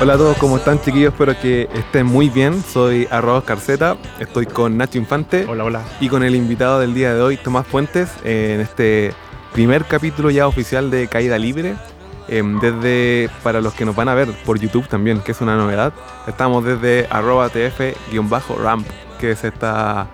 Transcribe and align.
Hola 0.00 0.14
a 0.14 0.16
todos, 0.16 0.36
¿cómo 0.36 0.58
están 0.58 0.80
chiquillos? 0.80 1.12
Espero 1.12 1.36
que 1.40 1.68
estén 1.74 2.06
muy 2.06 2.28
bien. 2.28 2.62
Soy 2.62 3.08
Arroz 3.10 3.42
Carceta, 3.42 3.96
estoy 4.20 4.46
con 4.46 4.76
Nacho 4.76 4.96
Infante. 4.96 5.44
Hola, 5.48 5.64
hola. 5.64 5.82
Y 6.00 6.08
con 6.08 6.22
el 6.22 6.36
invitado 6.36 6.78
del 6.78 6.94
día 6.94 7.12
de 7.12 7.20
hoy, 7.20 7.36
Tomás 7.36 7.66
Fuentes, 7.66 8.08
en 8.22 8.60
este 8.60 9.12
primer 9.52 9.86
capítulo 9.86 10.30
ya 10.30 10.46
oficial 10.46 10.92
de 10.92 11.08
Caída 11.08 11.36
Libre. 11.36 11.74
Em, 12.28 12.60
desde, 12.60 13.28
para 13.42 13.60
los 13.60 13.74
que 13.74 13.84
nos 13.84 13.96
van 13.96 14.08
a 14.08 14.14
ver 14.14 14.28
por 14.46 14.60
YouTube 14.60 14.86
también, 14.86 15.18
que 15.18 15.32
es 15.32 15.40
una 15.40 15.56
novedad, 15.56 15.92
estamos 16.28 16.64
desde 16.64 17.08
arroba 17.10 17.48
tf-ramp, 17.48 18.86
que 19.18 19.32
es 19.32 19.42
esta 19.42 20.06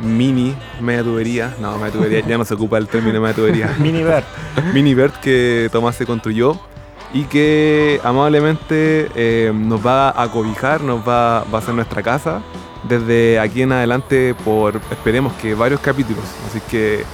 mini 0.00 0.56
media 0.80 1.04
tubería. 1.04 1.54
No, 1.60 1.78
media 1.78 1.92
tubería, 1.92 2.26
ya 2.26 2.36
no 2.36 2.44
se 2.44 2.54
ocupa 2.54 2.78
el 2.78 2.88
término 2.88 3.20
media 3.20 3.36
tubería. 3.36 3.76
Mini 3.78 4.02
Bert. 4.02 4.26
mini 4.74 4.92
Bert 4.92 5.14
que 5.20 5.68
Tomás 5.70 5.94
se 5.94 6.04
construyó 6.04 6.58
y 7.12 7.24
que 7.24 8.00
amablemente 8.04 9.10
eh, 9.14 9.52
nos 9.54 9.84
va 9.84 10.10
a 10.10 10.30
cobijar, 10.30 10.82
nos 10.82 11.06
va, 11.06 11.40
a 11.40 11.60
ser 11.60 11.74
nuestra 11.74 12.02
casa 12.02 12.40
desde 12.84 13.38
aquí 13.38 13.62
en 13.62 13.72
adelante 13.72 14.34
por, 14.44 14.76
esperemos 14.90 15.32
que 15.34 15.54
varios 15.54 15.80
capítulos. 15.80 16.24
Así 16.48 16.60
que 16.70 17.04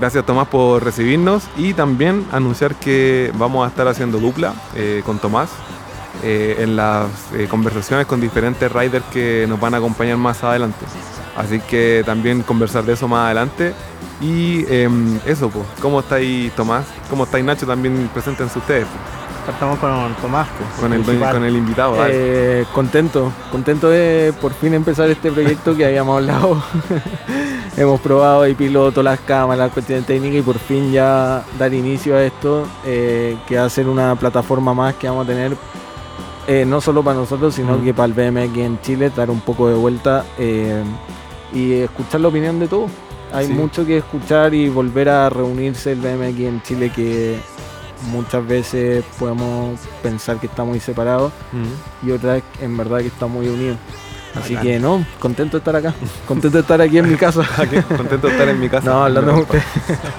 gracias 0.00 0.24
Tomás 0.24 0.48
por 0.48 0.82
recibirnos 0.82 1.44
y 1.56 1.74
también 1.74 2.26
anunciar 2.32 2.74
que 2.74 3.30
vamos 3.34 3.64
a 3.64 3.68
estar 3.68 3.86
haciendo 3.88 4.18
dupla 4.18 4.54
eh, 4.74 5.02
con 5.04 5.18
Tomás 5.18 5.50
eh, 6.22 6.56
en 6.60 6.76
las 6.76 7.08
conversaciones 7.50 8.06
con 8.06 8.20
diferentes 8.20 8.72
riders 8.72 9.04
que 9.12 9.46
nos 9.48 9.60
van 9.60 9.74
a 9.74 9.76
acompañar 9.78 10.16
más 10.16 10.42
adelante. 10.42 10.86
Así 11.36 11.60
que 11.60 12.02
también 12.06 12.42
conversar 12.42 12.84
de 12.84 12.94
eso 12.94 13.06
más 13.06 13.26
adelante. 13.26 13.74
Y 14.18 14.64
em, 14.72 15.20
eso, 15.26 15.50
pues, 15.50 15.66
¿cómo 15.82 16.00
estáis 16.00 16.50
Tomás? 16.52 16.86
¿Cómo 17.10 17.24
estáis 17.24 17.44
Nacho? 17.44 17.66
También 17.66 18.08
preséntense 18.14 18.58
ustedes. 18.58 18.86
Estamos 19.48 19.78
con 19.78 20.14
Tomás. 20.16 20.48
con, 20.80 20.92
el, 20.92 21.04
con 21.04 21.44
el 21.44 21.56
invitado. 21.56 21.96
Eh, 22.08 22.64
contento, 22.74 23.32
contento 23.52 23.88
de 23.88 24.34
por 24.40 24.52
fin 24.52 24.74
empezar 24.74 25.08
este 25.08 25.30
proyecto 25.30 25.76
que 25.76 25.86
habíamos 25.86 26.16
hablado. 26.16 26.62
Hemos 27.76 28.00
probado 28.00 28.46
y 28.48 28.54
piloto, 28.54 29.02
las 29.02 29.20
cámaras, 29.20 29.70
cuestiones 29.70 30.06
técnicas 30.06 30.38
y 30.38 30.42
por 30.42 30.58
fin 30.58 30.90
ya 30.90 31.44
dar 31.58 31.72
inicio 31.74 32.16
a 32.16 32.22
esto, 32.22 32.66
eh, 32.84 33.36
que 33.46 33.56
va 33.56 33.64
a 33.64 33.70
ser 33.70 33.88
una 33.88 34.16
plataforma 34.16 34.74
más 34.74 34.94
que 34.94 35.08
vamos 35.08 35.24
a 35.24 35.28
tener, 35.28 35.56
eh, 36.46 36.64
no 36.66 36.80
solo 36.80 37.02
para 37.02 37.18
nosotros, 37.18 37.54
sino 37.54 37.82
que 37.82 37.92
para 37.92 38.06
el 38.06 38.14
BMX 38.14 38.58
en 38.58 38.80
Chile, 38.80 39.12
dar 39.14 39.30
un 39.30 39.40
poco 39.40 39.68
de 39.68 39.74
vuelta 39.74 40.24
y 41.52 41.72
escuchar 41.72 42.20
la 42.22 42.28
opinión 42.28 42.58
de 42.58 42.66
todos. 42.66 42.90
Hay 43.32 43.48
mucho 43.48 43.84
que 43.84 43.98
escuchar 43.98 44.54
y 44.54 44.68
volver 44.68 45.08
a 45.08 45.28
reunirse 45.28 45.92
el 45.92 46.00
BMX 46.00 46.40
en 46.40 46.62
Chile 46.62 46.90
que 46.94 47.38
muchas 48.10 48.46
veces 48.46 49.04
podemos 49.18 49.78
pensar 50.02 50.38
que 50.38 50.46
está 50.46 50.64
muy 50.64 50.80
separado 50.80 51.32
y 52.02 52.10
otras 52.10 52.42
en 52.60 52.76
verdad 52.76 52.98
que 52.98 53.08
está 53.08 53.26
muy 53.26 53.48
unido. 53.48 53.76
Así 54.34 54.54
que 54.56 54.78
no, 54.78 55.04
contento 55.18 55.56
de 55.56 55.58
estar 55.60 55.76
acá, 55.76 55.94
contento 56.28 56.58
de 56.58 56.60
estar 56.60 56.80
aquí 56.80 56.98
en 56.98 57.08
mi 57.08 57.16
casa. 57.16 57.42
contento 57.96 58.26
de 58.26 58.32
estar 58.32 58.48
en 58.48 58.60
mi 58.60 58.68
casa. 58.68 58.90
No, 58.90 59.04
hablando 59.04 59.32
con 59.32 59.40
usted. 59.42 59.62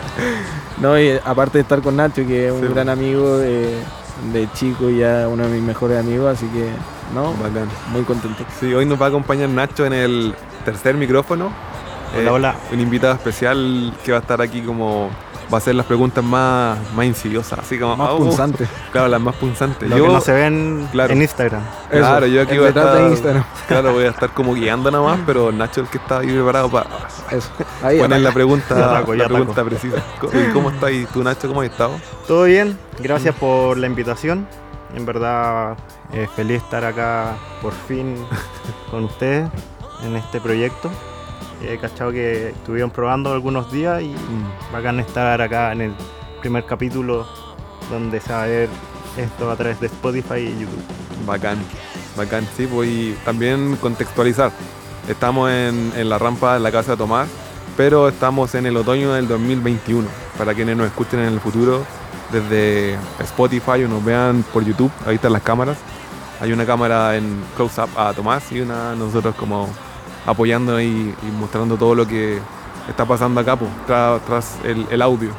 no, 0.81 0.99
y 0.99 1.11
aparte 1.23 1.59
de 1.59 1.61
estar 1.61 1.81
con 1.81 1.95
Nacho, 1.95 2.25
que 2.25 2.47
es 2.47 2.51
un 2.51 2.73
gran 2.73 2.89
amigo 2.89 3.37
de, 3.37 3.75
de 4.33 4.51
chico 4.53 4.89
y 4.89 4.99
ya 4.99 5.27
uno 5.31 5.43
de 5.43 5.49
mis 5.49 5.61
mejores 5.61 5.99
amigos, 5.99 6.35
así 6.35 6.47
que 6.47 6.69
no, 7.13 7.33
muy 7.91 8.03
contento. 8.03 8.43
Sí, 8.59 8.73
hoy 8.73 8.85
nos 8.85 8.99
va 8.99 9.05
a 9.05 9.09
acompañar 9.09 9.49
Nacho 9.49 9.85
en 9.85 9.93
el 9.93 10.33
tercer 10.65 10.95
micrófono. 10.95 11.51
Hola, 12.17 12.33
hola. 12.33 12.55
Eh, 12.71 12.75
un 12.75 12.81
invitado 12.81 13.13
especial 13.13 13.93
que 14.03 14.11
va 14.11 14.19
a 14.19 14.21
estar 14.21 14.41
aquí 14.41 14.61
como 14.61 15.09
va 15.51 15.57
a 15.57 15.61
ser 15.61 15.75
las 15.75 15.85
preguntas 15.85 16.23
más, 16.23 16.77
más 16.93 17.05
insidiosas, 17.05 17.59
así 17.59 17.77
como 17.77 17.95
más 17.95 18.11
punzantes. 18.11 18.67
Claro, 18.91 19.09
las 19.09 19.21
más 19.21 19.35
punzantes. 19.35 19.89
Lo 19.89 19.95
que 19.95 20.01
no 20.01 20.21
se 20.21 20.31
ven 20.31 20.87
en 20.93 21.21
Instagram. 21.21 21.61
Claro, 21.89 22.25
yo 22.25 22.41
aquí 22.41 22.57
voy 22.57 22.67
a 22.67 22.69
estar. 22.69 23.45
Claro, 23.67 23.93
voy 23.93 24.05
a 24.05 24.09
estar 24.09 24.33
como 24.33 24.53
guiando 24.53 24.89
nada 24.89 25.03
más, 25.03 25.19
pero 25.25 25.51
Nacho 25.51 25.81
es 25.81 25.87
el 25.87 25.91
que 25.91 25.97
está 25.97 26.19
ahí 26.19 26.27
preparado 26.27 26.69
para 26.69 26.87
poner 27.81 28.21
la 28.21 28.31
pregunta, 28.31 29.03
la 29.07 29.27
pregunta 29.27 29.63
precisa. 29.63 29.97
¿Y 30.33 30.51
cómo 30.53 30.69
estás 30.69 30.91
tú, 31.13 31.23
Nacho? 31.23 31.47
¿Cómo 31.47 31.61
has 31.61 31.69
estado? 31.69 31.99
Todo 32.27 32.43
bien, 32.43 32.77
gracias 32.99 33.35
por 33.35 33.77
la 33.77 33.87
invitación. 33.87 34.47
En 34.95 35.05
verdad, 35.05 35.77
eh, 36.13 36.27
feliz 36.35 36.63
estar 36.63 36.85
acá 36.85 37.35
por 37.61 37.73
fin 37.73 38.15
con 38.89 39.03
ustedes 39.03 39.49
en 40.03 40.15
este 40.15 40.39
proyecto 40.39 40.89
he 41.61 41.77
cachado 41.77 42.11
que 42.11 42.49
estuvieron 42.49 42.91
probando 42.91 43.31
algunos 43.31 43.71
días 43.71 44.01
y 44.01 44.09
mm. 44.09 44.71
bacán 44.71 44.99
estar 44.99 45.41
acá 45.41 45.71
en 45.71 45.81
el 45.81 45.93
primer 46.39 46.65
capítulo 46.65 47.25
donde 47.89 48.19
se 48.19 48.33
va 48.33 48.43
a 48.43 48.47
ver 48.47 48.69
esto 49.17 49.49
a 49.49 49.55
través 49.55 49.79
de 49.79 49.87
Spotify 49.87 50.39
y 50.39 50.59
YouTube. 50.59 50.83
Bacán, 51.25 51.57
bacán, 52.15 52.47
sí, 52.55 52.65
voy 52.65 53.13
pues, 53.13 53.25
también 53.25 53.75
contextualizar. 53.77 54.51
Estamos 55.07 55.49
en, 55.49 55.91
en, 55.95 56.09
la 56.09 56.17
rampa 56.17 56.55
de 56.55 56.59
la 56.59 56.71
casa 56.71 56.91
de 56.91 56.97
Tomás, 56.97 57.29
pero 57.75 58.09
estamos 58.09 58.53
en 58.55 58.65
el 58.65 58.77
otoño 58.77 59.13
del 59.13 59.27
2021. 59.27 60.07
Para 60.37 60.53
quienes 60.53 60.77
nos 60.77 60.87
escuchen 60.87 61.21
en 61.21 61.33
el 61.33 61.39
futuro, 61.39 61.83
desde 62.31 62.97
Spotify 63.19 63.83
o 63.83 63.87
nos 63.87 64.03
vean 64.03 64.43
por 64.53 64.63
YouTube, 64.63 64.91
ahí 65.05 65.15
están 65.15 65.33
las 65.33 65.41
cámaras. 65.41 65.77
Hay 66.39 66.51
una 66.51 66.65
cámara 66.65 67.15
en 67.15 67.41
close-up 67.55 67.89
a 67.97 68.13
Tomás 68.13 68.51
y 68.51 68.61
una 68.61 68.93
nosotros 68.95 69.33
como 69.35 69.69
apoyando 70.27 70.79
y, 70.79 71.15
mostrando 71.39 71.77
todo 71.77 71.95
lo 71.95 72.05
que 72.05 72.39
está 72.87 73.05
pasando 73.05 73.41
acá 73.41 73.55
pues, 73.55 73.71
tras, 74.27 74.59
el, 74.63 75.01
audio. 75.01 75.31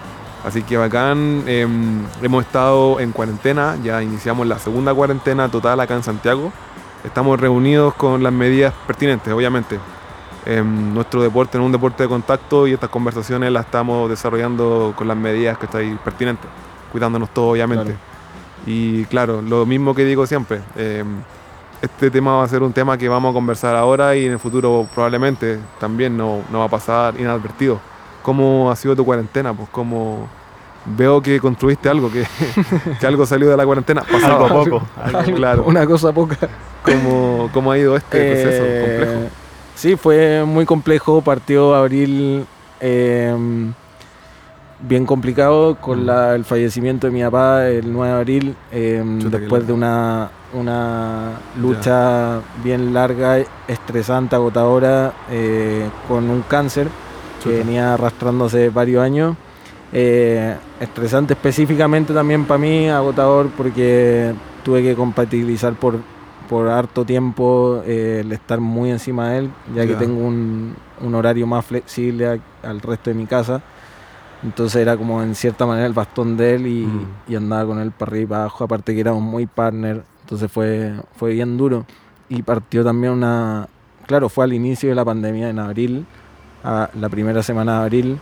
Así 0.44 0.62
que 0.62 0.76
bacán, 0.76 1.44
em, 1.46 2.04
hemos 2.22 2.44
estado 2.44 2.98
en 2.98 3.12
cuarentena, 3.12 3.76
ya 3.84 4.02
iniciamos 4.02 4.46
la 4.46 4.58
segunda 4.58 4.94
cuarentena 4.94 5.48
total 5.48 5.78
acá 5.80 5.94
en 5.94 6.02
Santiago. 6.02 6.52
Estamos 7.04 7.38
reunidos 7.38 7.94
con 7.94 8.22
las 8.22 8.32
medidas 8.32 8.72
pertinentes, 8.86 9.32
obviamente. 9.32 9.78
Em, 10.46 10.94
nuestro 10.94 11.20
deporte 11.22 11.58
es 11.58 11.64
un 11.64 11.72
deporte 11.72 12.04
de 12.04 12.08
contacto 12.08 12.66
y 12.66 12.72
estas 12.72 12.88
conversaciones 12.88 13.52
las 13.52 13.66
estamos 13.66 14.08
desarrollando 14.08 14.94
con 14.96 15.06
las 15.06 15.16
medidas 15.16 15.58
que 15.58 15.66
están 15.66 16.00
pertinentes, 16.02 16.48
cuidándonos 16.90 17.28
todos, 17.30 17.52
obviamente. 17.52 17.94
Y 18.64 19.04
claro, 19.06 19.42
lo 19.42 19.66
mismo 19.66 19.94
que 19.94 20.04
digo 20.04 20.26
siempre. 20.26 20.62
Em, 20.76 21.22
este 21.82 22.10
tema 22.10 22.36
va 22.36 22.44
a 22.44 22.48
ser 22.48 22.62
un 22.62 22.72
tema 22.72 22.98
que 22.98 23.08
vamos 23.08 23.30
a 23.30 23.34
conversar 23.34 23.76
ahora 23.76 24.16
y 24.16 24.26
en 24.26 24.32
el 24.32 24.38
futuro 24.38 24.86
probablemente 24.94 25.58
también 25.78 26.16
no, 26.16 26.40
no 26.50 26.60
va 26.60 26.64
a 26.64 26.68
pasar 26.68 27.18
inadvertido. 27.18 27.80
¿Cómo 28.22 28.70
ha 28.70 28.76
sido 28.76 28.96
tu 28.96 29.04
cuarentena? 29.04 29.54
Pues 29.54 29.68
como 29.70 30.28
veo 30.84 31.22
que 31.22 31.40
construiste 31.40 31.88
algo, 31.88 32.10
que, 32.10 32.26
que 33.00 33.06
algo 33.06 33.26
salió 33.26 33.48
de 33.48 33.56
la 33.56 33.64
cuarentena, 33.64 34.02
pasado 34.10 34.46
a 34.46 34.48
poco. 34.48 34.82
claro. 35.34 35.64
Una 35.66 35.86
cosa 35.86 36.12
poca. 36.12 36.36
¿Cómo, 36.82 37.50
¿Cómo, 37.52 37.72
ha 37.72 37.78
ido 37.78 37.96
este 37.96 38.32
proceso 38.32 38.64
eh, 38.64 38.80
complejo? 38.80 39.30
Sí, 39.74 39.96
fue 39.96 40.44
muy 40.44 40.64
complejo. 40.64 41.20
Partió 41.22 41.74
abril 41.74 42.46
em, 42.80 43.72
bien 44.80 45.06
complicado 45.06 45.76
con 45.76 46.06
mm. 46.06 46.34
el 46.34 46.44
fallecimiento 46.44 47.06
de 47.06 47.12
mi 47.12 47.22
papá 47.22 47.66
el 47.66 47.92
9 47.92 48.12
de 48.12 48.18
abril, 48.18 48.56
em, 48.72 49.18
después 49.30 49.66
de 49.66 49.72
una 49.72 50.30
una 50.52 51.32
lucha 51.60 52.40
bien 52.62 52.94
larga, 52.94 53.38
estresante, 53.66 54.36
agotadora, 54.36 55.12
eh, 55.30 55.88
con 56.06 56.30
un 56.30 56.42
cáncer 56.42 56.88
que 57.42 57.50
venía 57.50 57.94
arrastrándose 57.94 58.70
varios 58.70 59.02
años. 59.02 59.36
Eh, 59.92 60.54
estresante 60.80 61.32
específicamente 61.32 62.12
también 62.12 62.44
para 62.44 62.58
mí, 62.58 62.88
agotador 62.88 63.48
porque 63.56 64.34
tuve 64.62 64.82
que 64.82 64.94
compatibilizar 64.94 65.74
por, 65.74 65.98
por 66.48 66.68
harto 66.68 67.04
tiempo 67.04 67.82
eh, 67.86 68.20
el 68.20 68.32
estar 68.32 68.60
muy 68.60 68.90
encima 68.90 69.30
de 69.30 69.38
él, 69.38 69.50
ya 69.74 69.86
que 69.86 69.94
tengo 69.94 70.26
un, 70.26 70.74
horario 71.14 71.46
más 71.46 71.64
flexible 71.64 72.40
al 72.62 72.80
resto 72.80 73.10
de 73.10 73.14
mi 73.14 73.26
casa. 73.26 73.62
Entonces 74.42 74.80
era 74.80 74.96
como 74.96 75.20
en 75.20 75.34
cierta 75.34 75.66
manera 75.66 75.86
el 75.86 75.92
bastón 75.92 76.36
de 76.36 76.54
él 76.54 76.66
y, 76.68 76.86
mm. 76.86 77.06
y 77.28 77.34
andaba 77.34 77.66
con 77.66 77.80
él 77.80 77.90
para 77.90 78.10
arriba 78.10 78.22
y 78.22 78.26
para 78.26 78.40
abajo, 78.42 78.64
aparte 78.64 78.94
que 78.94 79.00
éramos 79.00 79.22
muy 79.22 79.46
partner 79.46 80.04
entonces 80.28 80.52
fue, 80.52 80.92
fue 81.16 81.32
bien 81.32 81.56
duro. 81.56 81.86
Y 82.28 82.42
partió 82.42 82.84
también 82.84 83.14
una... 83.14 83.66
Claro, 84.06 84.28
fue 84.28 84.44
al 84.44 84.52
inicio 84.52 84.90
de 84.90 84.94
la 84.94 85.02
pandemia 85.02 85.48
en 85.48 85.58
abril, 85.58 86.04
a 86.62 86.90
la 87.00 87.08
primera 87.08 87.42
semana 87.42 87.78
de 87.78 87.84
abril. 87.84 88.18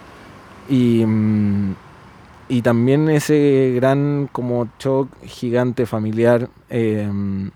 Y, 0.69 1.05
mm, 1.05 1.75
y 2.49 2.63
también 2.63 3.09
ese 3.09 3.73
gran 3.75 4.29
como 4.31 4.69
shock 4.79 5.09
gigante 5.25 5.85
familiar 5.85 6.49
eh, 6.71 7.09
mm, 7.11 7.51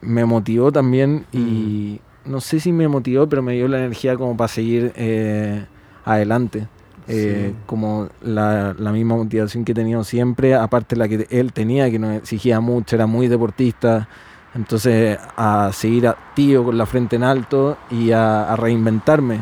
me 0.00 0.24
motivó 0.24 0.72
también 0.72 1.24
y 1.30 2.00
mm. 2.26 2.30
no 2.30 2.40
sé 2.40 2.58
si 2.58 2.72
me 2.72 2.88
motivó, 2.88 3.28
pero 3.28 3.40
me 3.40 3.52
dio 3.52 3.68
la 3.68 3.78
energía 3.78 4.16
como 4.16 4.36
para 4.36 4.48
seguir 4.48 4.92
eh, 4.96 5.64
adelante. 6.04 6.66
Eh, 7.08 7.54
como 7.66 8.08
la, 8.22 8.74
misma 8.92 9.16
motivación 9.16 9.64
que 9.64 9.72
he 9.72 9.74
tenido 9.74 10.04
siempre, 10.04 10.54
aparte 10.54 10.96
la 10.96 11.08
que 11.08 11.26
él 11.30 11.52
tenía, 11.52 11.90
que 11.90 11.98
nos 11.98 12.16
exigía 12.16 12.60
mucho, 12.60 12.96
era 12.96 13.06
muy 13.06 13.28
deportista, 13.28 14.08
entonces 14.54 15.18
a 15.36 15.70
seguir 15.72 16.06
activo 16.06 16.64
con 16.64 16.78
la 16.78 16.86
frente 16.86 17.16
en 17.16 17.24
alto 17.24 17.76
y 17.90 18.12
a, 18.12 18.54
reinventarme. 18.56 19.40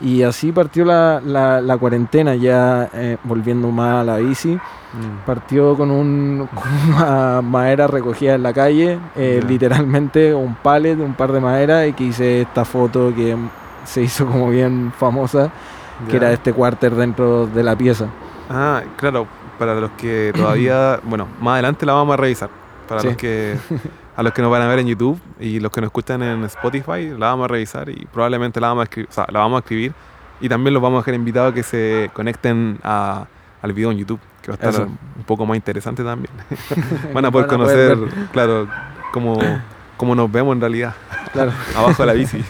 Y 0.00 0.22
así 0.22 0.50
partió 0.50 0.86
la, 0.86 1.20
la, 1.20 1.76
cuarentena, 1.76 2.34
ya 2.34 2.88
eh, 2.94 3.18
volviendo 3.24 3.70
más 3.70 4.00
a 4.00 4.04
la 4.04 4.16
bici. 4.16 4.54
Mm. 4.54 5.26
Partió 5.26 5.76
con, 5.76 5.90
un, 5.90 6.48
una 6.88 7.42
madera 7.42 7.86
recogida 7.86 8.34
en 8.34 8.42
la 8.42 8.52
calle, 8.54 8.98
eh, 9.14 9.42
literalmente 9.46 10.34
un 10.34 10.54
palet, 10.54 10.98
un 10.98 11.12
par 11.12 11.32
de 11.32 11.40
madera, 11.40 11.86
y 11.86 11.92
que 11.92 12.04
hice 12.04 12.42
esta 12.42 12.64
foto 12.64 13.14
que 13.14 13.36
se 13.84 14.02
hizo 14.02 14.26
como 14.26 14.48
bien 14.50 14.92
famosa, 14.96 15.50
que 16.08 16.16
era 16.16 16.32
este 16.32 16.52
cuarter 16.52 16.94
dentro 16.94 17.46
de 17.46 17.62
la 17.62 17.76
pieza. 17.76 18.06
Ah, 18.48 18.82
claro, 18.96 19.26
para 19.58 19.74
los 19.74 19.90
que 19.92 20.32
todavía, 20.36 21.00
bueno, 21.04 21.28
más 21.40 21.54
adelante 21.54 21.86
la 21.86 21.92
vamos 21.94 22.14
a 22.14 22.16
revisar. 22.16 22.50
Para 22.88 23.02
los 23.02 23.16
que 23.16 23.56
a 24.16 24.22
los 24.22 24.34
que 24.34 24.42
nos 24.42 24.50
van 24.50 24.60
a 24.60 24.68
ver 24.68 24.80
en 24.80 24.86
YouTube 24.86 25.18
y 25.38 25.60
los 25.60 25.72
que 25.72 25.80
nos 25.80 25.88
escuchan 25.88 26.22
en 26.22 26.44
Spotify, 26.44 27.10
la 27.16 27.28
vamos 27.28 27.46
a 27.46 27.48
revisar 27.48 27.88
y 27.88 28.06
probablemente 28.12 28.60
la 28.60 28.68
vamos 28.68 28.82
a 28.82 28.84
escribir, 28.84 29.08
o 29.08 29.12
sea, 29.12 29.26
la 29.30 29.38
vamos 29.38 29.56
a 29.56 29.60
escribir 29.60 29.94
y 30.42 30.48
también 30.48 30.74
los 30.74 30.82
vamos 30.82 30.98
a 30.98 31.00
dejar 31.00 31.14
invitados 31.14 31.52
a 31.52 31.54
que 31.54 31.62
se 31.62 32.10
conecten 32.12 32.78
a, 32.82 33.26
al 33.62 33.72
video 33.72 33.90
en 33.90 33.96
YouTube, 33.96 34.20
que 34.42 34.50
va 34.50 34.58
a 34.60 34.68
estar 34.68 34.86
un 34.86 35.24
poco 35.24 35.46
más 35.46 35.56
interesante 35.56 36.04
también. 36.04 36.32
van 37.14 37.24
a 37.24 37.30
poder 37.30 37.46
conocer, 37.46 37.96
claro, 38.32 38.68
cómo, 39.12 39.38
cómo 39.96 40.14
nos 40.14 40.30
vemos 40.30 40.54
en 40.54 40.60
realidad, 40.60 40.94
claro. 41.32 41.52
abajo 41.74 42.02
de 42.02 42.06
la 42.06 42.12
bici. 42.12 42.44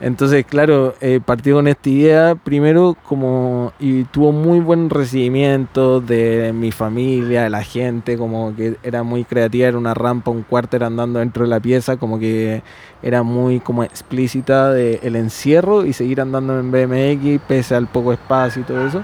Entonces, 0.00 0.46
claro, 0.46 0.94
eh, 1.02 1.20
partió 1.22 1.56
con 1.56 1.68
esta 1.68 1.90
idea 1.90 2.34
primero 2.34 2.96
como 3.06 3.72
y 3.78 4.04
tuvo 4.04 4.32
muy 4.32 4.58
buen 4.58 4.88
recibimiento 4.88 6.00
de 6.00 6.54
mi 6.54 6.72
familia, 6.72 7.42
de 7.42 7.50
la 7.50 7.62
gente, 7.62 8.16
como 8.16 8.56
que 8.56 8.76
era 8.82 9.02
muy 9.02 9.24
creativa, 9.24 9.68
era 9.68 9.76
una 9.76 9.92
rampa, 9.92 10.30
un 10.30 10.42
cuarter 10.42 10.84
andando 10.84 11.18
dentro 11.18 11.44
de 11.44 11.50
la 11.50 11.60
pieza, 11.60 11.98
como 11.98 12.18
que 12.18 12.62
era 13.02 13.22
muy 13.22 13.60
como 13.60 13.84
explícita 13.84 14.72
de 14.72 15.00
el 15.02 15.16
encierro 15.16 15.84
y 15.84 15.92
seguir 15.92 16.22
andando 16.22 16.58
en 16.58 16.70
BMX 16.70 17.42
pese 17.46 17.74
al 17.74 17.86
poco 17.86 18.14
espacio 18.14 18.62
y 18.62 18.64
todo 18.64 18.86
eso. 18.86 19.02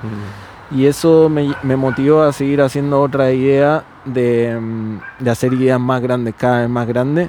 Y 0.71 0.87
eso 0.87 1.29
me, 1.29 1.55
me, 1.63 1.77
motivó 1.77 2.23
a 2.23 2.33
seguir 2.33 2.61
haciendo 2.61 3.01
otra 3.01 3.31
idea 3.31 3.85
de, 4.05 4.59
mm, 4.61 4.99
de, 5.21 5.31
hacer 5.31 5.53
ideas 5.53 5.79
más 5.79 6.03
grandes, 6.03 6.35
cada 6.37 6.63
vez 6.63 6.69
más 6.69 6.89
grandes. 6.89 7.29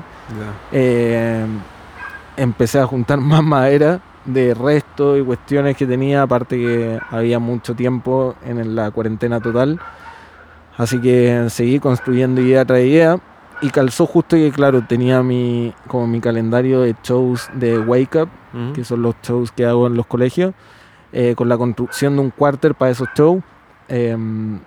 Eh, 0.71 1.45
empecé 2.37 2.79
a 2.79 2.85
juntar 2.85 3.19
más 3.19 3.43
madera 3.43 3.99
de 4.25 4.53
resto 4.53 5.17
y 5.17 5.23
cuestiones 5.23 5.75
que 5.75 5.85
tenía, 5.85 6.21
aparte 6.21 6.57
que 6.57 6.99
había 7.09 7.39
mucho 7.39 7.75
tiempo 7.75 8.35
en 8.45 8.75
la 8.75 8.91
cuarentena 8.91 9.39
total. 9.39 9.79
Así 10.77 11.01
que 11.01 11.47
seguí 11.49 11.79
construyendo 11.79 12.39
idea 12.41 12.63
tras 12.63 12.81
idea 12.81 13.19
y 13.61 13.69
calzó 13.69 14.05
justo 14.05 14.35
que 14.35 14.51
claro, 14.51 14.83
tenía 14.85 15.23
mi 15.23 15.73
como 15.87 16.05
mi 16.05 16.21
calendario 16.21 16.81
de 16.81 16.95
shows 17.03 17.49
de 17.55 17.79
Wake 17.79 18.21
Up, 18.21 18.29
que 18.75 18.83
son 18.83 19.01
los 19.01 19.15
shows 19.23 19.51
que 19.51 19.65
hago 19.65 19.87
en 19.87 19.95
los 19.95 20.05
colegios, 20.05 20.53
eh, 21.11 21.33
con 21.35 21.49
la 21.49 21.57
construcción 21.57 22.15
de 22.15 22.21
un 22.21 22.29
cuarter 22.29 22.75
para 22.75 22.91
esos 22.91 23.07
shows. 23.15 23.43
Em, 23.87 24.59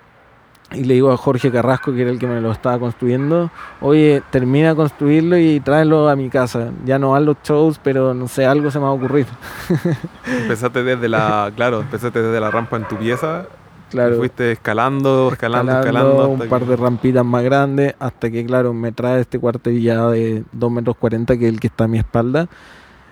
y 0.73 0.83
le 0.83 0.93
digo 0.93 1.11
a 1.11 1.17
Jorge 1.17 1.51
Carrasco, 1.51 1.93
que 1.93 2.01
era 2.01 2.11
el 2.11 2.19
que 2.19 2.27
me 2.27 2.39
lo 2.39 2.51
estaba 2.51 2.79
construyendo, 2.79 3.51
oye, 3.81 4.21
termina 4.29 4.69
de 4.69 4.75
construirlo 4.75 5.37
y 5.37 5.59
tráelo 5.59 6.09
a 6.09 6.15
mi 6.15 6.29
casa. 6.29 6.69
Ya 6.85 6.97
no 6.97 7.15
a 7.15 7.19
los 7.19 7.37
shows, 7.43 7.79
pero 7.83 8.13
no 8.13 8.27
sé, 8.27 8.45
algo 8.45 8.71
se 8.71 8.79
me 8.79 8.85
va 8.85 8.91
a 8.91 8.93
ocurrir. 8.93 9.27
empezaste 10.25 10.83
desde 10.83 11.09
la, 11.09 11.51
claro, 11.55 11.81
empezaste 11.81 12.21
desde 12.21 12.39
la 12.39 12.51
rampa 12.51 12.77
en 12.77 12.87
tu 12.87 12.97
pieza. 12.97 13.45
Claro. 13.89 14.15
fuiste 14.15 14.53
escalando, 14.53 15.29
escalando, 15.33 15.79
escalando. 15.79 16.29
un 16.29 16.47
par 16.47 16.65
de 16.65 16.77
rampitas 16.77 17.25
más 17.25 17.43
grandes, 17.43 17.93
hasta 17.99 18.31
que, 18.31 18.45
claro, 18.45 18.73
me 18.73 18.93
trae 18.93 19.19
este 19.19 19.37
cuartel 19.37 19.81
ya 19.81 20.07
de 20.07 20.45
2 20.53 20.71
metros 20.71 20.95
40, 20.95 21.37
que 21.37 21.47
es 21.47 21.53
el 21.53 21.59
que 21.59 21.67
está 21.67 21.83
a 21.83 21.87
mi 21.89 21.97
espalda. 21.97 22.47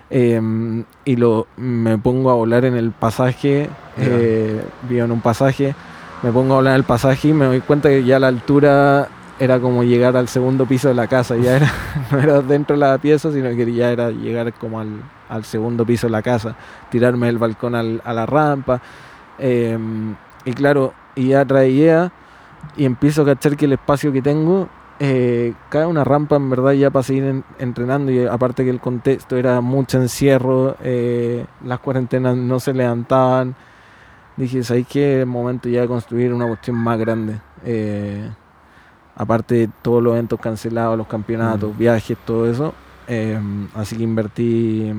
Em, 0.08 0.84
y 1.04 1.16
lo, 1.16 1.46
me 1.58 1.98
pongo 1.98 2.30
a 2.30 2.34
volar 2.34 2.64
en 2.64 2.76
el 2.76 2.92
pasaje, 2.92 3.68
eh, 3.98 4.62
vivo 4.88 5.04
en 5.04 5.12
un 5.12 5.20
pasaje 5.20 5.74
me 6.22 6.32
pongo 6.32 6.54
a 6.54 6.58
hablar 6.58 6.74
del 6.74 6.84
pasaje 6.84 7.28
y 7.28 7.32
me 7.32 7.46
doy 7.46 7.60
cuenta 7.60 7.88
que 7.88 8.04
ya 8.04 8.18
la 8.18 8.28
altura 8.28 9.08
era 9.38 9.58
como 9.58 9.82
llegar 9.82 10.16
al 10.16 10.28
segundo 10.28 10.66
piso 10.66 10.88
de 10.88 10.94
la 10.94 11.06
casa, 11.06 11.36
ya 11.36 11.56
era, 11.56 11.72
no 12.10 12.18
era 12.18 12.42
dentro 12.42 12.76
de 12.76 12.80
la 12.80 12.98
pieza, 12.98 13.32
sino 13.32 13.48
que 13.50 13.72
ya 13.72 13.90
era 13.90 14.10
llegar 14.10 14.52
como 14.52 14.80
al, 14.80 15.44
segundo 15.44 15.86
piso 15.86 16.08
de 16.08 16.10
la 16.10 16.22
casa, 16.22 16.56
tirarme 16.90 17.26
del 17.26 17.38
balcón 17.38 17.74
a 17.74 18.12
la 18.12 18.26
rampa. 18.26 18.82
Em, 19.38 20.14
y 20.44 20.52
claro, 20.52 20.92
y 21.14 21.28
ya 21.28 21.44
traía 21.44 22.12
y 22.76 22.84
empiezo 22.84 23.22
a 23.22 23.24
cachar 23.26 23.56
que 23.56 23.64
el 23.64 23.72
espacio 23.72 24.12
que 24.12 24.20
tengo 24.20 24.68
eh, 24.98 25.54
cae 25.70 25.86
una 25.86 26.04
rampa 26.04 26.36
en 26.36 26.50
verdad 26.50 26.72
ya 26.72 26.90
para 26.90 27.02
seguir 27.02 27.42
entrenando 27.58 28.12
y 28.12 28.26
aparte 28.26 28.64
que 28.64 28.70
el 28.70 28.80
contexto 28.80 29.38
era 29.38 29.62
mucho 29.62 29.96
encierro, 29.98 30.76
eh, 30.82 31.46
las 31.64 31.78
cuarentenas 31.78 32.36
no 32.36 32.60
se 32.60 32.74
levantaban 32.74 33.54
dije, 34.40 34.62
¿sabes 34.64 34.86
qué? 34.86 35.20
Es 35.20 35.26
momento 35.26 35.68
ya 35.68 35.82
de 35.82 35.86
construir 35.86 36.32
una 36.32 36.46
cuestión 36.46 36.76
más 36.76 36.98
grande. 36.98 37.40
Eh, 37.64 38.28
aparte 39.14 39.54
de 39.54 39.70
todos 39.82 40.02
los 40.02 40.14
eventos 40.14 40.40
cancelados, 40.40 40.96
los 40.96 41.06
campeonatos, 41.06 41.74
mm. 41.74 41.78
viajes, 41.78 42.18
todo 42.24 42.50
eso. 42.50 42.74
Eh, 43.06 43.38
así 43.74 43.96
que 43.96 44.02
invertí 44.02 44.92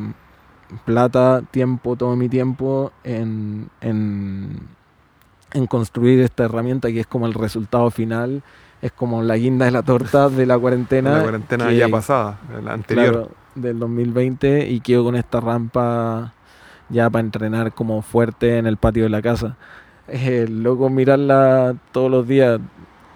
plata, 0.86 1.42
tiempo, 1.52 1.96
todo 1.96 2.16
mi 2.16 2.30
tiempo 2.30 2.92
en, 3.04 3.70
en, 3.82 4.68
construir 5.68 6.20
esta 6.22 6.46
herramienta 6.46 6.90
que 6.90 7.02
es 7.02 7.08
como 7.08 7.26
el 7.26 7.34
resultado 7.34 7.90
final, 7.92 8.44
es 8.82 8.92
como 8.92 9.22
la 9.22 9.38
guinda 9.38 9.66
de 9.66 9.72
la 9.72 9.84
torta 9.84 10.30
de 10.30 10.46
la 10.46 10.58
cuarentena. 10.58 11.18
la 11.18 11.24
cuarentena 11.24 11.72
ya 11.72 11.90
pasada, 11.90 12.40
la 12.64 12.74
anterior. 12.74 13.30
del 13.56 13.80
2020 13.80 14.70
y 14.70 14.80
quedo 14.80 15.04
con 15.04 15.16
esta 15.16 15.40
rampa 15.40 16.34
ya 16.92 17.10
para 17.10 17.24
entrenar 17.24 17.74
como 17.74 18.02
fuerte 18.02 18.58
en 18.58 18.68
el 18.68 18.78
patio 18.78 19.04
de 19.04 19.10
la 19.10 19.22
casa. 19.22 19.56
Eh, 20.08 20.46
luego 20.50 20.90
mirarla 20.90 21.76
todos 21.92 22.12
los 22.12 22.28
días 22.28 22.60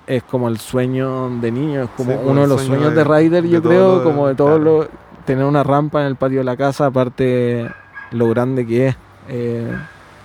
es 0.08 0.24
como 0.24 0.48
el 0.48 0.58
sueño 0.58 1.30
de 1.42 1.52
niño, 1.52 1.84
es 1.84 1.90
como 1.98 2.16
uno 2.22 2.42
de 2.42 2.48
los 2.48 2.62
sueños 2.62 2.94
de, 2.94 3.04
Ryder, 3.04 3.46
yo 3.48 3.62
creo, 3.62 4.04
como 4.04 4.28
de 4.28 4.36
todo 4.36 4.60
lo, 4.60 4.88
tener 5.26 5.46
una 5.46 5.64
rampa 5.64 6.02
en 6.02 6.08
el 6.08 6.16
patio 6.16 6.40
de 6.40 6.44
la 6.44 6.56
casa, 6.56 6.88
aparte 6.88 7.70
lo 8.12 8.30
grande 8.30 8.66
que 8.66 8.88
es. 8.88 8.96
Eh, 9.30 9.76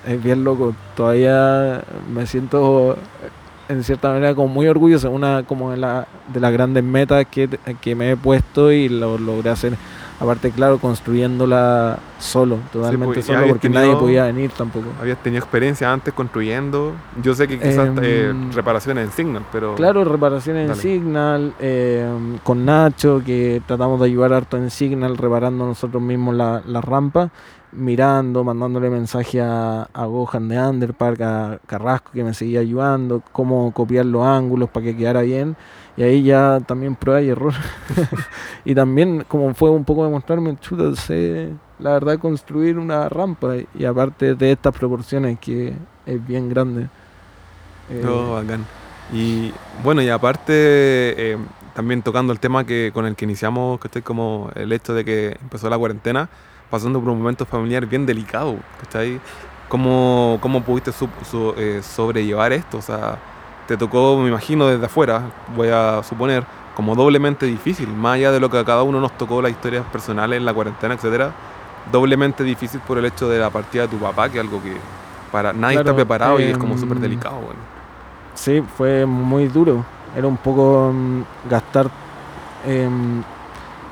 es 0.06 0.23
bien 0.23 0.44
loco. 0.44 0.75
Todavía 0.96 1.82
me 2.12 2.26
siento 2.26 2.96
en 3.69 3.85
cierta 3.85 4.08
manera 4.08 4.35
como 4.35 4.49
muy 4.49 4.67
orgulloso, 4.67 5.11
una 5.11 5.44
como 5.44 5.70
de, 5.70 5.76
la, 5.76 6.06
de 6.32 6.41
las 6.41 6.53
grandes 6.53 6.82
metas 6.82 7.26
que, 7.31 7.49
que 7.81 7.94
me 7.94 8.12
he 8.12 8.17
puesto 8.17 8.73
y 8.73 8.88
lo 8.88 9.19
logré 9.19 9.50
hacer. 9.50 9.75
Aparte, 10.20 10.50
claro, 10.50 10.78
construyéndola 10.78 11.99
solo, 12.19 12.58
totalmente 12.70 13.14
pues, 13.14 13.25
solo, 13.25 13.49
porque 13.49 13.70
nadie 13.70 13.96
podía 13.96 14.25
venir 14.25 14.50
tampoco. 14.50 14.88
Habías 15.00 15.17
tenido 15.22 15.43
experiencia 15.43 15.90
antes 15.90 16.12
construyendo. 16.12 16.93
Yo 17.22 17.34
sé 17.34 17.49
que 17.49 17.58
quizás 17.58 17.88
eh, 18.02 18.28
em, 18.28 18.52
reparaciones 18.52 19.06
en 19.06 19.12
Signal, 19.12 19.46
pero. 19.50 19.77
Claro, 19.77 20.05
reparaciones 20.05 20.69
en 20.69 20.77
Signal, 20.77 21.55
em, 21.58 22.36
con 22.43 22.67
Nacho, 22.67 23.22
que 23.24 23.62
tratamos 23.67 23.98
de 23.98 24.06
ayudar 24.06 24.34
harto 24.34 24.58
en 24.58 24.69
Signal, 24.69 25.17
reparando 25.17 25.65
nosotros 25.65 26.03
mismos 26.03 26.34
la, 26.34 26.62
la 26.67 26.82
rampa, 26.82 27.31
mirando, 27.72 28.44
mandándole 28.44 28.91
mensaje 28.91 29.41
a, 29.41 29.89
a 29.91 30.05
Gohan 30.05 30.48
de 30.48 30.58
Underpark, 30.58 31.22
a 31.22 31.58
Carrasco, 31.67 32.10
que 32.12 32.24
me 32.24 32.34
seguía 32.34 32.60
ayudando, 32.60 33.22
cómo 33.32 33.72
copiar 33.72 34.05
los 34.05 34.27
ángulos 34.27 34.69
para 34.69 34.84
que 34.84 34.96
quedara 34.98 35.22
bien 35.22 35.56
y 35.97 36.03
ahí 36.03 36.23
ya 36.23 36.61
también 36.67 36.94
prueba 36.94 37.20
y 37.20 37.31
error. 37.31 37.55
y 38.65 38.75
también 38.75 39.25
como 39.29 39.55
fue 39.55 39.70
un 39.70 39.85
poco 39.85 40.05
demostrarme, 40.05 40.56
chuta, 40.59 40.94
sé 40.94 41.53
la 41.81 41.93
verdad 41.93 42.19
construir 42.19 42.79
una 42.79 43.09
rampa 43.09 43.55
y 43.75 43.85
aparte 43.85 44.35
de 44.35 44.53
estas 44.53 44.75
proporciones 44.77 45.39
que 45.39 45.75
es 46.06 46.27
bien 46.27 46.49
grande. 46.49 46.89
Eh, 47.91 48.05
oh, 48.06 48.35
bacán. 48.35 48.67
Y 49.13 49.53
bueno, 49.82 50.03
y 50.03 50.09
aparte 50.09 50.53
eh, 50.53 51.39
también 51.75 52.03
tocando 52.03 52.32
el 52.32 52.39
tema 52.39 52.65
que 52.65 52.91
con 52.94 53.06
el 53.06 53.17
que 53.17 53.25
iniciamos, 53.25 53.81
que 53.81 53.89
estoy 53.89 54.03
como 54.03 54.51
el 54.55 54.73
hecho 54.73 54.94
de 54.94 55.05
que 55.05 55.37
empezó 55.41 55.69
la 55.69 55.79
cuarentena, 55.79 56.29
pasando 56.70 57.01
por 57.01 57.11
un 57.11 57.19
momento 57.19 57.44
familiar 57.44 57.87
bien 57.87 58.06
delicado, 58.06 58.56
¿cachai? 58.81 59.20
¿Cómo, 59.69 60.39
cómo 60.41 60.63
pudiste 60.63 60.91
eh, 61.56 61.81
sobrellevar 61.82 62.53
esto? 62.53 62.79
O 62.79 62.82
sea, 62.82 63.19
te 63.70 63.77
tocó, 63.77 64.17
me 64.17 64.29
imagino, 64.29 64.67
desde 64.67 64.86
afuera, 64.86 65.22
voy 65.55 65.69
a 65.69 66.03
suponer, 66.03 66.44
como 66.74 66.96
doblemente 66.96 67.46
difícil, 67.46 67.86
más 67.86 68.15
allá 68.15 68.32
de 68.32 68.41
lo 68.41 68.50
que 68.50 68.58
a 68.58 68.65
cada 68.65 68.82
uno 68.82 69.00
nos 69.00 69.17
tocó 69.17 69.41
las 69.41 69.53
historias 69.53 69.84
personales, 69.93 70.43
la 70.43 70.53
cuarentena, 70.53 70.94
etcétera, 70.94 71.31
doblemente 71.93 72.43
difícil 72.43 72.81
por 72.81 72.98
el 72.98 73.05
hecho 73.05 73.29
de 73.29 73.39
la 73.39 73.48
partida 73.48 73.82
de 73.82 73.89
tu 73.91 73.98
papá, 73.98 74.29
que 74.29 74.39
es 74.39 74.44
algo 74.44 74.60
que 74.60 74.77
para 75.31 75.53
nadie 75.53 75.79
está 75.79 75.94
preparado 75.94 76.41
y 76.41 76.46
es 76.46 76.58
como 76.58 76.77
súper 76.77 76.96
em, 76.96 77.03
delicado. 77.03 77.36
Bueno. 77.36 77.60
Sí, 78.34 78.60
fue 78.77 79.06
muy 79.06 79.46
duro. 79.46 79.84
Era 80.17 80.27
un 80.27 80.36
poco 80.36 80.91
mm, 80.93 81.22
gastar, 81.48 81.89
em, 82.67 83.22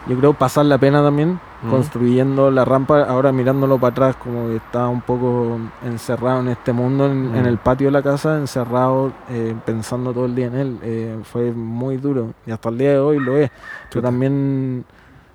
yo 0.08 0.18
creo, 0.18 0.32
pasar 0.32 0.64
la 0.64 0.78
pena 0.78 1.04
también 1.04 1.38
construyendo 1.68 2.50
la 2.50 2.64
rampa, 2.64 3.02
ahora 3.02 3.32
mirándolo 3.32 3.78
para 3.78 3.90
atrás, 3.90 4.16
como 4.16 4.48
que 4.48 4.56
estaba 4.56 4.88
un 4.88 5.00
poco 5.00 5.58
encerrado 5.84 6.40
en 6.40 6.48
este 6.48 6.72
mundo, 6.72 7.06
en, 7.06 7.34
el 7.34 7.58
patio 7.58 7.88
de 7.88 7.92
la 7.92 8.02
casa, 8.02 8.38
encerrado, 8.38 9.12
eh, 9.30 9.54
pensando 9.64 10.12
todo 10.12 10.26
el 10.26 10.34
día 10.34 10.46
en 10.46 10.54
él. 10.54 10.78
Eh, 10.82 11.18
fue 11.24 11.50
muy 11.52 11.96
duro 11.96 12.32
y 12.46 12.52
hasta 12.52 12.68
el 12.68 12.78
día 12.78 12.90
de 12.92 12.98
hoy 12.98 13.18
lo 13.18 13.36
es. 13.36 13.50
Pero 13.90 14.02
también, 14.02 14.84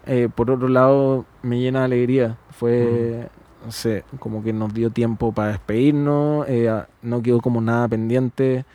eh, 0.06 0.30
por 0.34 0.50
otro 0.50 0.70
lado, 0.70 1.26
me 1.42 1.60
llena 1.60 1.80
de 1.80 1.86
alegría. 1.86 2.38
Fue 2.52 3.28
se, 3.70 4.04
como 4.20 4.44
que 4.44 4.54
nos 4.54 4.74
dio 4.74 4.90
tiempo 4.90 5.32
para 5.32 5.50
despedirnos, 5.50 6.46
no 7.02 7.22
quedó 7.22 7.42
como 7.42 7.62
nada 7.62 7.88
pendiente, 7.88 8.66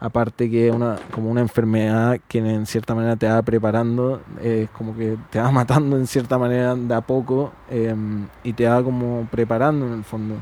aparte 0.00 0.48
que 0.48 0.70
una, 0.70 0.96
como 1.10 1.30
una 1.30 1.40
enfermedad 1.40 2.20
que 2.28 2.38
en 2.38 2.66
cierta 2.66 2.94
manera 2.94 3.16
te 3.16 3.26
va 3.26 3.42
preparando, 3.42 4.20
es 4.42 4.70
como 4.70 4.96
que 4.96 5.16
te 5.30 5.40
va 5.40 5.50
matando 5.52 5.96
en 5.96 6.06
cierta 6.06 6.38
manera 6.38 6.74
de 6.74 6.94
a 6.94 7.00
poco 7.00 7.52
em, 7.70 8.26
y 8.44 8.52
te 8.52 8.68
va 8.68 8.82
como 8.82 9.26
preparando 9.30 9.86
en 9.86 9.94
el 9.94 10.04
fondo. 10.04 10.34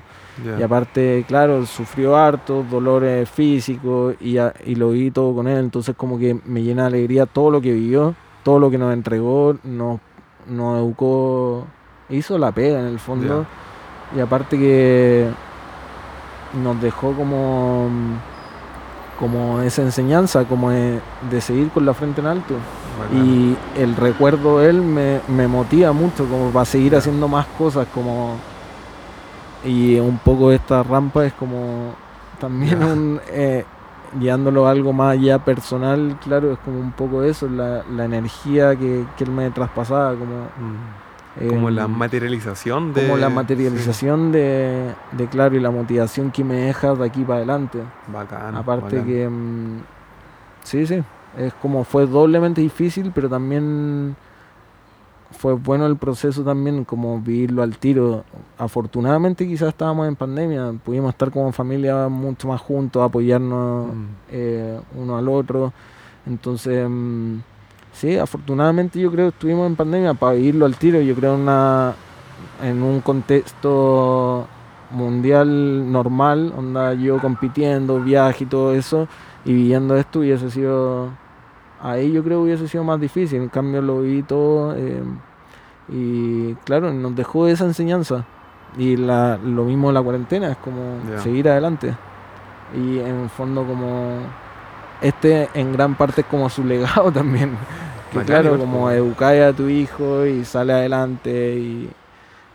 Y 0.58 0.62
aparte, 0.62 1.24
claro, 1.26 1.64
sufrió 1.64 2.14
harto, 2.14 2.62
dolores 2.70 3.26
físicos 3.30 4.16
y, 4.20 4.36
y 4.66 4.74
lo 4.74 4.90
vi 4.90 5.10
todo 5.10 5.34
con 5.34 5.48
él, 5.48 5.56
entonces 5.56 5.96
como 5.96 6.18
que 6.18 6.38
me 6.44 6.62
llena 6.62 6.82
de 6.82 6.88
alegría 6.88 7.24
todo 7.24 7.50
lo 7.50 7.62
que 7.62 7.72
vivió, 7.72 8.14
todo 8.42 8.58
lo 8.58 8.70
que 8.70 8.76
nos 8.76 8.92
entregó, 8.92 9.56
nos, 9.64 9.98
nos 10.46 10.78
educó, 10.78 11.64
hizo 12.10 12.36
la 12.36 12.52
pega 12.52 12.80
en 12.80 12.86
el 12.86 12.98
fondo. 12.98 13.46
Y 14.14 14.20
aparte 14.20 14.58
que 14.58 15.30
nos 16.62 16.80
dejó 16.82 17.12
como 17.14 17.88
como 19.18 19.60
esa 19.60 19.82
enseñanza, 19.82 20.44
como 20.44 20.70
de, 20.70 21.00
seguir 21.40 21.70
con 21.70 21.86
la 21.86 21.94
frente 21.94 22.20
en 22.20 22.26
alto. 22.26 22.54
Y 23.12 23.56
el 23.78 23.94
recuerdo 23.96 24.58
de 24.58 24.70
él 24.70 24.82
me, 24.82 25.20
me, 25.28 25.46
motiva 25.48 25.92
mucho, 25.92 26.26
como 26.26 26.50
para 26.50 26.64
seguir 26.64 26.96
haciendo 26.96 27.28
más 27.28 27.46
cosas, 27.58 27.86
como... 27.92 28.36
Y 29.64 29.98
un 29.98 30.18
poco 30.18 30.52
esta 30.52 30.82
rampa 30.82 31.26
es 31.26 31.32
como 31.32 31.94
también 32.40 32.82
un... 32.82 33.20
Eh, 33.28 33.64
guiándolo 34.18 34.66
a 34.66 34.70
algo 34.70 34.92
más 34.92 35.20
ya 35.20 35.38
personal, 35.38 36.16
claro, 36.22 36.52
es 36.52 36.58
como 36.60 36.78
un 36.78 36.92
poco 36.92 37.22
eso, 37.22 37.48
la, 37.48 37.82
la 37.90 38.04
energía 38.04 38.76
que, 38.76 39.04
que, 39.16 39.24
él 39.24 39.30
me 39.30 39.50
traspasaba, 39.50 40.10
como... 40.10 40.44
Mm. 40.56 41.05
Como 41.48 41.70
la 41.70 41.84
em, 41.84 41.90
materialización 41.90 42.94
de... 42.94 43.02
Como 43.02 43.18
la 43.18 43.28
materialización 43.28 44.32
de, 44.32 44.94
de, 45.12 45.26
claro, 45.26 45.54
y 45.56 45.60
la 45.60 45.70
motivación 45.70 46.30
que 46.30 46.42
me 46.42 46.54
deja 46.54 46.94
de 46.94 47.04
aquí 47.04 47.22
para 47.22 47.38
adelante. 47.38 47.78
Bacán. 48.12 48.56
Aparte 48.56 49.02
que... 49.04 49.24
Em, 49.24 49.80
sí, 50.62 50.86
sí. 50.86 51.02
Es 51.36 51.52
como 51.54 51.84
fue 51.84 52.06
doblemente 52.06 52.62
difícil, 52.62 53.12
pero 53.14 53.28
también 53.28 54.16
fue 55.30 55.52
bueno 55.52 55.86
el 55.86 55.96
proceso 55.96 56.42
también, 56.42 56.84
como 56.84 57.20
vivirlo 57.20 57.62
al 57.62 57.76
tiro. 57.76 58.24
Afortunadamente 58.56 59.46
quizás 59.46 59.68
estábamos 59.68 60.08
en 60.08 60.16
pandemia, 60.16 60.72
pudimos 60.82 61.10
estar 61.10 61.30
como 61.30 61.52
familia 61.52 62.08
mucho 62.08 62.48
más 62.48 62.62
juntos, 62.62 63.02
apoyarnos 63.02 63.94
mm. 63.94 64.04
eh, 64.30 64.80
uno 64.96 65.18
al 65.18 65.28
otro. 65.28 65.72
Entonces... 66.26 66.84
Em, 66.84 67.42
Sí, 67.96 68.18
afortunadamente 68.18 69.00
yo 69.00 69.10
creo 69.10 69.30
que 69.30 69.36
estuvimos 69.36 69.66
en 69.66 69.74
pandemia 69.74 70.12
para 70.12 70.34
vivirlo 70.34 70.66
al 70.66 70.76
tiro. 70.76 71.00
Yo 71.00 71.14
creo 71.14 71.34
una, 71.34 71.94
en 72.62 72.82
un 72.82 73.00
contexto 73.00 74.46
mundial 74.90 75.90
normal, 75.90 76.52
onda 76.54 76.92
yo 76.92 77.18
compitiendo, 77.18 77.98
viaje 78.00 78.44
y 78.44 78.46
todo 78.46 78.74
eso, 78.74 79.08
y 79.46 79.54
viviendo 79.54 79.96
esto 79.96 80.20
hubiese 80.20 80.50
sido, 80.50 81.08
ahí 81.80 82.12
yo 82.12 82.22
creo 82.22 82.40
que 82.40 82.44
hubiese 82.44 82.68
sido 82.68 82.84
más 82.84 83.00
difícil. 83.00 83.40
En 83.40 83.48
cambio 83.48 83.80
lo 83.80 84.02
vi 84.02 84.22
todo 84.22 84.76
eh, 84.76 85.02
y 85.88 86.52
claro, 86.64 86.92
nos 86.92 87.16
dejó 87.16 87.48
esa 87.48 87.64
enseñanza. 87.64 88.26
Y 88.76 88.98
la, 88.98 89.38
lo 89.38 89.64
mismo 89.64 89.90
la 89.90 90.02
cuarentena, 90.02 90.50
es 90.50 90.58
como 90.58 90.98
seguir 91.22 91.48
adelante. 91.48 91.94
Y 92.74 92.98
en 92.98 93.30
fondo 93.30 93.64
como 93.64 94.18
este 95.00 95.48
en 95.54 95.72
gran 95.72 95.94
parte 95.94 96.22
es 96.22 96.26
como 96.26 96.48
su 96.48 96.64
legado 96.64 97.10
también. 97.12 97.56
Que 98.12 98.20
claro, 98.20 98.58
como 98.58 98.90
educar 98.90 99.36
a 99.42 99.52
tu 99.52 99.68
hijo 99.68 100.24
y 100.26 100.44
sale 100.44 100.72
adelante 100.72 101.56
y, 101.56 101.90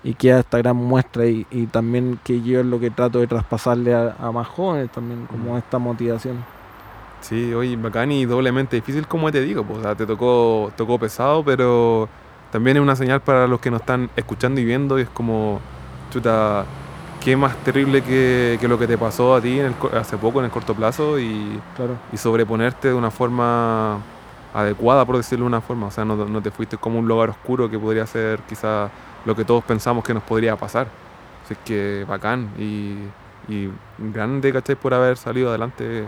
y 0.03 0.13
queda 0.15 0.39
esta 0.39 0.57
gran 0.57 0.75
muestra 0.75 1.25
y, 1.25 1.45
también 1.71 2.19
que 2.23 2.41
yo 2.41 2.59
es 2.59 2.65
lo 2.65 2.79
que 2.79 2.89
trato 2.89 3.19
de 3.19 3.27
traspasarle 3.27 3.93
a, 3.93 4.31
más 4.31 4.47
jóvenes 4.47 4.91
también, 4.91 5.25
como 5.27 5.53
mm. 5.53 5.57
esta 5.57 5.77
motivación. 5.77 6.43
Sí, 7.21 7.53
oye, 7.53 7.75
bacán 7.75 8.11
y 8.11 8.25
doblemente 8.25 8.75
difícil 8.77 9.07
como 9.07 9.31
te 9.31 9.41
digo, 9.41 9.63
pues, 9.63 9.95
te 9.95 10.05
tocó, 10.07 10.71
tocó 10.75 10.97
pesado, 10.97 11.43
pero 11.43 12.09
también 12.51 12.77
es 12.77 12.83
una 12.83 12.95
señal 12.95 13.21
para 13.21 13.47
los 13.47 13.59
que 13.59 13.69
nos 13.69 13.81
están 13.81 14.09
escuchando 14.15 14.59
y 14.59 14.65
viendo 14.65 14.97
y 14.97 15.03
es 15.03 15.09
como, 15.09 15.59
chuta, 16.09 16.65
qué 17.23 17.37
más 17.37 17.55
terrible 17.57 18.01
que, 18.01 18.57
lo 18.67 18.79
que 18.79 18.87
te 18.87 18.97
pasó 18.97 19.35
a 19.35 19.41
ti 19.41 19.59
hace 19.93 20.17
poco 20.17 20.39
en 20.39 20.45
el 20.45 20.51
corto 20.51 20.73
plazo 20.73 21.19
y, 21.19 21.59
y 22.11 22.17
sobreponerte 22.17 22.87
de 22.87 22.93
una 22.95 23.11
forma 23.11 23.99
adecuada, 24.53 25.05
por 25.05 25.17
decirlo 25.17 25.45
de 25.45 25.47
una 25.47 25.61
forma. 25.61 25.87
O 25.87 25.91
sea, 25.91 26.05
no, 26.05 26.41
te 26.41 26.51
fuiste 26.51 26.77
como 26.77 26.99
un 26.99 27.07
lugar 27.07 27.29
oscuro 27.29 27.69
que 27.69 27.79
podría 27.79 28.05
ser 28.05 28.39
quizá 28.41 28.89
lo 29.25 29.35
que 29.35 29.45
todos 29.45 29.63
pensamos 29.63 30.03
que 30.03 30.13
nos 30.13 30.23
podría 30.23 30.55
pasar. 30.55 30.87
Así 31.43 31.55
que 31.65 32.05
bacán 32.07 32.49
y, 32.57 32.97
y 33.47 33.69
grande, 33.97 34.53
¿cachai? 34.53 34.75
Por 34.75 34.93
haber 34.93 35.17
salido 35.17 35.49
adelante 35.49 36.07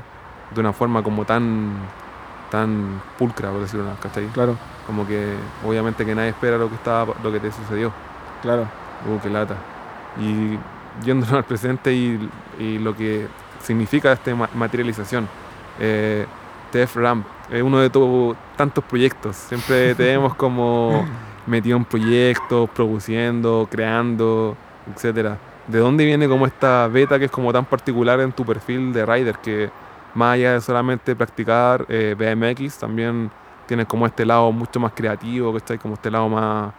de 0.54 0.60
una 0.60 0.74
forma 0.74 1.04
como 1.04 1.26
tan 1.26 1.74
tan 2.52 3.02
pulcra, 3.18 3.50
por 3.50 3.62
decirlo, 3.62 3.86
¿cachai? 4.00 4.28
Claro. 4.28 4.56
Como 4.86 5.08
que 5.08 5.34
obviamente 5.66 6.06
que 6.06 6.14
nadie 6.14 6.30
espera 6.30 6.58
lo 6.58 6.70
que 6.70 6.76
estaba, 6.76 7.16
lo 7.24 7.32
que 7.32 7.40
te 7.40 7.52
sucedió. 7.52 7.92
Claro. 8.44 8.68
Uh, 9.08 9.20
qué 9.20 9.30
lata. 9.30 9.56
Y 10.20 10.60
yéndonos 11.04 11.34
al 11.34 11.46
presente 11.46 11.94
y, 11.94 12.30
y 12.60 12.78
lo 12.78 12.96
que 12.96 13.28
significa 13.60 14.12
esta 14.12 14.36
materialización. 14.36 15.28
Eh, 15.80 16.28
Tef 16.72 16.96
Ramp 16.96 17.26
es 17.52 17.62
uno 17.62 17.80
de 17.80 17.90
tus 17.90 18.36
tantos 18.56 18.84
proyectos. 18.84 19.36
Siempre 19.36 19.96
te 19.96 20.04
vemos 20.04 20.36
como 20.36 21.06
metido 21.48 21.78
en 21.78 21.86
proyectos, 21.86 22.70
produciendo, 22.70 23.68
creando, 23.70 24.56
etcétera. 24.94 25.38
¿De 25.68 25.80
dónde 25.80 26.06
viene 26.06 26.28
como 26.28 26.46
esta 26.46 26.88
beta 26.88 27.18
que 27.18 27.26
es 27.26 27.32
como 27.32 27.54
tan 27.54 27.66
particular 27.66 28.20
en 28.20 28.32
tu 28.32 28.46
perfil 28.46 28.92
de 28.92 29.06
rider 29.06 29.38
que 29.38 29.70
más 30.14 30.34
allá 30.36 30.54
de 30.54 30.62
solamente 30.62 31.16
practicar 31.16 31.86
eh, 31.90 32.16
BMX, 32.18 32.80
también 32.80 33.32
tienes 33.66 33.88
como 33.88 34.06
este 34.06 34.26
lado 34.26 34.52
mucho 34.52 34.80
más 34.80 34.92
creativo, 34.94 35.52
que 35.52 35.58
está 35.58 35.78
como 35.78 35.96
este 35.96 36.12
lado 36.12 36.28
más, 36.28 36.74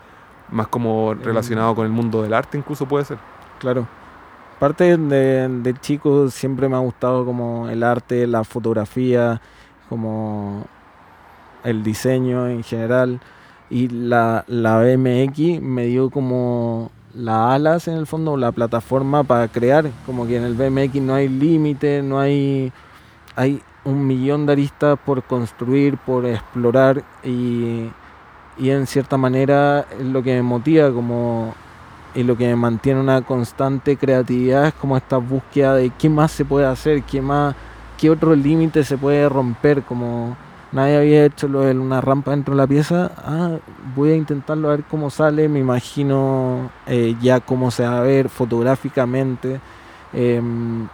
más 0.50 0.68
como 0.68 1.14
relacionado 1.14 1.74
con 1.74 1.86
el 1.86 1.92
mundo 1.92 2.22
del 2.22 2.34
arte 2.34 2.58
incluso 2.58 2.86
puede 2.86 3.06
ser? 3.06 3.18
Claro. 3.58 3.86
Parte 4.58 4.96
de, 4.96 5.48
de 5.48 5.74
chico 5.80 6.28
siempre 6.28 6.68
me 6.68 6.76
ha 6.76 6.80
gustado 6.80 7.24
como 7.24 7.68
el 7.68 7.82
arte, 7.82 8.26
la 8.26 8.44
fotografía, 8.44 9.40
como 9.88 10.64
el 11.64 11.82
diseño 11.82 12.48
en 12.48 12.62
general. 12.62 13.20
Y 13.70 13.88
la, 13.88 14.44
la 14.46 14.78
BMX 14.78 15.60
me 15.60 15.86
dio 15.86 16.10
como 16.10 16.90
las 17.14 17.54
alas 17.54 17.88
en 17.88 17.94
el 17.94 18.06
fondo, 18.06 18.36
la 18.36 18.52
plataforma 18.52 19.24
para 19.24 19.48
crear. 19.48 19.90
Como 20.06 20.26
que 20.26 20.36
en 20.36 20.44
el 20.44 20.54
BMX 20.54 20.96
no 21.02 21.14
hay 21.14 21.28
límite, 21.28 22.02
no 22.02 22.20
hay. 22.20 22.72
Hay 23.36 23.62
un 23.84 24.06
millón 24.06 24.46
de 24.46 24.52
aristas 24.52 24.98
por 25.04 25.22
construir, 25.24 25.98
por 25.98 26.24
explorar 26.24 27.04
y, 27.22 27.90
y 28.56 28.70
en 28.70 28.86
cierta 28.86 29.16
manera 29.16 29.86
es 29.98 30.06
lo 30.06 30.22
que 30.22 30.34
me 30.34 30.42
motiva 30.42 30.90
como 30.90 31.54
y 32.14 32.22
lo 32.22 32.36
que 32.36 32.46
me 32.46 32.56
mantiene 32.56 33.00
una 33.00 33.22
constante 33.22 33.96
creatividad 33.96 34.68
es 34.68 34.74
como 34.74 34.96
esta 34.96 35.16
búsqueda 35.16 35.74
de 35.74 35.90
qué 35.90 36.08
más 36.08 36.30
se 36.30 36.44
puede 36.44 36.66
hacer, 36.66 37.02
qué 37.02 37.20
más 37.20 37.54
qué 38.04 38.10
otro 38.10 38.36
límite 38.36 38.84
se 38.84 38.98
puede 38.98 39.26
romper, 39.30 39.82
como 39.82 40.36
nadie 40.72 40.98
había 40.98 41.24
hecho 41.24 41.48
lo 41.48 41.62
de 41.62 41.72
una 41.72 42.02
rampa 42.02 42.32
dentro 42.32 42.52
de 42.54 42.58
la 42.58 42.66
pieza, 42.66 43.10
ah, 43.16 43.56
voy 43.96 44.10
a 44.10 44.14
intentarlo 44.14 44.68
a 44.68 44.72
ver 44.72 44.84
cómo 44.84 45.08
sale, 45.08 45.48
me 45.48 45.60
imagino 45.60 46.70
eh, 46.86 47.16
ya 47.22 47.40
cómo 47.40 47.70
se 47.70 47.84
va 47.84 47.96
a 47.96 48.02
ver 48.02 48.28
fotográficamente. 48.28 49.58
Em, 50.12 50.86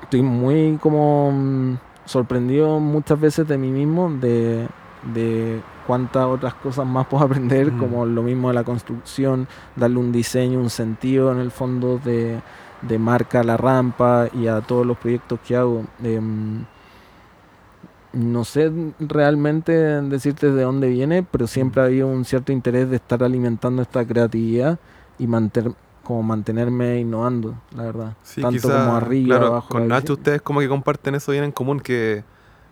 estoy 0.00 0.22
muy 0.22 0.78
como 0.80 1.30
mm, 1.30 1.76
sorprendido 2.06 2.80
muchas 2.80 3.20
veces 3.20 3.46
de 3.46 3.58
mí 3.58 3.70
mismo, 3.70 4.08
de, 4.08 4.66
de 5.12 5.60
cuántas 5.86 6.24
otras 6.24 6.54
cosas 6.54 6.86
más 6.86 7.06
puedo 7.10 7.22
aprender, 7.22 7.70
mm. 7.70 7.78
como 7.78 8.06
lo 8.06 8.22
mismo 8.22 8.48
de 8.48 8.54
la 8.54 8.64
construcción, 8.64 9.46
darle 9.76 9.98
un 9.98 10.10
diseño, 10.10 10.58
un 10.58 10.70
sentido 10.70 11.30
en 11.32 11.40
el 11.40 11.50
fondo 11.50 12.00
de 12.02 12.40
de 12.82 12.98
marca 12.98 13.40
a 13.40 13.44
la 13.44 13.56
rampa 13.56 14.28
y 14.32 14.46
a 14.46 14.60
todos 14.60 14.86
los 14.86 14.96
proyectos 14.98 15.38
que 15.46 15.56
hago. 15.56 15.84
Em, 16.02 16.64
no 18.12 18.44
sé 18.44 18.70
realmente 19.00 19.72
decirte 19.72 20.52
de 20.52 20.62
dónde 20.62 20.88
viene, 20.88 21.22
pero 21.22 21.46
siempre 21.46 21.82
ha 21.82 21.86
habido 21.86 22.06
un 22.06 22.24
cierto 22.24 22.52
interés 22.52 22.88
de 22.88 22.96
estar 22.96 23.24
alimentando 23.24 23.82
esta 23.82 24.04
creatividad 24.06 24.78
y 25.18 25.26
mantener 25.26 25.72
como 26.04 26.22
mantenerme 26.22 27.00
innovando, 27.00 27.54
la 27.74 27.84
verdad. 27.84 28.12
Tanto 28.40 28.68
como 28.68 28.94
arriba, 28.94 29.36
abajo. 29.36 29.68
Con 29.68 29.88
Nacho 29.88 30.12
ustedes 30.12 30.42
como 30.42 30.60
que 30.60 30.68
comparten 30.68 31.14
eso 31.14 31.32
bien 31.32 31.44
en 31.44 31.52
común 31.52 31.80
que, 31.80 32.24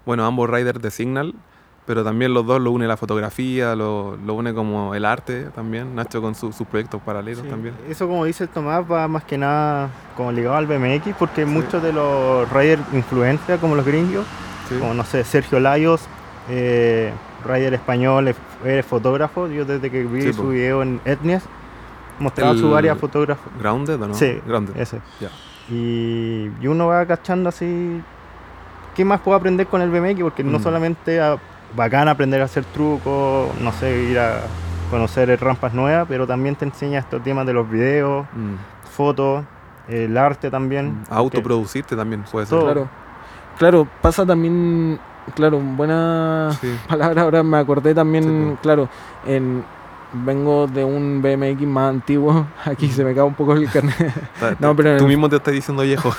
bueno, 0.04 0.25
ambos 0.26 0.49
riders 0.50 0.80
de 0.82 0.90
Signal 0.90 1.35
pero 1.86 2.04
también 2.04 2.32
los 2.32 2.46
dos 2.46 2.60
lo 2.60 2.70
une 2.70 2.86
la 2.86 2.96
fotografía, 2.96 3.74
lo, 3.74 4.16
lo 4.24 4.34
une 4.34 4.54
como 4.54 4.94
el 4.94 5.04
arte 5.04 5.46
también, 5.54 5.94
Nacho 5.94 6.22
con 6.22 6.34
sus 6.34 6.54
proyectos 6.70 7.02
paralelos 7.02 7.46
también. 7.48 7.74
Eso 7.88 8.06
como 8.06 8.24
dice 8.24 8.46
Tomás 8.46 8.84
va 8.90 9.08
más 9.08 9.24
que 9.24 9.36
nada 9.36 9.90
como 10.16 10.30
ligado 10.30 10.56
al 10.56 10.66
BMX 10.66 11.16
porque 11.18 11.44
muchos 11.44 11.82
de 11.82 11.92
los 11.92 12.50
riders 12.52 12.82
influencia 12.92 13.58
como 13.58 13.74
los 13.74 13.84
gringos, 13.84 14.24
como 14.78 14.94
no 14.94 15.04
sé, 15.04 15.24
Sergio 15.24 15.58
Layos, 15.58 16.02
eh, 16.48 17.12
rider 17.44 17.74
español, 17.74 18.32
eres 18.64 18.86
fotógrafo, 18.86 19.48
yo 19.48 19.64
desde 19.64 19.90
que 19.90 20.04
vi 20.04 20.32
su 20.32 20.48
video 20.48 20.82
en 20.82 21.00
Etnias, 21.04 21.42
mostraba 22.20 22.54
su 22.54 22.74
área 22.76 22.94
fotógrafa. 22.94 23.50
¿Grounded 23.58 24.00
o 24.00 24.08
no? 24.08 24.14
Sí, 24.14 24.40
Grounded. 24.46 24.76
ese. 24.76 25.00
Y, 25.68 26.50
y, 26.60 26.66
uno 26.66 26.86
va 26.88 27.06
cachando 27.06 27.48
así, 27.48 28.00
¿qué 28.94 29.04
más 29.04 29.20
puedo 29.20 29.36
aprender 29.36 29.66
con 29.66 29.80
el 29.80 29.90
BMX? 29.90 30.20
Porque 30.22 30.44
no 30.44 30.58
mm. 30.58 30.62
solamente 30.62 31.20
a, 31.20 31.38
bacán 31.76 32.08
aprender 32.08 32.40
a 32.40 32.44
hacer 32.44 32.64
trucos, 32.64 33.48
no 33.60 33.72
sé, 33.72 34.02
ir 34.04 34.18
a 34.18 34.42
conocer 34.90 35.40
rampas 35.40 35.72
nuevas, 35.72 36.06
pero 36.08 36.26
también 36.26 36.54
te 36.54 36.64
enseña 36.64 36.98
estos 36.98 37.22
temas 37.22 37.46
de 37.46 37.54
los 37.54 37.68
videos, 37.68 38.26
mm. 38.34 38.88
fotos, 38.90 39.44
el 39.88 40.16
arte 40.16 40.50
también. 40.50 40.90
Mm. 40.90 41.04
Autoproducirte 41.10 41.96
también 41.96 42.24
puede 42.30 42.46
ser. 42.46 42.58
Claro. 42.58 42.88
claro, 43.58 43.88
pasa 44.00 44.26
también, 44.26 45.00
claro, 45.34 45.58
buena 45.60 46.50
palabra, 46.88 47.22
ahora 47.22 47.42
me 47.42 47.58
acordé 47.58 47.94
también, 47.94 48.58
claro, 48.62 48.88
en 49.26 49.64
vengo 50.12 50.66
de 50.66 50.84
un 50.84 51.22
BMX 51.22 51.66
más 51.66 51.90
antiguo. 51.90 52.46
Aquí 52.64 52.88
se 52.88 53.04
me 53.04 53.14
cae 53.14 53.24
un 53.24 53.34
poco 53.34 53.54
el 53.54 53.70
carnet. 53.70 53.96
no, 54.58 54.76
pero 54.76 54.96
Tú 54.98 55.06
mismo 55.06 55.28
te 55.28 55.36
estás 55.36 55.54
diciendo 55.54 55.82
viejo. 55.82 56.14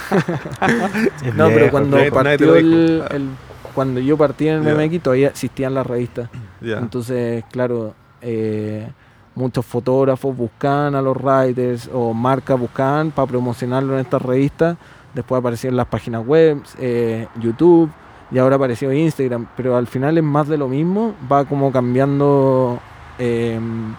no, 1.35 1.47
pero 1.49 1.69
cuando 1.69 1.97
partió 2.11 2.55
el, 2.55 3.29
cuando 3.73 3.99
yo 3.99 4.17
partí 4.17 4.47
en 4.47 4.65
el 4.65 4.75
BMX 4.75 5.03
todavía 5.03 5.29
existían 5.29 5.73
las 5.73 5.85
revistas. 5.85 6.29
Entonces, 6.61 7.43
claro, 7.51 7.93
eh, 8.21 8.87
muchos 9.35 9.65
fotógrafos 9.65 10.35
buscaban 10.35 10.95
a 10.95 11.01
los 11.01 11.17
riders 11.17 11.89
o 11.93 12.13
marcas 12.13 12.59
buscaban 12.59 13.11
para 13.11 13.27
promocionarlo 13.27 13.93
en 13.93 13.99
estas 14.01 14.21
revistas. 14.21 14.77
Después 15.13 15.39
aparecieron 15.39 15.77
las 15.77 15.87
páginas 15.87 16.25
web, 16.25 16.61
eh, 16.79 17.27
YouTube 17.39 17.91
y 18.31 18.39
ahora 18.39 18.55
apareció 18.55 18.91
Instagram. 18.91 19.47
Pero 19.55 19.77
al 19.77 19.87
final 19.87 20.17
es 20.17 20.23
más 20.23 20.47
de 20.47 20.57
lo 20.57 20.67
mismo, 20.67 21.13
va 21.31 21.45
como 21.45 21.71
cambiando 21.71 22.79
Em, 23.17 23.93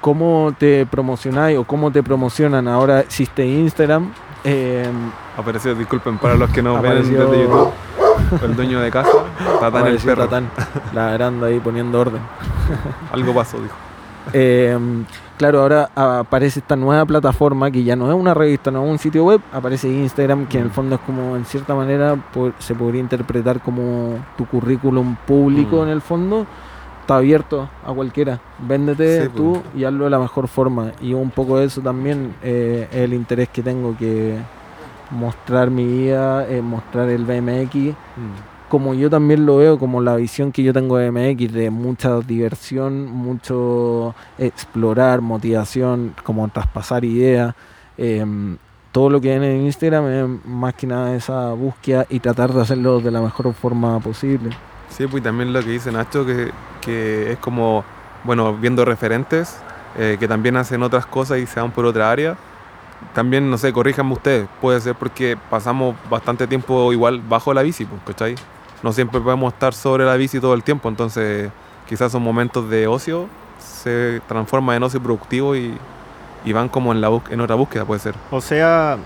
cómo 0.00 0.54
te 0.58 0.86
promocionáis 0.86 1.58
o 1.58 1.64
cómo 1.64 1.90
te 1.90 2.02
promocionan. 2.02 2.68
Ahora 2.68 3.00
existe 3.00 3.46
Instagram. 3.46 4.12
Eh, 4.44 4.90
apareció, 5.36 5.74
disculpen, 5.74 6.18
para 6.18 6.34
los 6.34 6.50
que 6.50 6.62
no 6.62 6.80
ven 6.80 7.02
desde 7.02 7.12
YouTube, 7.12 7.70
el 8.42 8.56
dueño 8.56 8.80
de 8.80 8.90
casa, 8.90 9.10
Tatán 9.60 9.86
el 9.86 9.98
perro. 9.98 10.24
Tatán, 10.24 10.50
ladrando 10.94 11.46
ahí, 11.46 11.60
poniendo 11.60 12.00
orden. 12.00 12.20
Algo 13.12 13.34
pasó, 13.34 13.60
dijo. 13.60 13.74
Em, 14.32 15.04
claro, 15.36 15.62
ahora 15.62 15.90
aparece 15.94 16.60
esta 16.60 16.76
nueva 16.76 17.04
plataforma 17.04 17.70
que 17.70 17.82
ya 17.82 17.96
no 17.96 18.08
es 18.08 18.14
una 18.14 18.34
revista, 18.34 18.70
no 18.70 18.84
es 18.84 18.90
un 18.90 18.98
sitio 18.98 19.24
web, 19.24 19.40
aparece 19.52 19.88
Instagram, 19.88 20.46
que 20.46 20.58
en 20.58 20.64
el 20.64 20.70
mm. 20.70 20.74
fondo 20.74 20.94
es 20.94 21.00
como, 21.02 21.36
en 21.36 21.44
cierta 21.44 21.74
manera, 21.74 22.16
se 22.58 22.74
podría 22.74 23.00
interpretar 23.00 23.60
como 23.60 24.18
tu 24.36 24.46
currículum 24.46 25.16
público 25.26 25.80
mm. 25.80 25.82
en 25.82 25.88
el 25.88 26.00
fondo 26.00 26.46
está 27.02 27.16
abierto 27.16 27.68
a 27.84 27.92
cualquiera. 27.92 28.40
Véndete 28.60 29.28
tú 29.28 29.60
pues. 29.60 29.82
y 29.82 29.84
hazlo 29.84 30.04
de 30.04 30.10
la 30.10 30.18
mejor 30.18 30.48
forma. 30.48 30.92
Y 31.00 31.12
un 31.12 31.30
poco 31.30 31.58
de 31.58 31.66
eso 31.66 31.80
también 31.80 32.34
eh, 32.42 32.88
es 32.90 32.98
el 32.98 33.12
interés 33.12 33.48
que 33.48 33.62
tengo, 33.62 33.96
que 33.96 34.38
mostrar 35.12 35.70
mi 35.70 35.86
vida, 35.86 36.48
eh, 36.48 36.62
mostrar 36.62 37.08
el 37.08 37.24
BMX, 37.24 37.74
mm. 37.74 38.68
como 38.68 38.94
yo 38.94 39.08
también 39.08 39.46
lo 39.46 39.58
veo, 39.58 39.78
como 39.78 40.00
la 40.00 40.16
visión 40.16 40.52
que 40.52 40.62
yo 40.62 40.72
tengo 40.72 40.96
de 40.96 41.10
BMX, 41.10 41.52
de 41.52 41.70
mucha 41.70 42.18
diversión, 42.20 43.06
mucho 43.06 44.14
explorar, 44.38 45.20
motivación, 45.20 46.14
como 46.24 46.48
traspasar 46.48 47.04
ideas. 47.04 47.54
Em, 47.96 48.56
todo 48.90 49.08
lo 49.08 49.20
que 49.20 49.28
viene 49.28 49.54
en 49.54 49.66
Instagram 49.66 50.06
es 50.06 50.46
más 50.46 50.74
que 50.74 50.86
nada 50.86 51.14
esa 51.14 51.52
búsqueda 51.52 52.06
y 52.10 52.20
tratar 52.20 52.52
de 52.52 52.60
hacerlo 52.60 53.00
de 53.00 53.10
la 53.10 53.20
mejor 53.20 53.52
forma 53.54 54.00
posible. 54.00 54.50
Sí, 54.88 55.06
pues 55.06 55.22
también 55.22 55.52
lo 55.52 55.62
que 55.62 55.70
dice 55.70 55.92
Nacho, 55.92 56.26
que, 56.26 56.50
que 56.80 57.32
es 57.32 57.38
como, 57.38 57.84
bueno, 58.24 58.54
viendo 58.54 58.84
referentes 58.84 59.58
eh, 59.98 60.16
que 60.18 60.26
también 60.26 60.56
hacen 60.56 60.82
otras 60.82 61.04
cosas 61.04 61.38
y 61.38 61.46
se 61.46 61.60
van 61.60 61.70
por 61.70 61.84
otra 61.84 62.10
área. 62.10 62.36
También, 63.14 63.50
no 63.50 63.58
sé, 63.58 63.72
corríjanme 63.72 64.12
ustedes, 64.12 64.48
puede 64.60 64.80
ser 64.80 64.94
porque 64.94 65.36
pasamos 65.50 65.94
bastante 66.10 66.46
tiempo 66.46 66.92
igual 66.92 67.20
bajo 67.20 67.52
la 67.52 67.62
bici, 67.62 67.84
pues, 67.84 68.00
¿cachai? 68.06 68.34
No 68.82 68.92
siempre 68.92 69.20
podemos 69.20 69.52
estar 69.52 69.74
sobre 69.74 70.04
la 70.04 70.16
bici 70.16 70.40
todo 70.40 70.54
el 70.54 70.62
tiempo, 70.62 70.88
entonces 70.88 71.50
quizás 71.88 72.12
son 72.12 72.22
momentos 72.22 72.68
de 72.68 72.86
ocio, 72.86 73.28
se 73.58 74.20
transforma 74.26 74.74
en 74.76 74.82
ocio 74.82 75.02
productivo 75.02 75.54
y, 75.54 75.76
y 76.44 76.52
van 76.52 76.68
como 76.68 76.92
en, 76.92 77.00
la 77.00 77.10
en 77.30 77.40
otra 77.40 77.54
búsqueda, 77.54 77.84
puede 77.84 78.00
ser. 78.00 78.14
O 78.30 78.40
sea, 78.40 78.96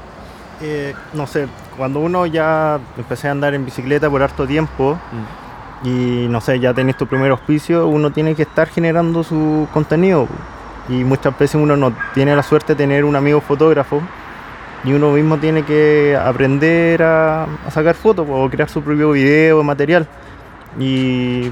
eh, 0.63 0.95
no 1.13 1.27
sé, 1.27 1.49
cuando 1.77 2.01
uno 2.01 2.27
ya 2.27 2.79
empecé 2.97 3.29
a 3.29 3.33
andar 3.33 3.55
en 3.55 3.65
bicicleta 3.65 4.09
por 4.09 4.23
harto 4.23 4.47
tiempo, 4.47 4.99
mm 5.13 5.47
y 5.83 6.27
no 6.29 6.41
sé, 6.41 6.59
ya 6.59 6.73
tenés 6.75 6.97
tu 6.97 7.07
primer 7.07 7.31
auspicio, 7.31 7.87
uno 7.87 8.11
tiene 8.11 8.35
que 8.35 8.43
estar 8.43 8.69
generando 8.69 9.23
su 9.23 9.69
contenido. 9.73 10.27
Y 10.89 11.05
muchas 11.05 11.37
veces 11.39 11.57
uno 11.57 11.77
no 11.77 11.93
tiene 12.15 12.35
la 12.37 12.43
suerte 12.43 12.75
de 12.75 12.77
tener 12.77 13.05
un 13.05 13.17
amigo 13.17 13.41
fotógrafo 13.41 14.01
y 14.85 14.93
uno 14.93 15.11
mismo 15.11 15.37
tiene 15.39 15.65
que 15.65 16.17
aprender 16.17 17.03
a, 17.03 17.47
sacar 17.71 17.97
fotos 17.97 18.27
o 18.31 18.49
crear 18.49 18.69
su 18.69 18.83
propio 18.83 19.11
video, 19.11 19.63
material. 19.65 20.07
Y, 20.79 21.51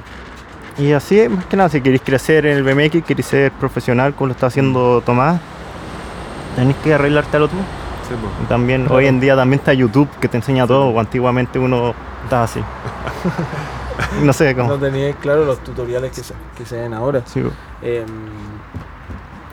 y 0.78 0.92
así, 0.92 1.28
más 1.28 1.44
que 1.46 1.56
nada, 1.56 1.68
si 1.68 1.80
queréis 1.80 2.02
crecer 2.02 2.46
en 2.46 2.58
el 2.58 2.62
BMX, 2.62 3.04
queréis 3.04 3.26
ser 3.26 3.52
profesional 3.52 4.14
como 4.14 4.28
lo 4.28 4.32
está 4.32 4.46
haciendo 4.46 5.02
Tomás, 5.04 5.40
tenéis 6.54 6.76
que 6.84 6.94
arreglártelo 6.94 7.48
tú. 7.48 7.56
y 8.42 8.46
también 8.46 8.86
hoy 8.90 9.06
en 9.06 9.18
día 9.18 9.34
también 9.34 9.58
está 9.58 9.72
YouTube 9.72 10.08
que 10.20 10.28
te 10.28 10.36
enseña 10.36 10.66
todo, 10.66 10.86
o 10.88 11.00
antiguamente 11.00 11.58
uno 11.58 11.92
estaba 12.22 12.44
así. 12.44 12.60
no 14.22 14.32
sé 14.32 14.54
cómo. 14.54 14.68
No 14.68 14.78
teníais 14.78 15.16
claro 15.16 15.44
los 15.44 15.58
tutoriales 15.64 16.12
que 16.12 16.22
se, 16.22 16.34
que 16.56 16.64
se 16.64 16.76
ven 16.76 16.94
ahora. 16.94 17.22
Sí, 17.26 17.42
eh, 17.82 18.04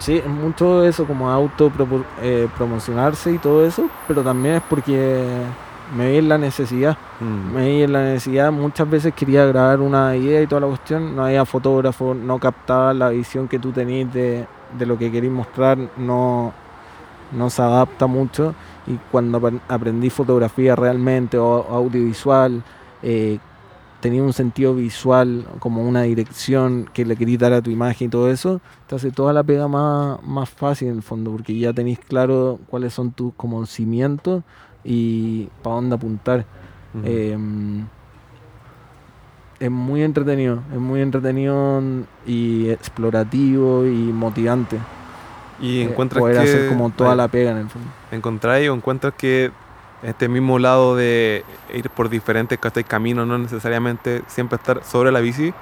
sí, 0.01 0.21
mucho 0.27 0.83
eso 0.83 1.05
como 1.05 1.29
auto 1.29 1.71
eh, 2.21 2.47
promocionarse 2.57 3.31
y 3.31 3.37
todo 3.37 3.65
eso, 3.65 3.89
pero 4.07 4.23
también 4.23 4.55
es 4.55 4.63
porque 4.69 5.25
me 5.95 6.11
vi 6.11 6.17
en 6.17 6.29
la 6.29 6.37
necesidad. 6.37 6.97
Mm. 7.19 7.53
Me 7.53 7.69
vi 7.69 7.83
en 7.83 7.93
la 7.93 8.03
necesidad, 8.03 8.51
muchas 8.51 8.89
veces 8.89 9.13
quería 9.13 9.45
grabar 9.45 9.79
una 9.79 10.15
idea 10.15 10.41
y 10.41 10.47
toda 10.47 10.61
la 10.61 10.67
cuestión, 10.67 11.15
no 11.15 11.25
había 11.25 11.45
fotógrafo, 11.45 12.13
no 12.13 12.39
captaba 12.39 12.93
la 12.93 13.09
visión 13.09 13.47
que 13.47 13.59
tú 13.59 13.71
tenías 13.71 14.11
de, 14.11 14.47
de 14.77 14.85
lo 14.85 14.97
que 14.97 15.11
querías 15.11 15.33
mostrar, 15.33 15.77
no, 15.97 16.51
no 17.31 17.49
se 17.49 17.61
adapta 17.61 18.07
mucho. 18.07 18.55
Y 18.87 18.97
cuando 19.11 19.39
aprendí 19.67 20.09
fotografía 20.09 20.75
realmente 20.75 21.37
o 21.37 21.63
audiovisual, 21.69 22.63
eh, 23.03 23.37
tenía 24.01 24.23
un 24.23 24.33
sentido 24.33 24.75
visual, 24.75 25.45
como 25.59 25.87
una 25.87 26.01
dirección 26.01 26.89
que 26.91 27.05
le 27.05 27.15
querías 27.15 27.39
dar 27.39 27.53
a 27.53 27.61
tu 27.61 27.69
imagen 27.69 28.07
y 28.07 28.09
todo 28.09 28.29
eso, 28.29 28.59
te 28.87 28.95
hace 28.95 29.11
toda 29.11 29.31
la 29.31 29.43
pega 29.43 29.67
más, 29.67 30.21
más 30.23 30.49
fácil 30.49 30.89
en 30.89 30.95
el 30.95 31.03
fondo, 31.03 31.31
porque 31.31 31.57
ya 31.57 31.71
tenéis 31.71 31.99
claro 31.99 32.59
cuáles 32.67 32.93
son 32.93 33.11
tus 33.11 33.33
como 33.35 33.65
cimientos 33.65 34.43
y 34.83 35.45
para 35.61 35.75
dónde 35.75 35.95
apuntar. 35.95 36.45
Em, 37.05 37.85
es 39.59 39.71
muy 39.71 40.01
entretenido, 40.01 40.61
es 40.73 40.79
muy 40.79 41.01
entretenido 41.01 41.81
y 42.25 42.69
explorativo 42.69 43.85
y 43.85 44.11
motivante. 44.11 44.77
Y 45.61 45.81
eh, 45.81 45.83
encuentras 45.83 46.19
poder 46.19 46.39
hacer 46.39 46.69
como 46.69 46.89
toda 46.89 47.15
la 47.15 47.27
pega 47.27 47.51
en 47.51 47.57
el 47.57 47.69
fondo. 47.69 47.87
Encontráis 48.11 48.67
o 48.69 48.73
encuentras 48.73 49.13
que 49.13 49.51
este 50.03 50.27
mismo 50.27 50.57
lado 50.59 50.95
de 50.95 51.43
ir 51.73 51.89
por 51.89 52.09
diferentes 52.09 52.57
caminos, 52.87 53.27
no 53.27 53.37
necesariamente 53.37 54.23
siempre 54.27 54.55
estar 54.55 54.83
sobre 54.83 55.11
la 55.11 55.19
bici, 55.19 55.53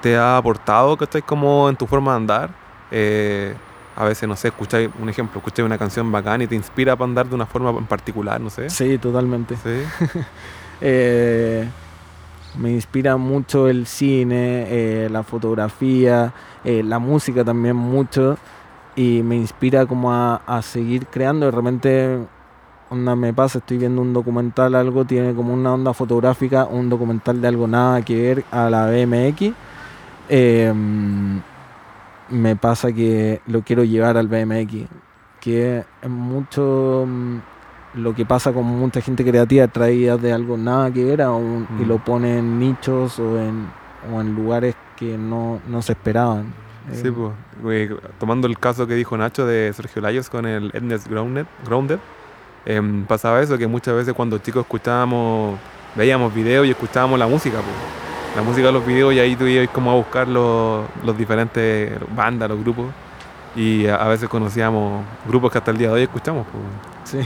te 0.00 0.16
ha 0.16 0.36
aportado 0.36 0.96
que 0.96 1.04
estáis 1.04 1.24
como 1.24 1.68
en 1.68 1.76
tu 1.76 1.86
forma 1.86 2.12
de 2.12 2.16
andar. 2.16 2.50
Eh, 2.90 3.54
a 3.96 4.04
veces, 4.04 4.28
no 4.28 4.36
sé, 4.36 4.48
escucháis 4.48 4.88
un 5.00 5.08
ejemplo, 5.08 5.38
escucháis 5.38 5.66
una 5.66 5.76
canción 5.76 6.10
bacán 6.10 6.42
y 6.42 6.46
te 6.46 6.54
inspira 6.54 6.96
para 6.96 7.08
andar 7.08 7.28
de 7.28 7.34
una 7.34 7.46
forma 7.46 7.70
en 7.70 7.86
particular, 7.86 8.40
no 8.40 8.50
sé. 8.50 8.70
Sí, 8.70 8.98
totalmente. 8.98 9.56
Eh, 10.82 11.68
me 12.56 12.70
inspira 12.70 13.18
mucho 13.18 13.68
el 13.68 13.86
cine, 13.86 14.64
eh, 14.70 15.08
la 15.10 15.22
fotografía, 15.22 16.32
la 16.64 16.98
música 16.98 17.44
también 17.44 17.76
mucho 17.76 18.38
y 18.96 19.22
me 19.22 19.36
inspira 19.36 19.84
como 19.84 20.10
a, 20.10 20.36
a 20.46 20.62
seguir 20.62 21.06
creando. 21.08 21.44
De 21.44 21.52
repente 21.52 22.18
onda 22.90 23.14
me 23.14 23.32
pasa, 23.32 23.58
estoy 23.58 23.78
viendo 23.78 24.02
un 24.02 24.12
documental, 24.12 24.74
algo 24.74 25.04
tiene 25.04 25.32
como 25.34 25.54
una 25.54 25.72
onda 25.72 25.94
fotográfica, 25.94 26.66
un 26.66 26.88
documental 26.88 27.40
de 27.40 27.48
algo 27.48 27.66
nada 27.66 28.02
que 28.02 28.20
ver 28.20 28.44
a 28.50 28.68
la 28.68 28.86
BMX. 28.86 29.52
Em, 30.28 31.40
me 32.30 32.56
pasa 32.56 32.92
que 32.92 33.40
lo 33.46 33.62
quiero 33.62 33.84
llevar 33.84 34.16
al 34.16 34.28
BMX, 34.28 34.88
que 35.40 35.84
es 36.02 36.10
mucho 36.10 37.04
mm, 37.06 37.36
lo 37.94 38.14
que 38.14 38.26
pasa 38.26 38.52
con 38.52 38.64
mucha 38.66 39.00
gente 39.00 39.24
creativa 39.24 39.66
traída 39.68 40.16
de 40.16 40.32
algo 40.32 40.56
nada 40.56 40.90
que 40.92 41.04
ver 41.04 41.20
y 41.20 41.84
lo 41.84 41.98
mm. 41.98 42.04
pone 42.04 42.38
en 42.38 42.58
nichos 42.58 43.18
o 43.18 43.40
en, 43.40 43.68
o 44.12 44.20
en 44.20 44.34
lugares 44.34 44.74
que 44.96 45.16
no, 45.16 45.60
no 45.68 45.80
se 45.80 45.92
esperaban. 45.92 46.52
Sí, 46.92 47.08
pues, 47.10 47.90
tomando 48.18 48.48
el 48.48 48.58
caso 48.58 48.86
que 48.86 48.94
dijo 48.94 49.16
Nacho 49.16 49.46
de 49.46 49.72
Sergio 49.72 50.02
Layos 50.02 50.28
con 50.28 50.44
el 50.44 50.70
Edness 50.74 51.06
Grounded, 51.06 51.46
Grounded 51.64 52.00
Em, 52.64 53.04
pasaba 53.04 53.40
eso, 53.40 53.56
que 53.56 53.66
muchas 53.66 53.94
veces 53.94 54.14
cuando 54.14 54.38
chicos 54.38 54.62
escuchábamos, 54.62 55.58
veíamos 55.94 56.32
videos 56.34 56.66
y 56.66 56.70
escuchábamos 56.70 57.18
la 57.18 57.26
música, 57.26 57.58
la 58.36 58.42
música 58.42 58.66
de 58.66 58.72
los 58.72 58.86
videos 58.86 59.14
y 59.14 59.20
ahí 59.20 59.36
tú 59.36 59.46
ibas 59.46 59.68
como 59.68 59.90
a 59.90 59.94
buscar 59.94 60.28
los, 60.28 60.84
los 61.04 61.16
diferentes 61.16 61.92
bandas, 62.14 62.48
los 62.48 62.60
grupos. 62.60 62.86
Y 63.56 63.86
a, 63.88 64.06
veces 64.06 64.28
conocíamos 64.28 65.04
grupos 65.26 65.50
que 65.50 65.58
hasta 65.58 65.72
el 65.72 65.78
día 65.78 65.88
de 65.88 65.94
hoy 65.94 66.02
escuchamos. 66.02 66.46
Pues. 66.52 67.22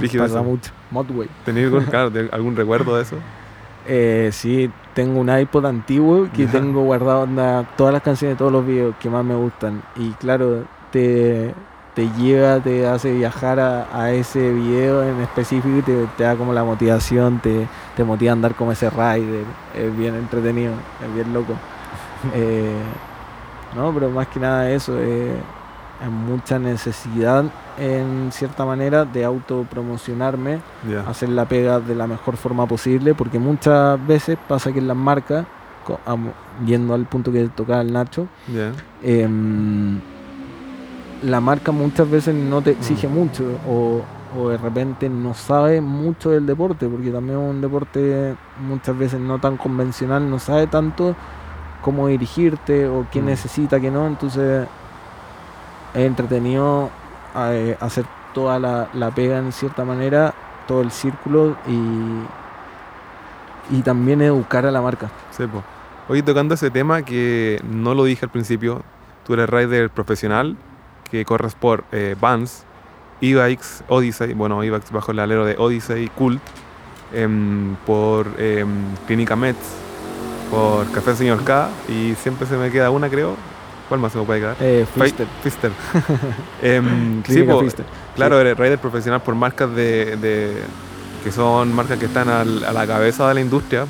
Sí. 0.00 0.16
Pasa 0.18 0.40
mucho. 0.40 0.72
Modway. 0.90 1.28
¿Tenéis 1.44 1.66
algún, 1.66 2.28
algún 2.32 2.56
recuerdo 2.56 2.96
de 2.96 3.02
eso? 3.02 3.16
Eh, 3.90 4.28
sí, 4.32 4.70
tengo 4.92 5.18
un 5.18 5.30
iPod 5.34 5.64
antiguo 5.64 6.28
que 6.36 6.46
tengo 6.46 6.82
guardado 6.82 7.26
todas 7.74 7.94
las 7.94 8.02
canciones 8.02 8.34
de 8.34 8.38
todos 8.38 8.52
los 8.52 8.66
videos 8.66 8.94
que 9.00 9.08
más 9.08 9.24
me 9.24 9.34
gustan. 9.34 9.82
Y 9.96 10.10
claro, 10.10 10.64
te, 10.90 11.54
te 11.98 12.08
lleva, 12.16 12.60
te 12.60 12.86
hace 12.86 13.12
viajar 13.12 13.58
a, 13.58 14.12
ese 14.12 14.52
video 14.52 15.02
en 15.02 15.20
específico 15.20 15.78
y 15.78 15.82
te, 15.82 16.22
da 16.22 16.36
como 16.36 16.52
la 16.52 16.62
motivación, 16.62 17.40
te, 17.40 17.66
te, 17.96 18.04
motiva 18.04 18.30
a 18.30 18.34
andar 18.34 18.54
como 18.54 18.70
ese 18.70 18.88
rider. 18.88 19.44
Es 19.74 19.96
bien 19.98 20.14
entretenido, 20.14 20.74
es 21.04 21.14
bien 21.14 21.34
loco. 21.34 21.54
Eh, 22.34 22.74
no, 23.76 23.94
pero 23.94 24.10
más 24.10 24.26
que 24.26 24.40
nada 24.40 24.68
eso, 24.72 24.96
eh, 24.98 25.36
hay 26.02 26.10
mucha 26.10 26.58
necesidad 26.58 27.44
en 27.78 28.30
cierta 28.32 28.64
manera 28.64 29.04
de 29.04 29.24
autopromocionarme, 29.24 30.58
hacer 31.06 31.28
la 31.28 31.44
pega 31.44 31.78
de 31.78 31.94
la 31.94 32.08
mejor 32.08 32.36
forma 32.36 32.66
posible, 32.66 33.14
porque 33.14 33.38
muchas 33.38 34.04
veces 34.04 34.36
pasa 34.48 34.72
que 34.72 34.80
en 34.80 34.88
las 34.88 34.96
marcas, 34.96 35.46
yendo 36.66 36.94
al 36.94 37.06
punto 37.06 37.30
que 37.30 37.46
tocaba 37.50 37.82
el 37.82 37.92
Nacho, 37.92 38.26
la 41.22 41.40
marca 41.40 41.72
muchas 41.72 42.10
veces 42.10 42.34
no 42.34 42.62
te 42.62 42.70
exige 42.72 43.08
mm. 43.08 43.12
mucho 43.12 43.44
o, 43.68 44.02
o, 44.36 44.48
de 44.50 44.58
repente 44.58 45.08
no 45.08 45.34
sabe 45.34 45.80
mucho 45.80 46.30
del 46.30 46.46
deporte, 46.46 46.86
porque 46.88 47.10
también 47.10 47.38
es 47.38 47.50
un 47.50 47.60
deporte 47.60 48.36
muchas 48.60 48.96
veces 48.96 49.20
no 49.20 49.38
tan 49.38 49.56
convencional, 49.56 50.28
no 50.28 50.38
sabe 50.38 50.66
tanto 50.66 51.16
cómo 51.82 52.08
dirigirte 52.08 52.86
o 52.88 53.06
quién 53.10 53.24
mm. 53.24 53.28
necesita, 53.28 53.80
que 53.80 53.90
no, 53.90 54.06
entonces 54.06 54.68
es 55.94 56.00
entretenido 56.00 56.90
eh, 57.36 57.76
hacer 57.80 58.04
toda 58.34 58.58
la, 58.58 59.10
pega 59.14 59.38
en 59.38 59.52
cierta 59.52 59.84
manera, 59.84 60.34
todo 60.66 60.82
el 60.82 60.90
círculo 60.90 61.56
y, 61.66 61.76
y 63.76 63.82
también 63.82 64.22
educar 64.22 64.66
a 64.66 64.70
la 64.70 64.80
marca. 64.80 65.10
Oye, 66.08 66.22
tocando 66.22 66.54
ese 66.54 66.70
tema 66.70 67.02
que 67.02 67.60
no 67.68 67.94
lo 67.94 68.04
dije 68.04 68.24
al 68.24 68.30
principio, 68.30 68.82
tú 69.26 69.34
eres 69.34 69.48
rider 69.48 69.90
profesional 69.90 70.56
que 71.10 71.24
corres 71.24 71.54
por 71.54 71.84
eh, 71.92 72.16
Vans, 72.20 72.64
e-bikes, 73.20 73.82
Odyssey, 73.88 74.34
bueno, 74.34 74.62
e-bikes 74.62 74.90
bajo 74.92 75.12
el 75.12 75.18
alero 75.18 75.44
de 75.44 75.56
Odyssey, 75.58 76.08
Cult, 76.08 76.40
em, 77.12 77.74
por 77.86 78.26
em, 78.38 78.68
Clínica 79.06 79.36
Mets, 79.36 79.76
por 80.50 80.90
Café 80.92 81.14
Señor 81.16 81.44
K 81.44 81.68
y 81.88 82.14
siempre 82.14 82.46
se 82.46 82.56
me 82.56 82.70
queda 82.70 82.90
una, 82.90 83.08
creo, 83.08 83.36
¿Cuál 83.88 84.00
más 84.00 84.12
se 84.12 84.18
me 84.18 84.24
puede 84.24 84.40
quedar? 84.40 84.56
Eh, 84.60 84.86
Fister. 84.94 85.26
Fister. 85.42 85.72
Em, 86.62 87.22
sí, 87.24 87.44
claro, 88.14 88.38
eres 88.38 88.58
rider 88.58 88.78
profesional 88.78 89.22
por 89.22 89.34
marcas 89.34 89.74
de, 89.74 90.62
que 91.24 91.32
son 91.32 91.74
marcas 91.74 91.98
que 91.98 92.04
están 92.04 92.28
a 92.28 92.44
la 92.44 92.86
cabeza 92.86 93.26
de 93.28 93.34
la 93.34 93.40
industria, 93.40 93.86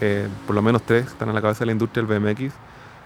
eh, 0.00 0.28
por 0.46 0.54
lo 0.56 0.62
menos 0.62 0.82
tres 0.82 1.06
están 1.08 1.28
a 1.28 1.32
la 1.32 1.42
cabeza 1.42 1.60
de 1.60 1.66
la 1.66 1.72
industria 1.72 2.04
del 2.04 2.18
BMX. 2.20 2.54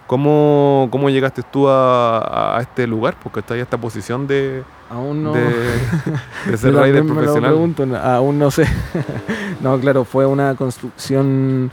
¿Cómo, 0.09 0.87
cómo 0.89 1.11
llegaste 1.11 1.43
tú 1.43 1.67
a, 1.69 2.57
este 2.61 2.87
lugar? 2.87 3.15
Porque 3.21 3.41
está 3.41 3.53
ahí 3.53 3.59
esta 3.59 3.77
posición 3.77 4.25
de, 4.25 4.63
aún 4.89 5.23
no. 5.23 5.33
de, 5.33 6.57
ser 6.57 6.73
rider 6.73 7.05
profesional. 7.05 7.51
Pregunto, 7.51 7.85
aún 7.95 8.39
no 8.39 8.49
sé. 8.49 8.65
no, 9.61 9.79
claro, 9.79 10.05
fue 10.05 10.25
una 10.25 10.55
construcción 10.55 11.69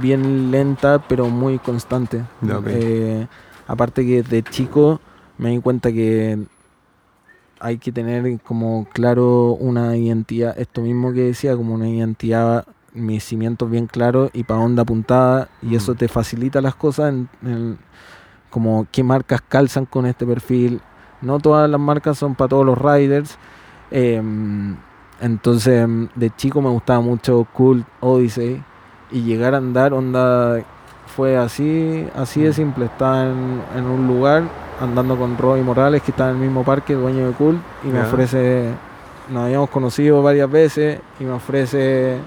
bien 0.00 0.50
lenta, 0.50 1.02
pero 1.06 1.28
muy 1.28 1.58
constante. 1.58 2.24
Eh, 2.66 3.26
Aparte 3.66 4.06
que 4.06 4.22
de 4.22 4.42
chico 4.42 4.98
me 5.36 5.50
di 5.50 5.60
cuenta 5.60 5.92
que 5.92 6.38
hay 7.60 7.76
que 7.76 7.92
tener 7.92 8.40
como 8.40 8.86
claro 8.90 9.52
una 9.52 9.98
identidad, 9.98 10.58
esto 10.58 10.80
mismo 10.80 11.12
que 11.12 11.24
decía, 11.24 11.54
como 11.56 11.74
una 11.74 11.90
identidad, 11.90 12.64
mis 12.96 13.24
cimientos 13.24 13.70
bien 13.70 13.86
claros 13.86 14.30
y 14.32 14.44
para 14.44 14.60
onda 14.60 14.82
apuntada, 14.82 15.48
y 15.62 15.76
eso 15.76 15.94
te 15.94 16.08
facilita 16.08 16.60
las 16.60 16.74
cosas, 16.74 17.14
en, 17.42 17.78
como 18.50 18.86
qué 18.90 19.02
marcas 19.04 19.42
calzan 19.42 19.86
con 19.86 20.06
este 20.06 20.26
perfil. 20.26 20.80
No 21.22 21.38
todas 21.38 21.68
las 21.70 21.80
marcas 21.80 22.18
son 22.18 22.34
para 22.34 22.48
todos 22.48 22.66
los 22.66 22.78
riders. 22.78 23.38
Em, 23.90 24.76
entonces, 25.20 25.88
de 26.14 26.30
chico 26.36 26.60
me 26.60 26.70
gustaba 26.70 27.00
mucho 27.00 27.46
Cult, 27.52 27.86
Odyssey, 28.00 28.62
y 29.10 29.22
llegar 29.22 29.54
a 29.54 29.58
andar 29.58 29.92
onda 29.92 30.62
fue 31.16 31.36
así, 31.36 32.06
así 32.14 32.42
de 32.42 32.50
mm. 32.50 32.52
simple. 32.52 32.84
Estaba 32.86 33.24
en, 33.24 33.84
un 33.84 34.06
lugar 34.06 34.44
andando 34.80 35.16
con 35.16 35.38
Roy 35.38 35.62
Morales, 35.62 36.02
que 36.02 36.10
está 36.10 36.28
en 36.30 36.36
el 36.36 36.42
mismo 36.42 36.62
parque, 36.62 36.94
dueño 36.94 37.28
de 37.28 37.32
Cool, 37.32 37.58
y 37.84 37.88
me 37.88 38.02
ofrece, 38.02 38.70
nos 39.30 39.44
habíamos 39.44 39.70
conocido 39.70 40.22
varias 40.22 40.50
veces, 40.50 41.00
y 41.18 41.24
me 41.24 41.32
ofrece, 41.32 42.18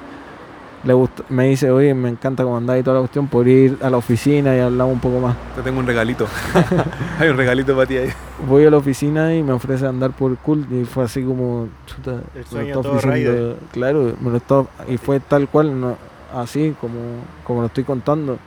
le 0.83 0.93
gusta, 0.93 1.23
me 1.29 1.45
dice, 1.47 1.71
oye, 1.71 1.93
me 1.93 2.09
encanta 2.09 2.43
cómo 2.43 2.57
andáis 2.57 2.81
y 2.81 2.83
toda 2.83 2.95
la 2.95 3.01
cuestión, 3.01 3.27
por 3.27 3.47
ir 3.47 3.77
a 3.81 3.89
la 3.89 3.97
oficina 3.97 4.55
y 4.55 4.59
hablar 4.59 4.87
un 4.87 4.99
poco 4.99 5.19
más. 5.19 5.35
Te 5.55 5.61
tengo 5.61 5.79
un 5.79 5.87
regalito. 5.87 6.27
Hay 7.19 7.29
un 7.29 7.37
regalito 7.37 7.75
para 7.75 7.87
ti 7.87 7.97
ahí. 7.97 8.09
Voy 8.47 8.65
a 8.65 8.71
la 8.71 8.77
oficina 8.77 9.35
y 9.35 9.43
me 9.43 9.51
ofrece 9.51 9.85
andar 9.85 10.11
por 10.11 10.37
Cool, 10.37 10.65
y 10.71 10.85
fue 10.85 11.03
así 11.03 11.23
como, 11.23 11.67
chuta, 11.85 12.21
me 12.51 12.63
lo 12.73 12.81
está 12.81 13.55
claro, 13.71 14.13
me 14.21 14.29
lo 14.29 14.37
está, 14.37 14.65
y 14.87 14.97
fue 14.97 15.19
tal 15.19 15.49
cual, 15.49 15.97
así 16.33 16.75
como, 16.79 16.99
como 17.43 17.61
lo 17.61 17.67
estoy 17.67 17.83
contando. 17.83 18.37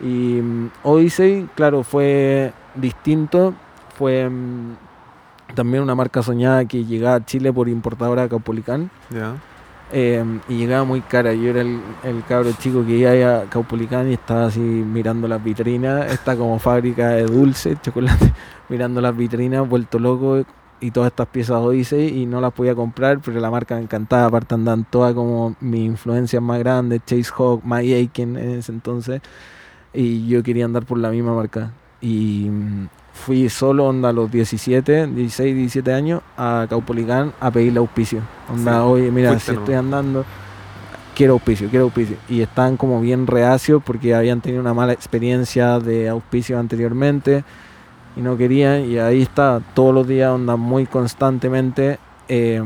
Y 0.00 0.40
mm, 0.40 0.70
Odyssey, 0.84 1.48
claro, 1.54 1.82
fue 1.82 2.52
distinto. 2.74 3.54
Fue 3.96 4.28
mm, 4.28 4.76
también 5.54 5.82
una 5.82 5.94
marca 5.94 6.22
soñada 6.22 6.64
que 6.64 6.84
llegaba 6.84 7.16
a 7.16 7.24
Chile 7.24 7.52
por 7.52 7.68
importadora 7.68 8.28
Caupolicán. 8.28 8.90
Em, 9.92 10.40
y 10.48 10.58
llegaba 10.58 10.84
muy 10.84 11.00
cara. 11.00 11.32
Yo 11.34 11.50
era 11.50 11.62
el, 11.62 11.80
el 12.04 12.24
cabro 12.24 12.52
chico 12.52 12.84
que 12.84 12.96
iba 12.98 13.40
a 13.40 13.44
Caupolicán 13.44 14.10
y 14.10 14.14
estaba 14.14 14.46
así 14.46 14.60
mirando 14.60 15.28
las 15.28 15.42
vitrinas. 15.42 16.12
Está 16.12 16.36
como 16.36 16.58
fábrica 16.58 17.10
de 17.10 17.24
dulce, 17.24 17.76
chocolate, 17.80 18.32
mirando 18.68 19.00
las 19.00 19.16
vitrinas, 19.16 19.68
vuelto 19.68 19.98
loco. 19.98 20.44
Y 20.80 20.92
todas 20.92 21.10
estas 21.10 21.26
piezas 21.26 21.56
Odyssey 21.56 22.22
y 22.22 22.26
no 22.26 22.40
las 22.40 22.52
podía 22.52 22.74
comprar, 22.74 23.18
pero 23.20 23.40
la 23.40 23.50
marca 23.50 23.74
me 23.74 23.82
encantaba. 23.82 24.26
Aparte 24.26 24.54
andan 24.54 24.84
todas 24.84 25.12
como 25.14 25.56
mi 25.60 25.84
influencia 25.84 26.40
más 26.40 26.60
grande, 26.60 27.00
Chase 27.04 27.32
Hawk, 27.36 27.64
My 27.64 27.92
Aiken 27.92 28.36
en 28.36 28.50
ese 28.50 28.70
entonces 28.70 29.20
y 29.92 30.26
yo 30.26 30.42
quería 30.42 30.64
andar 30.64 30.86
por 30.86 30.98
la 30.98 31.10
misma 31.10 31.34
marca. 31.34 31.72
Y 32.00 32.48
fui 33.18 33.48
solo 33.48 33.86
onda 33.86 34.10
a 34.10 34.12
los 34.12 34.30
17, 34.30 35.08
16, 35.08 35.54
17 35.54 35.92
años 35.92 36.22
a 36.36 36.66
Caupolicán 36.68 37.32
a 37.40 37.50
pedirle 37.50 37.80
auspicio. 37.80 38.20
Onda, 38.50 38.84
oye, 38.84 39.10
mira, 39.10 39.38
si 39.38 39.52
estoy 39.52 39.74
andando, 39.74 40.24
quiero 41.14 41.34
auspicio, 41.34 41.68
quiero 41.68 41.86
auspicio. 41.86 42.16
Y 42.28 42.40
estaban 42.40 42.76
como 42.76 43.00
bien 43.00 43.26
reacios 43.26 43.82
porque 43.84 44.14
habían 44.14 44.40
tenido 44.40 44.60
una 44.60 44.74
mala 44.74 44.92
experiencia 44.92 45.78
de 45.80 46.08
auspicio 46.08 46.58
anteriormente 46.58 47.44
y 48.16 48.20
no 48.20 48.36
querían. 48.36 48.84
Y 48.90 48.98
ahí 48.98 49.22
está, 49.22 49.60
todos 49.74 49.94
los 49.94 50.06
días, 50.06 50.30
onda, 50.30 50.56
muy 50.56 50.86
constantemente. 50.86 51.98
Eh, 52.28 52.62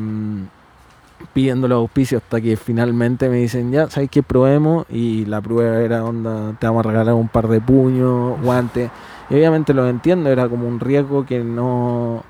pidiendo 1.32 1.68
los 1.68 1.76
auspicios 1.76 2.22
hasta 2.22 2.40
que 2.40 2.56
finalmente 2.56 3.28
me 3.28 3.36
dicen, 3.36 3.70
ya, 3.70 3.88
¿sabes 3.88 4.10
qué? 4.10 4.22
Probemos. 4.22 4.86
Y 4.90 5.24
la 5.26 5.40
prueba 5.40 5.80
era, 5.80 6.04
onda, 6.04 6.54
te 6.58 6.66
vamos 6.66 6.84
a 6.84 6.88
regalar 6.88 7.14
un 7.14 7.28
par 7.28 7.48
de 7.48 7.60
puños, 7.60 8.40
guantes. 8.42 8.90
Y 9.32 9.34
obviamente 9.36 9.72
lo 9.72 9.88
entiendo, 9.88 10.28
era 10.28 10.46
como 10.46 10.68
un 10.68 10.78
riesgo 10.78 11.24
que 11.24 11.42
no, 11.42 12.22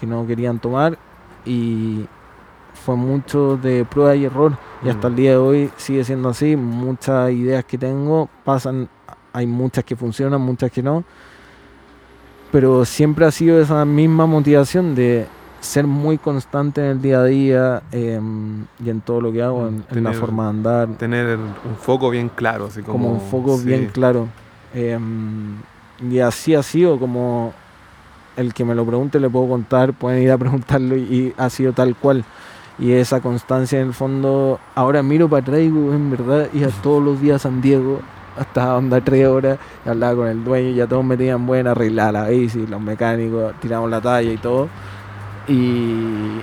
que 0.00 0.04
no 0.04 0.26
querían 0.26 0.58
tomar. 0.58 0.98
Y 1.46 2.06
fue 2.74 2.96
mucho 2.96 3.56
de 3.56 3.84
prueba 3.84 4.16
y 4.16 4.24
error. 4.24 4.58
Y 4.82 4.88
hasta 4.88 5.06
el 5.06 5.14
día 5.14 5.30
de 5.30 5.36
hoy 5.36 5.70
sigue 5.76 6.02
siendo 6.02 6.30
así. 6.30 6.56
Muchas 6.56 7.30
ideas 7.30 7.64
que 7.64 7.78
tengo 7.78 8.28
pasan, 8.44 8.88
hay 9.32 9.46
muchas 9.46 9.84
que 9.84 9.94
funcionan, 9.94 10.40
muchas 10.40 10.72
que 10.72 10.82
no. 10.82 11.04
Pero 12.50 12.84
siempre 12.84 13.26
ha 13.26 13.30
sido 13.30 13.60
esa 13.60 13.84
misma 13.84 14.26
motivación 14.26 14.96
de 14.96 15.28
ser 15.60 15.86
muy 15.86 16.18
constante 16.18 16.80
en 16.80 16.86
el 16.88 17.00
día 17.00 17.20
a 17.20 17.24
día 17.26 17.82
em, 17.92 18.64
y 18.84 18.90
en 18.90 19.02
todo 19.02 19.20
lo 19.20 19.30
que 19.30 19.40
hago, 19.40 19.68
en, 19.68 20.02
la 20.02 20.12
forma 20.14 20.44
de 20.44 20.50
andar. 20.50 20.88
Tener 20.96 21.38
un 21.38 21.76
foco 21.78 22.10
bien 22.10 22.28
claro. 22.28 22.66
Así 22.66 22.82
como, 22.82 22.94
como 22.94 23.12
un 23.12 23.20
foco 23.20 23.56
bien 23.58 23.86
claro. 23.92 24.26
Em, 24.74 25.58
y 26.08 26.18
así 26.20 26.54
ha 26.54 26.62
sido 26.62 26.98
como 26.98 27.52
el 28.36 28.54
que 28.54 28.64
me 28.64 28.74
lo 28.74 28.86
pregunte 28.86 29.20
le 29.20 29.28
puedo 29.28 29.48
contar, 29.48 29.92
pueden 29.92 30.22
ir 30.22 30.30
a 30.30 30.38
preguntarlo 30.38 30.96
y, 30.96 31.34
ha 31.36 31.50
sido 31.50 31.72
tal 31.72 31.96
cual. 31.96 32.24
Y 32.78 32.92
esa 32.92 33.20
constancia 33.20 33.78
en 33.80 33.88
el 33.88 33.94
fondo, 33.94 34.58
ahora 34.74 35.02
miro 35.02 35.28
para 35.28 35.42
atrás 35.42 35.60
en 35.60 36.10
verdad, 36.10 36.48
y 36.54 36.64
a 36.64 36.68
todos 36.68 37.02
los 37.02 37.20
días 37.20 37.36
a 37.36 37.50
San 37.50 37.60
Diego, 37.60 38.00
hasta 38.38 38.76
onda 38.78 39.02
tres 39.02 39.26
horas, 39.26 39.58
y 39.84 39.88
hablaba 39.88 40.16
con 40.16 40.28
el 40.28 40.42
dueño, 40.42 40.70
y 40.70 40.74
ya 40.76 40.86
todos 40.86 41.04
me 41.04 41.16
tenían 41.16 41.46
buena, 41.46 41.72
arreglar 41.72 42.14
la 42.14 42.28
bici, 42.28 42.66
los 42.66 42.80
mecánicos, 42.80 43.54
tiramos 43.60 43.90
la 43.90 44.00
talla 44.00 44.32
y 44.32 44.38
todo. 44.38 44.68
Y, 45.46 46.40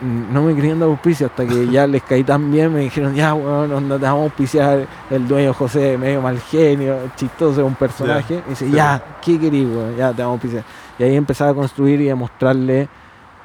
no 0.00 0.42
me 0.42 0.54
querían 0.54 0.80
dar 0.80 0.88
auspicio 0.88 1.26
hasta 1.26 1.46
que 1.46 1.68
ya 1.68 1.86
les 1.86 2.02
caí 2.02 2.24
tan 2.24 2.50
bien, 2.50 2.72
me 2.72 2.80
dijeron, 2.80 3.14
ya, 3.14 3.32
bueno, 3.32 3.80
no 3.80 3.98
te 3.98 4.04
vamos 4.04 4.20
a 4.20 4.24
auspiciar 4.24 4.86
el 5.10 5.28
dueño 5.28 5.52
José, 5.52 5.98
medio 5.98 6.22
mal 6.22 6.38
genio, 6.40 6.96
chistoso, 7.16 7.64
un 7.64 7.74
personaje. 7.74 8.42
Y 8.46 8.50
dice, 8.50 8.70
ya, 8.70 9.02
¿qué 9.22 9.38
querís, 9.38 9.68
Ya 9.98 10.12
te 10.12 10.22
vamos 10.22 10.32
a 10.32 10.32
auspiciar. 10.32 10.64
Y 10.98 11.02
ahí 11.02 11.16
empezaba 11.16 11.50
a 11.50 11.54
construir 11.54 12.00
y 12.00 12.08
a 12.08 12.16
mostrarle 12.16 12.88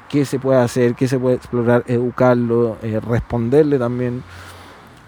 qué 0.08 0.24
se 0.24 0.38
puede 0.38 0.60
hacer, 0.60 0.94
qué 0.94 1.08
se 1.08 1.18
puede 1.18 1.36
explorar, 1.36 1.84
educarlo, 1.86 2.78
eh, 2.82 3.00
responderle 3.00 3.78
también. 3.78 4.22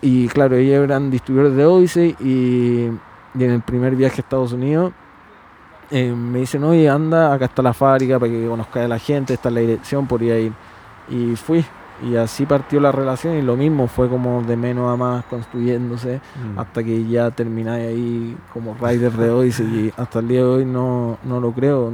Y 0.01 0.29
claro, 0.29 0.57
ellos 0.57 0.85
eran 0.85 1.11
distribuidores 1.11 1.57
de 1.57 1.65
Odyssey 1.65 2.17
y, 2.21 2.87
en 3.41 3.51
el 3.51 3.61
primer 3.63 3.95
viaje 3.95 4.17
a 4.17 4.21
Estados 4.23 4.53
Unidos 4.53 4.93
eh, 5.91 6.13
me 6.13 6.41
dicen, 6.41 6.65
oye, 6.65 6.89
anda, 6.89 7.33
acá 7.33 7.47
está 7.47 7.63
la 7.63 7.73
fábrica 7.73 8.19
para 8.19 8.31
que 8.31 8.47
conozca 8.47 8.85
a 8.85 8.89
la 8.89 8.99
gente, 8.99 9.35
está 9.35 9.51
la 9.51 9.61
dirección, 9.61 10.07
podría 10.07 10.39
ir. 10.39 10.53
Y 11.11 11.37
fui, 11.37 11.65
y 12.03 12.17
así 12.17 12.47
partió 12.47 12.81
la 12.81 12.93
relación 12.93 13.37
y 13.37 13.43
lo 13.43 13.57
mismo 13.57 13.89
fue 13.89 14.09
como 14.09 14.43
de 14.43 14.57
menos 14.57 14.93
a 14.93 14.97
más 14.97 15.25
construyéndose 15.25 16.17
mm. 16.17 16.59
hasta 16.59 16.85
que 16.85 17.07
ya 17.09 17.31
termináis 17.31 17.89
ahí 17.89 18.37
como 18.53 18.75
rider 18.75 19.13
de 19.13 19.31
Odyssey 19.31 19.67
y 19.67 19.93
hasta 19.97 20.21
el 20.21 20.29
día 20.29 20.41
de 20.41 20.47
hoy 20.47 20.65
no, 20.65 21.19
no 21.25 21.41
lo 21.41 21.53
creo 21.53 21.91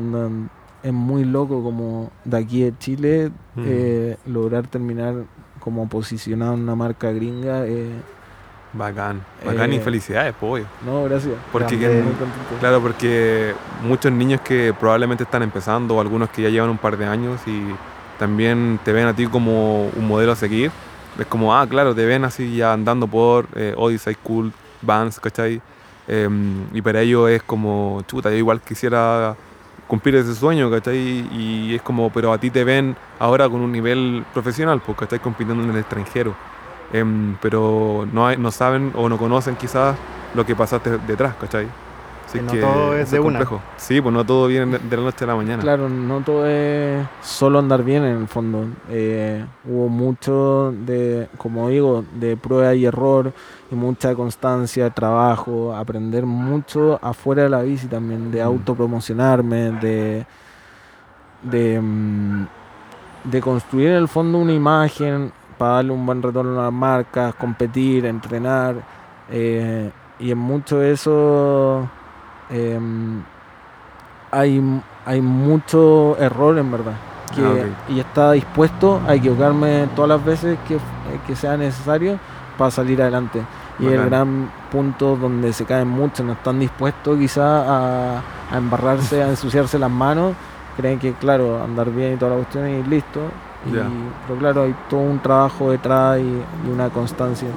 es 0.84 0.92
muy 0.92 1.24
loco 1.24 1.62
como 1.62 2.10
de 2.24 2.36
aquí 2.36 2.62
de 2.62 2.76
Chile 2.78 3.30
mm. 3.54 3.62
eh, 3.64 4.16
lograr 4.26 4.66
terminar 4.66 5.14
como 5.58 5.88
posicionado 5.88 6.54
en 6.54 6.60
una 6.60 6.76
marca 6.76 7.10
gringa. 7.10 7.66
Eh, 7.66 7.90
Bacán, 8.74 9.22
bacán 9.46 9.72
y 9.72 9.76
eh, 9.76 9.80
felicidades, 9.80 10.34
pues. 10.38 10.66
No, 10.84 11.04
gracias. 11.04 11.34
Porque, 11.52 12.02
claro, 12.58 12.80
porque 12.82 13.54
muchos 13.84 14.10
niños 14.10 14.40
que 14.40 14.74
probablemente 14.78 15.22
están 15.22 15.44
empezando, 15.44 15.94
o 15.94 16.00
algunos 16.00 16.28
que 16.30 16.42
ya 16.42 16.48
llevan 16.48 16.70
un 16.70 16.78
par 16.78 16.96
de 16.96 17.06
años 17.06 17.40
y 17.46 17.62
también 18.24 18.80
te 18.82 18.90
ven 18.94 19.06
a 19.06 19.14
ti 19.14 19.26
como 19.26 19.88
un 19.88 20.08
modelo 20.08 20.32
a 20.32 20.36
seguir. 20.36 20.70
Es 21.18 21.26
como, 21.26 21.54
ah, 21.54 21.66
claro, 21.66 21.94
te 21.94 22.06
ven 22.06 22.24
así 22.24 22.56
ya 22.56 22.72
andando 22.72 23.06
por 23.06 23.46
eh, 23.54 23.74
Odyssey, 23.76 24.14
Cool, 24.22 24.50
Vans, 24.80 25.20
¿cachai? 25.20 25.60
Em, 26.08 26.64
y 26.72 26.80
para 26.80 27.02
ellos 27.02 27.28
es 27.28 27.42
como, 27.42 28.02
chuta, 28.06 28.30
yo 28.30 28.36
igual 28.36 28.62
quisiera 28.62 29.36
cumplir 29.86 30.14
ese 30.14 30.34
sueño, 30.34 30.70
¿cachai? 30.70 30.96
Y 31.32 31.74
es 31.74 31.82
como, 31.82 32.10
pero 32.10 32.32
a 32.32 32.38
ti 32.38 32.48
te 32.48 32.64
ven 32.64 32.96
ahora 33.18 33.46
con 33.46 33.60
un 33.60 33.70
nivel 33.70 34.24
profesional, 34.32 34.80
porque 34.80 35.04
estás 35.04 35.20
compitiendo 35.20 35.62
en 35.62 35.70
el 35.70 35.76
extranjero. 35.76 36.34
Em, 36.94 37.36
pero 37.42 38.08
no, 38.10 38.34
no 38.36 38.50
saben 38.50 38.90
o 38.94 39.10
no 39.10 39.18
conocen 39.18 39.56
quizás 39.56 39.96
lo 40.34 40.46
que 40.46 40.56
pasaste 40.56 40.96
detrás, 41.06 41.34
¿cachai? 41.36 41.68
Así 42.34 42.46
que, 42.46 42.60
no 42.60 42.66
todo 42.66 42.96
es 42.96 43.10
de 43.10 43.18
complejo. 43.20 43.54
una. 43.56 43.64
Sí, 43.76 44.00
pues 44.00 44.12
no 44.12 44.24
todo 44.24 44.46
viene 44.48 44.78
de 44.78 44.96
la 44.96 45.02
noche 45.04 45.24
a 45.24 45.28
la 45.28 45.36
mañana. 45.36 45.62
Claro, 45.62 45.88
no 45.88 46.20
todo 46.22 46.46
es 46.46 47.06
solo 47.22 47.60
andar 47.60 47.84
bien 47.84 48.04
en 48.04 48.22
el 48.22 48.28
fondo. 48.28 48.66
Eh, 48.90 49.44
hubo 49.64 49.88
mucho 49.88 50.72
de, 50.72 51.28
como 51.38 51.68
digo, 51.68 52.04
de 52.14 52.36
prueba 52.36 52.74
y 52.74 52.86
error 52.86 53.32
y 53.70 53.74
mucha 53.76 54.14
constancia, 54.14 54.90
trabajo, 54.90 55.74
aprender 55.76 56.26
mucho 56.26 56.98
afuera 57.00 57.44
de 57.44 57.50
la 57.50 57.62
bici 57.62 57.86
también, 57.86 58.32
de 58.32 58.42
mm. 58.42 58.46
autopromocionarme, 58.46 59.70
de, 59.72 60.26
de, 61.42 61.80
mm, 61.80 62.46
de 63.24 63.40
construir 63.40 63.90
en 63.90 63.96
el 63.96 64.08
fondo 64.08 64.38
una 64.38 64.52
imagen 64.52 65.32
para 65.56 65.74
darle 65.74 65.92
un 65.92 66.04
buen 66.04 66.20
retorno 66.20 66.58
a 66.60 66.64
las 66.64 66.72
marcas, 66.72 67.34
competir, 67.36 68.06
entrenar. 68.06 68.74
Eh, 69.30 69.90
y 70.18 70.30
en 70.30 70.38
mucho 70.38 70.78
de 70.78 70.92
eso 70.92 71.88
em, 72.54 73.22
hay, 74.30 74.82
hay 75.04 75.20
mucho 75.20 76.16
error 76.18 76.56
en 76.58 76.70
verdad. 76.70 76.94
Ah, 77.36 77.66
y 77.88 77.98
está 77.98 78.32
dispuesto 78.32 79.00
a 79.08 79.14
equivocarme 79.14 79.88
todas 79.96 80.08
las 80.08 80.24
veces 80.24 80.56
que, 80.68 80.78
que 81.26 81.34
sea 81.34 81.56
necesario 81.56 82.18
para 82.56 82.70
salir 82.70 83.02
adelante. 83.02 83.42
Y 83.80 83.86
el 83.86 84.04
gran 84.04 84.50
punto 84.70 85.16
donde 85.16 85.52
se 85.52 85.64
caen 85.64 85.88
muchos, 85.88 86.24
no 86.24 86.34
están 86.34 86.60
dispuestos 86.60 87.18
quizás 87.18 87.66
a, 87.66 88.22
a 88.50 88.56
embarrarse, 88.56 89.22
a 89.22 89.28
ensuciarse 89.30 89.78
las 89.78 89.90
manos, 89.90 90.34
creen 90.76 90.98
que 90.98 91.12
claro, 91.14 91.62
andar 91.62 91.90
bien 91.90 92.14
y 92.14 92.16
toda 92.16 92.32
la 92.32 92.36
cuestión 92.36 92.68
y 92.68 92.82
listo, 92.84 93.20
pero 93.70 94.38
claro, 94.38 94.62
hay 94.62 94.74
todo 94.88 95.00
un 95.00 95.18
trabajo 95.20 95.70
detrás 95.70 96.20
y, 96.20 96.70
una 96.70 96.90
constancia. 96.90 97.48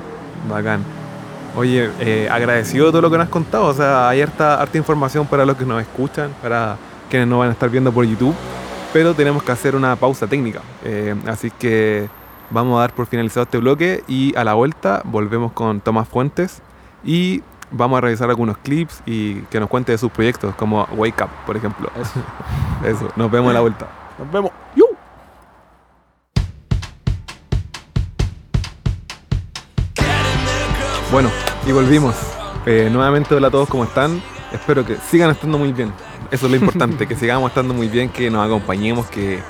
Bacán. 0.49 0.81
Oye, 1.58 1.89
eh, 2.02 2.30
agradecido 2.32 2.91
todo 2.91 3.02
lo 3.02 3.10
que 3.10 3.17
nos 3.17 3.26
has 3.26 3.32
contado. 3.32 3.65
O 3.65 3.74
sea, 3.74 4.10
hay 4.10 4.22
harta, 4.22 4.62
harta 4.62 4.78
información 4.78 5.26
para 5.26 5.43
los 5.43 5.58
que 5.58 5.65
nos 5.65 5.82
escuchan, 5.82 6.32
para 6.39 6.78
quienes 7.10 7.28
no 7.28 7.39
van 7.39 7.50
a 7.50 7.54
estar 7.54 7.67
viendo 7.67 7.91
por 7.91 8.06
YouTube. 8.06 8.36
Pero 8.93 9.15
tenemos 9.15 9.41
que 9.41 9.52
hacer 9.52 9.76
una 9.76 9.96
pausa 9.96 10.28
técnica. 10.28 10.62
Eh, 10.86 11.15
así 11.26 11.50
que 11.50 12.10
vamos 12.52 12.78
a 12.78 12.82
dar 12.82 12.93
por 12.93 13.08
finalizado 13.08 13.46
este 13.46 13.58
bloque 13.58 14.04
y 14.08 14.38
a 14.38 14.43
la 14.43 14.54
vuelta 14.54 15.02
volvemos 15.04 15.52
con 15.52 15.82
Tomás 15.82 16.08
Fuentes 16.08 16.62
y 17.04 17.41
vamos 17.72 17.98
a 17.98 18.02
revisar 18.02 18.30
algunos 18.30 18.60
clips 18.60 19.02
y 19.08 19.41
que 19.50 19.60
nos 19.60 19.67
cuente 19.67 19.91
de 19.91 19.98
sus 19.98 20.12
proyectos 20.12 20.54
como 20.54 20.88
Wake 20.91 21.24
Up, 21.24 21.30
por 21.48 21.58
ejemplo. 21.58 21.89
Eso. 22.00 22.22
Eso. 22.86 23.12
Nos 23.15 23.32
vemos 23.32 23.50
a 23.50 23.54
la 23.56 23.62
vuelta. 23.62 23.88
Nos 24.20 24.32
vemos. 24.32 24.52
Bueno, 31.10 31.30
y 31.67 31.71
volvimos. 31.73 32.15
Eh, 32.65 32.88
nuevamente, 32.89 33.36
hola 33.36 33.49
a 33.49 33.51
todos, 33.51 33.67
¿cómo 33.67 33.84
están? 33.84 34.21
Espero 34.53 34.86
que 34.86 34.95
sigan 34.95 35.32
estando 35.32 35.58
muy 35.58 35.73
bien. 35.73 35.91
Eso 36.32 36.45
es 36.45 36.51
lo 36.51 36.58
importante, 36.58 37.08
que 37.08 37.15
sigamos 37.19 37.51
estando 37.51 37.73
muy 37.73 37.89
bien, 37.89 38.08
que 38.10 38.30
nos 38.30 38.45
acompañemos, 38.45 39.08
que, 39.08 39.41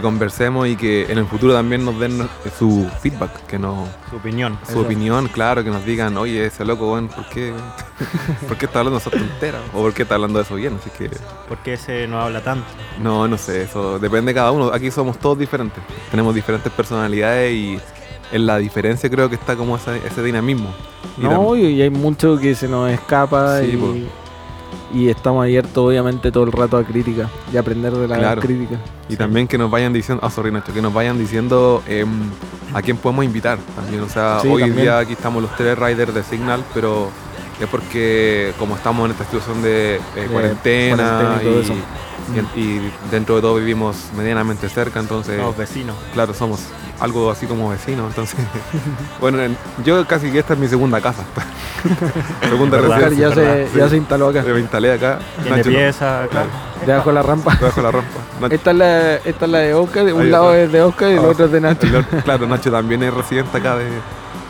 conversemos 0.00 0.68
y 0.68 0.76
que 0.76 1.10
en 1.10 1.18
el 1.18 1.26
futuro 1.26 1.52
también 1.52 1.84
nos 1.84 1.98
den 1.98 2.28
su 2.56 2.88
feedback, 3.00 3.46
que 3.46 3.58
nos, 3.58 3.88
su 4.08 4.16
opinión. 4.16 4.56
Su 4.72 4.78
opinión, 4.78 5.26
claro, 5.26 5.64
que 5.64 5.70
nos 5.70 5.84
digan, 5.84 6.16
oye, 6.16 6.46
ese 6.46 6.64
loco, 6.64 6.86
bueno, 6.86 7.08
¿por 7.08 7.28
qué, 7.30 7.52
¿por 8.48 8.56
qué 8.56 8.66
está 8.66 8.78
hablando 8.78 9.00
de 9.00 9.08
esa 9.08 9.10
tontera? 9.10 9.58
¿O 9.74 9.82
por 9.82 9.92
qué 9.92 10.02
está 10.02 10.14
hablando 10.14 10.38
de 10.38 10.44
eso 10.44 10.54
bien? 10.54 10.78
Así 10.80 10.88
que... 10.90 11.10
¿Por 11.48 11.58
qué 11.58 11.72
ese 11.72 12.06
no 12.06 12.20
habla 12.20 12.44
tanto? 12.44 12.64
No, 13.02 13.26
no 13.26 13.36
sé, 13.36 13.64
eso 13.64 13.98
depende 13.98 14.30
de 14.30 14.34
cada 14.36 14.52
uno. 14.52 14.72
Aquí 14.72 14.92
somos 14.92 15.18
todos 15.18 15.36
diferentes. 15.36 15.82
Tenemos 16.12 16.32
diferentes 16.32 16.72
personalidades 16.72 17.52
y 17.52 17.80
en 18.32 18.46
la 18.46 18.58
diferencia 18.58 19.08
creo 19.10 19.28
que 19.28 19.34
está 19.34 19.56
como 19.56 19.76
ese, 19.76 20.22
dinamismo. 20.22 20.70
no, 21.16 21.56
y, 21.56 21.80
hay 21.80 21.90
mucho 21.90 22.38
que 22.38 22.54
se 22.54 22.68
nos 22.68 22.90
escapa 22.90 23.60
y, 23.62 25.08
estamos 25.08 25.42
abiertos 25.42 25.76
obviamente 25.76 26.32
todo 26.32 26.44
el 26.44 26.52
rato 26.52 26.78
a 26.78 26.84
crítica 26.84 27.28
y 27.52 27.56
aprender 27.56 27.92
de 27.92 28.08
la 28.08 28.36
crítica. 28.36 28.78
Y 29.08 29.16
también 29.16 29.46
que 29.46 29.58
nos 29.58 29.70
vayan 29.70 29.92
diciendo, 29.92 30.24
ah, 30.24 30.30
sorry 30.30 30.50
Nacho, 30.50 30.72
que 30.72 30.80
nos 30.80 30.94
vayan 30.94 31.18
diciendo 31.18 31.82
em, 31.86 32.30
a 32.72 32.80
quién 32.80 32.96
podemos 32.96 33.24
invitar 33.24 33.58
también. 33.76 34.02
O 34.02 34.08
sea, 34.08 34.40
hoy 34.40 34.62
en 34.62 34.76
día 34.76 34.98
aquí 34.98 35.12
estamos 35.12 35.42
los 35.42 35.54
tres 35.56 35.78
riders 35.78 36.14
de 36.14 36.22
Signal, 36.22 36.64
pero 36.72 37.10
es 37.60 37.68
porque 37.68 38.52
como 38.58 38.76
estamos 38.76 39.04
en 39.06 39.12
esta 39.12 39.24
situación 39.24 39.62
de 39.62 39.96
eh, 39.96 40.28
cuarentena, 40.30 41.40
y, 41.42 41.46
y, 41.46 41.82
dentro 43.10 43.36
de 43.36 43.40
todo 43.40 43.54
vivimos 43.56 43.96
medianamente 44.16 44.68
cerca, 44.68 45.00
entonces... 45.00 45.36
Somos 45.36 45.56
vecinos. 45.56 45.96
Claro, 46.12 46.34
somos 46.34 46.60
algo 47.00 47.30
así 47.30 47.46
como 47.46 47.70
vecino, 47.70 48.06
entonces... 48.06 48.38
bueno, 49.20 49.38
yo 49.84 50.06
casi 50.06 50.30
que 50.30 50.38
esta 50.38 50.54
es 50.54 50.58
mi 50.58 50.68
segunda 50.68 51.00
casa. 51.00 51.24
segunda 52.42 52.78
residencia. 52.78 53.28
Ya 53.28 53.34
se, 53.34 53.68
ya 53.76 53.88
se 53.88 53.96
instaló 53.96 54.28
acá. 54.28 54.42
Me 54.42 54.60
instalé 54.60 54.92
acá. 54.92 55.18
Tiene 55.42 55.64
pieza, 55.64 56.26
claro. 56.30 56.48
Debajo 56.84 57.10
de 57.10 57.14
la 57.14 57.22
rampa. 57.22 57.54
Debajo 57.56 57.80
de 57.80 57.82
la 57.82 57.90
rampa. 57.90 58.46
Esta, 58.54 58.70
es 58.70 58.76
la, 58.76 59.14
esta 59.16 59.44
es 59.44 59.50
la 59.50 59.58
de 59.58 59.74
Oscar, 59.74 60.12
un 60.12 60.30
lado 60.30 60.54
es 60.54 60.70
de 60.70 60.82
Oscar 60.82 61.10
y 61.10 61.14
el 61.14 61.18
otro 61.20 61.46
es 61.46 61.52
de 61.52 61.60
Nacho. 61.60 61.88
claro, 62.24 62.46
Nacho 62.46 62.70
también 62.70 63.02
es 63.02 63.12
residente 63.12 63.58
acá 63.58 63.76
de, 63.76 63.86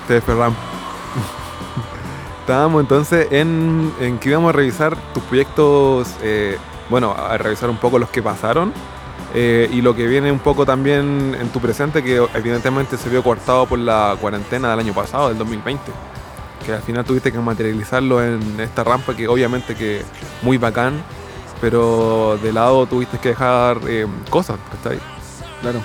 de 0.09 0.21
Ferram. 0.21 0.55
Estábamos 2.49 2.81
entonces 2.81 3.29
en, 3.31 3.93
en, 4.01 4.19
que 4.19 4.31
íbamos 4.31 4.49
a 4.49 4.53
revisar 4.53 4.97
tus 5.13 5.23
proyectos, 5.25 6.09
eh, 6.23 6.57
bueno, 6.91 7.13
a 7.13 7.37
revisar 7.39 7.71
un 7.71 7.79
poco 7.79 7.99
los 7.99 8.11
que 8.11 8.23
pasaron 8.23 8.73
eh, 9.35 9.69
y 9.73 9.83
lo 9.83 9.95
que 9.95 10.07
viene 10.07 10.33
un 10.33 10.39
poco 10.39 10.65
también 10.65 11.37
en 11.39 11.49
tu 11.51 11.61
presente, 11.61 12.03
que 12.03 12.17
evidentemente 12.35 12.97
se 12.97 13.11
vio 13.11 13.23
cortado 13.23 13.67
por 13.67 13.79
la 13.79 14.17
cuarentena 14.21 14.71
del 14.71 14.81
año 14.81 14.95
pasado, 14.95 15.29
del 15.29 15.39
2020, 15.39 15.83
que 16.65 16.73
al 16.73 16.83
final 16.83 17.05
tuviste 17.05 17.31
que 17.31 17.39
materializarlo 17.39 18.25
en 18.25 18.59
esta 18.59 18.85
rampa 18.85 19.15
que 19.15 19.29
obviamente 19.29 19.75
que 19.75 20.03
muy 20.43 20.57
bacán, 20.57 21.03
pero 21.61 22.39
de 22.43 22.53
lado 22.53 22.87
tuviste 22.87 23.19
que 23.19 23.31
dejar 23.31 23.81
eh, 23.87 24.07
cosas, 24.31 24.59
¿está 24.73 24.91
ahí? 24.91 25.01
Claro. 25.61 25.81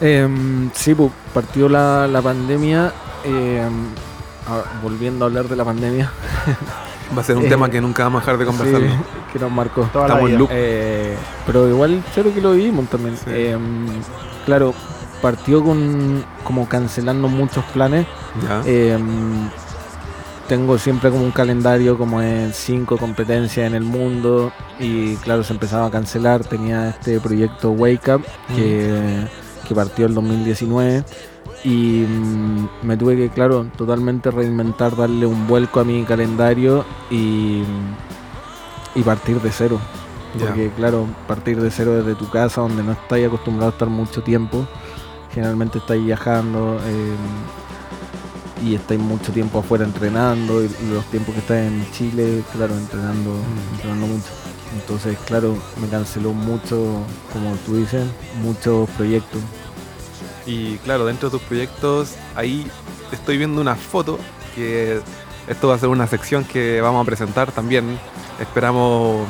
Em, 0.00 0.70
sí, 0.74 0.94
pues 0.94 1.10
partió 1.32 1.68
la, 1.68 2.06
la 2.06 2.20
pandemia, 2.20 2.92
em, 3.24 3.86
volviendo 4.82 5.24
a 5.24 5.28
hablar 5.28 5.48
de 5.48 5.56
la 5.56 5.64
pandemia. 5.64 6.10
Va 7.16 7.22
a 7.22 7.24
ser 7.24 7.36
un 7.36 7.48
tema 7.48 7.66
eh, 7.66 7.70
que 7.70 7.80
nunca 7.80 8.04
vamos 8.04 8.22
a 8.22 8.26
dejar 8.26 8.38
de 8.38 8.46
conversar. 8.46 8.82
que 9.32 9.38
nos 9.38 9.50
marcó. 9.50 9.82
Estamos 9.82 10.30
en 10.30 10.46
eh, 10.50 11.16
pero 11.46 11.68
igual, 11.68 12.02
creo 12.14 12.32
que 12.32 12.40
lo 12.40 12.52
vivimos 12.52 12.88
también. 12.88 13.16
Em, 13.26 13.86
claro, 14.46 14.74
partió 15.20 15.62
con 15.62 16.24
como 16.44 16.68
cancelando 16.68 17.28
muchos 17.28 17.64
planes. 17.66 18.06
Em, 18.64 19.48
tengo 20.48 20.78
siempre 20.78 21.10
como 21.10 21.24
un 21.24 21.30
calendario 21.30 21.96
como 21.96 22.22
en 22.22 22.52
cinco 22.52 22.96
competencias 22.96 23.66
en 23.66 23.74
el 23.74 23.84
mundo 23.84 24.52
y 24.78 25.14
claro, 25.16 25.44
se 25.44 25.52
empezaba 25.52 25.86
a 25.86 25.90
cancelar. 25.90 26.44
Tenía 26.44 26.90
este 26.90 27.20
proyecto 27.20 27.70
Wake 27.70 28.14
Up 28.14 28.24
que, 28.54 29.26
que 29.66 29.74
partió 29.74 30.06
el 30.06 30.14
2019 30.14 31.04
y 31.64 32.06
mm, 32.08 32.68
me 32.82 32.96
tuve 32.96 33.16
que, 33.16 33.28
claro, 33.28 33.66
totalmente 33.76 34.30
reinventar, 34.30 34.96
darle 34.96 35.26
un 35.26 35.46
vuelco 35.46 35.80
a 35.80 35.84
mi 35.84 36.04
calendario 36.04 36.84
y, 37.10 37.62
y 38.94 39.02
partir 39.02 39.40
de 39.40 39.50
cero. 39.50 39.78
Porque, 40.38 40.70
claro, 40.76 41.06
partir 41.26 41.60
de 41.60 41.70
cero 41.70 41.94
desde 41.96 42.14
tu 42.14 42.30
casa, 42.30 42.60
donde 42.60 42.84
no 42.84 42.92
estás 42.92 43.18
acostumbrado 43.24 43.70
a 43.70 43.72
estar 43.72 43.88
mucho 43.88 44.22
tiempo, 44.22 44.66
generalmente 45.32 45.78
estáis 45.78 46.04
viajando 46.04 46.78
eh, 46.86 47.16
y 48.64 48.76
estáis 48.76 49.00
mucho 49.00 49.32
tiempo 49.32 49.58
afuera 49.58 49.84
entrenando, 49.84 50.62
y 50.62 50.70
los 50.92 51.04
tiempos 51.06 51.34
que 51.34 51.40
estás 51.40 51.58
en 51.58 51.84
Chile, 51.90 52.44
claro, 52.52 52.76
entrenando, 52.76 53.30
mm. 53.30 53.74
entrenando 53.74 54.06
mucho. 54.06 54.28
Entonces, 54.72 55.18
claro, 55.26 55.56
me 55.80 55.88
canceló 55.88 56.32
mucho, 56.32 57.02
como 57.32 57.56
tú 57.66 57.76
dices, 57.76 58.06
muchos 58.40 58.88
proyectos. 58.90 59.40
Y 60.46 60.76
claro, 60.78 61.04
dentro 61.04 61.30
de 61.30 61.38
tus 61.38 61.46
proyectos, 61.46 62.14
ahí 62.34 62.66
estoy 63.12 63.36
viendo 63.36 63.60
una 63.60 63.74
foto 63.74 64.18
que 64.54 65.00
esto 65.48 65.68
va 65.68 65.74
a 65.74 65.78
ser 65.78 65.88
una 65.88 66.06
sección 66.06 66.44
que 66.44 66.80
vamos 66.80 67.02
a 67.02 67.04
presentar 67.04 67.52
también. 67.52 67.98
Esperamos 68.40 69.26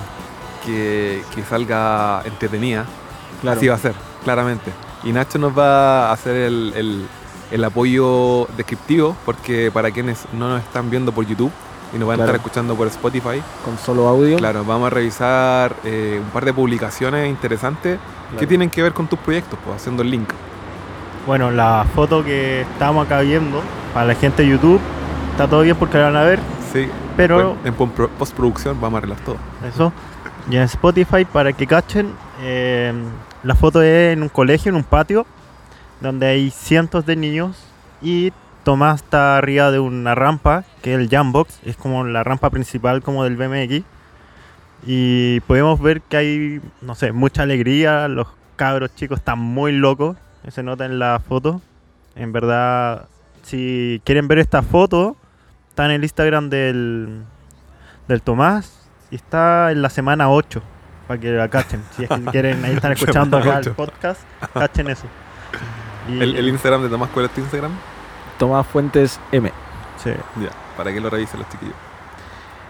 que, 0.65 1.23
salga 1.49 2.23
entretenida. 2.25 2.85
Claro. 3.41 3.59
Así 3.59 3.69
va 3.69 3.75
a 3.75 3.79
ser, 3.79 3.95
claramente. 4.25 4.71
Y 5.03 5.13
Nacho 5.13 5.39
nos 5.39 5.57
va 5.59 6.11
a 6.11 6.13
hacer 6.13 6.37
el, 6.37 7.07
el, 7.51 7.65
apoyo 7.65 8.47
descriptivo, 8.57 9.17
porque 9.25 9.71
para 9.73 9.91
quienes 9.91 10.27
no 10.35 10.51
nos 10.51 10.63
están 10.63 10.91
viendo 10.91 11.11
por 11.13 11.27
YouTube 11.27 11.51
y 11.95 11.99
nos 11.99 12.07
van 12.07 12.21
a 12.21 12.25
estar 12.25 12.37
escuchando 12.37 12.75
por 12.75 12.87
Spotify. 12.89 13.43
Con 13.65 13.79
solo 13.79 14.07
audio. 14.07 14.37
Claro, 14.37 14.65
vamos 14.65 14.89
a 14.89 14.91
revisar 14.91 15.75
eh, 15.85 16.21
un 16.23 16.31
par 16.31 16.45
de 16.45 16.53
publicaciones 16.53 17.29
interesantes 17.29 17.99
que 18.39 18.47
tienen 18.47 18.71
que 18.71 18.83
ver 18.83 18.93
con 18.93 19.09
tus 19.09 19.19
proyectos, 19.19 19.59
pues, 19.65 19.77
haciendo 19.77 20.03
el 20.03 20.11
link. 20.11 20.29
Bueno, 21.31 21.53
la 21.53 21.87
foto 21.95 22.25
que 22.25 22.63
estamos 22.63 23.07
acá 23.07 23.21
viendo, 23.21 23.63
para 23.95 24.05
la 24.05 24.17
gente 24.17 24.43
de 24.43 24.49
YouTube, 24.49 24.81
está 25.31 25.47
todo 25.47 25.61
bien 25.61 25.77
porque 25.77 25.97
la 25.97 26.07
van 26.07 26.17
a 26.17 26.25
ver. 26.25 26.41
Sí. 26.73 26.89
Pero 27.17 27.57
en 27.65 27.73
postproducción 27.73 28.81
vamos 28.81 28.97
a 28.97 28.99
arreglar 28.99 29.21
todo. 29.21 29.37
Eso. 29.65 29.93
Y 30.51 30.57
en 30.57 30.63
Spotify, 30.63 31.25
para 31.25 31.53
que 31.53 31.69
cachen, 31.69 32.15
eh, 32.41 32.93
la 33.45 33.55
foto 33.55 33.81
es 33.81 34.13
en 34.13 34.25
un 34.25 34.29
colegio, 34.29 34.71
en 34.71 34.75
un 34.75 34.83
patio, 34.83 35.25
donde 36.01 36.27
hay 36.27 36.51
cientos 36.51 37.07
de 37.07 37.15
niños 37.15 37.65
y 38.03 38.33
Tomás 38.65 38.97
está 38.97 39.37
arriba 39.39 39.71
de 39.71 39.79
una 39.79 40.17
rampa, 40.17 40.65
que 40.83 40.95
es 40.95 40.99
el 40.99 41.09
Jambox, 41.09 41.61
es 41.65 41.77
como 41.77 42.03
la 42.03 42.25
rampa 42.25 42.51
principal 42.51 43.05
como 43.05 43.23
del 43.23 43.37
BMX. 43.37 43.85
Y 44.85 45.39
podemos 45.43 45.81
ver 45.81 46.01
que 46.01 46.17
hay, 46.17 46.61
no 46.81 46.97
sé, 46.97 47.13
mucha 47.13 47.45
alegría, 47.45 48.09
los 48.09 48.27
cabros 48.57 48.93
chicos 48.97 49.21
están 49.21 49.39
muy 49.39 49.71
locos, 49.71 50.17
se 50.49 50.63
nota 50.63 50.85
en 50.85 50.99
la 50.99 51.21
foto. 51.21 51.61
En 52.15 52.33
verdad, 52.33 53.09
si 53.43 54.01
quieren 54.05 54.29
ver 54.29 54.39
esta 54.39 54.63
foto, 54.63 55.17
está 55.69 55.85
en 55.85 55.93
el 55.93 56.03
Instagram 56.03 56.51
del, 56.51 57.23
del 58.09 58.23
Tomás 58.23 58.89
y 59.11 59.17
está 59.17 59.73
en 59.73 59.83
la 59.83 59.91
semana 59.91 60.31
8, 60.31 60.63
para 61.07 61.21
que 61.21 61.31
la 61.31 61.49
cachen. 61.49 61.83
Si 61.97 62.05
es 62.05 62.09
que 62.09 62.25
quieren, 62.31 62.65
ahí 62.65 62.75
están 62.75 62.93
escuchando 62.93 63.39
acá 63.39 63.59
el 63.59 63.73
podcast, 63.73 64.23
cachen 64.55 64.89
eso. 64.89 65.07
¿El, 66.09 66.49
Instagram 66.49 66.83
de 66.83 66.89
Tomás 66.89 67.11
cuál 67.11 67.27
es 67.27 67.31
tu 67.33 67.41
Instagram? 67.41 67.73
Tomás 68.39 68.67
Fuentes 68.67 69.21
M. 69.33 69.53
Sí. 70.03 70.11
Ya, 70.41 70.51
para 70.77 70.93
que 70.93 71.01
lo 71.01 71.11
revisen 71.11 71.41
los 71.41 71.49
chiquillos. 71.51 71.75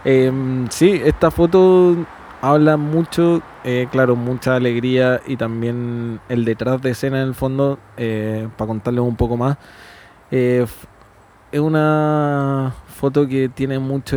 Eh, 0.04 0.66
sí, 0.70 1.00
esta 1.04 1.30
foto 1.30 1.96
habla 2.40 2.76
mucho, 2.76 3.42
eh, 3.64 3.88
claro, 3.90 4.16
mucha 4.16 4.56
alegría 4.56 5.20
y 5.26 5.36
también 5.36 6.20
el 6.28 6.44
detrás 6.44 6.80
de 6.82 6.90
escena 6.90 7.22
en 7.22 7.28
el 7.28 7.34
fondo, 7.34 7.78
eh, 7.96 8.48
para 8.56 8.68
contarles 8.68 9.02
un 9.02 9.16
poco 9.16 9.36
más. 9.36 9.56
Eh, 10.30 10.66
es 11.52 11.60
una 11.60 12.74
foto 12.86 13.26
que 13.26 13.48
tiene 13.48 13.78
mucho 13.78 14.16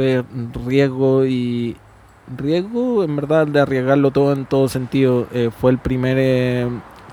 riesgo 0.65 1.25
y, 1.25 1.75
riesgo, 2.37 3.03
en 3.03 3.15
verdad, 3.15 3.47
de 3.47 3.59
arriesgarlo 3.59 4.11
todo 4.11 4.33
en 4.33 4.45
todo 4.45 4.67
sentido. 4.67 5.27
Eh, 5.33 5.49
fue 5.55 5.71
el 5.71 5.77
primer 5.77 6.17
eh, 6.19 6.67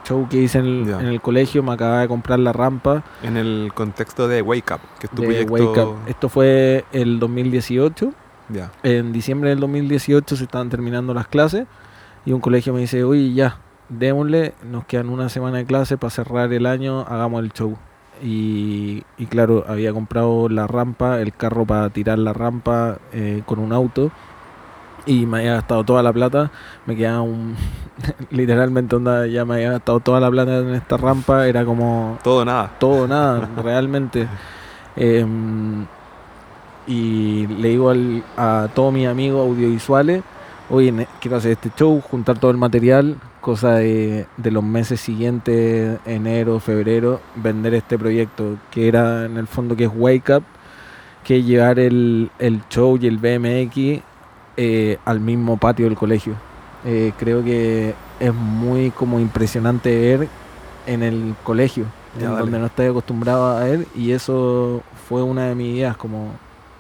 show 0.04 0.26
que 0.28 0.38
hice 0.38 0.58
en 0.58 0.88
el, 0.88 1.20
colegio, 1.20 1.62
me 1.62 1.72
acababa 1.72 2.00
de 2.00 2.08
comprar 2.08 2.38
la 2.38 2.52
rampa. 2.52 3.02
En 3.22 3.36
el 3.36 3.72
contexto 3.74 4.28
de 4.28 4.42
Wake 4.42 4.74
Up, 4.74 4.80
que 4.98 5.06
es 5.06 5.10
tu 5.10 5.22
proyecto. 5.22 5.98
Esto 6.06 6.28
fue 6.28 6.84
el 6.92 7.18
2018. 7.18 8.12
En 8.82 9.12
diciembre 9.12 9.50
del 9.50 9.60
2018 9.60 10.36
se 10.36 10.44
estaban 10.44 10.68
terminando 10.68 11.14
las 11.14 11.26
clases 11.26 11.66
y 12.24 12.32
un 12.32 12.40
colegio 12.40 12.72
me 12.72 12.80
dice, 12.80 13.04
oye, 13.04 13.32
ya, 13.32 13.58
démosle, 13.88 14.54
nos 14.64 14.84
quedan 14.84 15.08
una 15.08 15.28
semana 15.28 15.58
de 15.58 15.64
clase 15.64 15.96
para 15.96 16.10
cerrar 16.10 16.52
el 16.52 16.66
año, 16.66 17.00
hagamos 17.00 17.42
el 17.42 17.52
show. 17.52 17.76
Y, 18.22 19.02
claro, 19.30 19.64
había 19.66 19.94
comprado 19.94 20.48
la 20.50 20.66
rampa, 20.66 21.20
el 21.20 21.32
carro 21.32 21.64
para 21.64 21.88
tirar 21.88 22.18
la 22.18 22.34
rampa 22.34 22.98
eh, 23.12 23.42
con 23.46 23.58
un 23.58 23.72
auto 23.72 24.10
y 25.06 25.26
me 25.26 25.38
había 25.38 25.54
gastado 25.54 25.84
toda 25.84 26.02
la 26.02 26.12
plata, 26.12 26.50
me 26.86 26.96
quedaba 26.96 27.22
un... 27.22 27.56
literalmente 28.30 28.96
onda, 28.96 29.26
ya 29.26 29.44
me 29.44 29.54
había 29.54 29.72
gastado 29.72 30.00
toda 30.00 30.20
la 30.20 30.30
plata 30.30 30.58
en 30.58 30.74
esta 30.74 30.96
rampa, 30.96 31.46
era 31.46 31.64
como... 31.64 32.18
Todo 32.22 32.44
nada. 32.44 32.72
Todo 32.78 33.08
nada, 33.08 33.48
realmente. 33.62 34.28
Em, 34.96 35.86
y 36.90 37.46
le 37.46 37.68
digo 37.68 37.92
a 38.36 38.68
todos 38.74 38.92
mis 38.92 39.06
amigos 39.06 39.48
audiovisuales, 39.48 40.24
oye, 40.68 41.06
quiero 41.20 41.36
hacer 41.36 41.52
este 41.52 41.70
show, 41.76 42.00
juntar 42.00 42.40
todo 42.40 42.50
el 42.50 42.56
material, 42.56 43.16
cosa 43.40 43.74
de, 43.76 44.26
de 44.36 44.50
los 44.50 44.64
meses 44.64 45.00
siguientes, 45.00 46.00
enero, 46.04 46.58
febrero, 46.58 47.20
vender 47.36 47.74
este 47.74 47.96
proyecto, 47.96 48.56
que 48.72 48.88
era 48.88 49.24
en 49.24 49.36
el 49.36 49.46
fondo 49.46 49.76
que 49.76 49.84
es 49.84 49.90
Wake 49.94 50.34
Up, 50.34 50.42
que 51.22 51.38
es 51.38 51.46
llevar 51.46 51.78
el, 51.78 52.28
el 52.40 52.60
show 52.68 52.98
y 53.00 53.06
el 53.06 53.18
BMX 53.18 54.02
eh, 54.56 54.98
al 55.04 55.20
mismo 55.20 55.58
patio 55.58 55.84
del 55.84 55.96
colegio. 55.96 56.34
Eh, 56.84 57.12
creo 57.18 57.44
que 57.44 57.94
es 58.18 58.34
muy 58.34 58.90
como 58.90 59.20
impresionante 59.20 59.96
ver 59.96 60.28
en 60.88 61.04
el 61.04 61.36
colegio, 61.44 61.84
donde 62.18 62.58
no 62.58 62.66
estoy 62.66 62.86
acostumbrado 62.86 63.56
a 63.56 63.62
ver, 63.62 63.86
y 63.94 64.10
eso 64.10 64.82
fue 65.08 65.22
una 65.22 65.44
de 65.46 65.54
mis 65.54 65.76
ideas, 65.76 65.96
como 65.96 66.32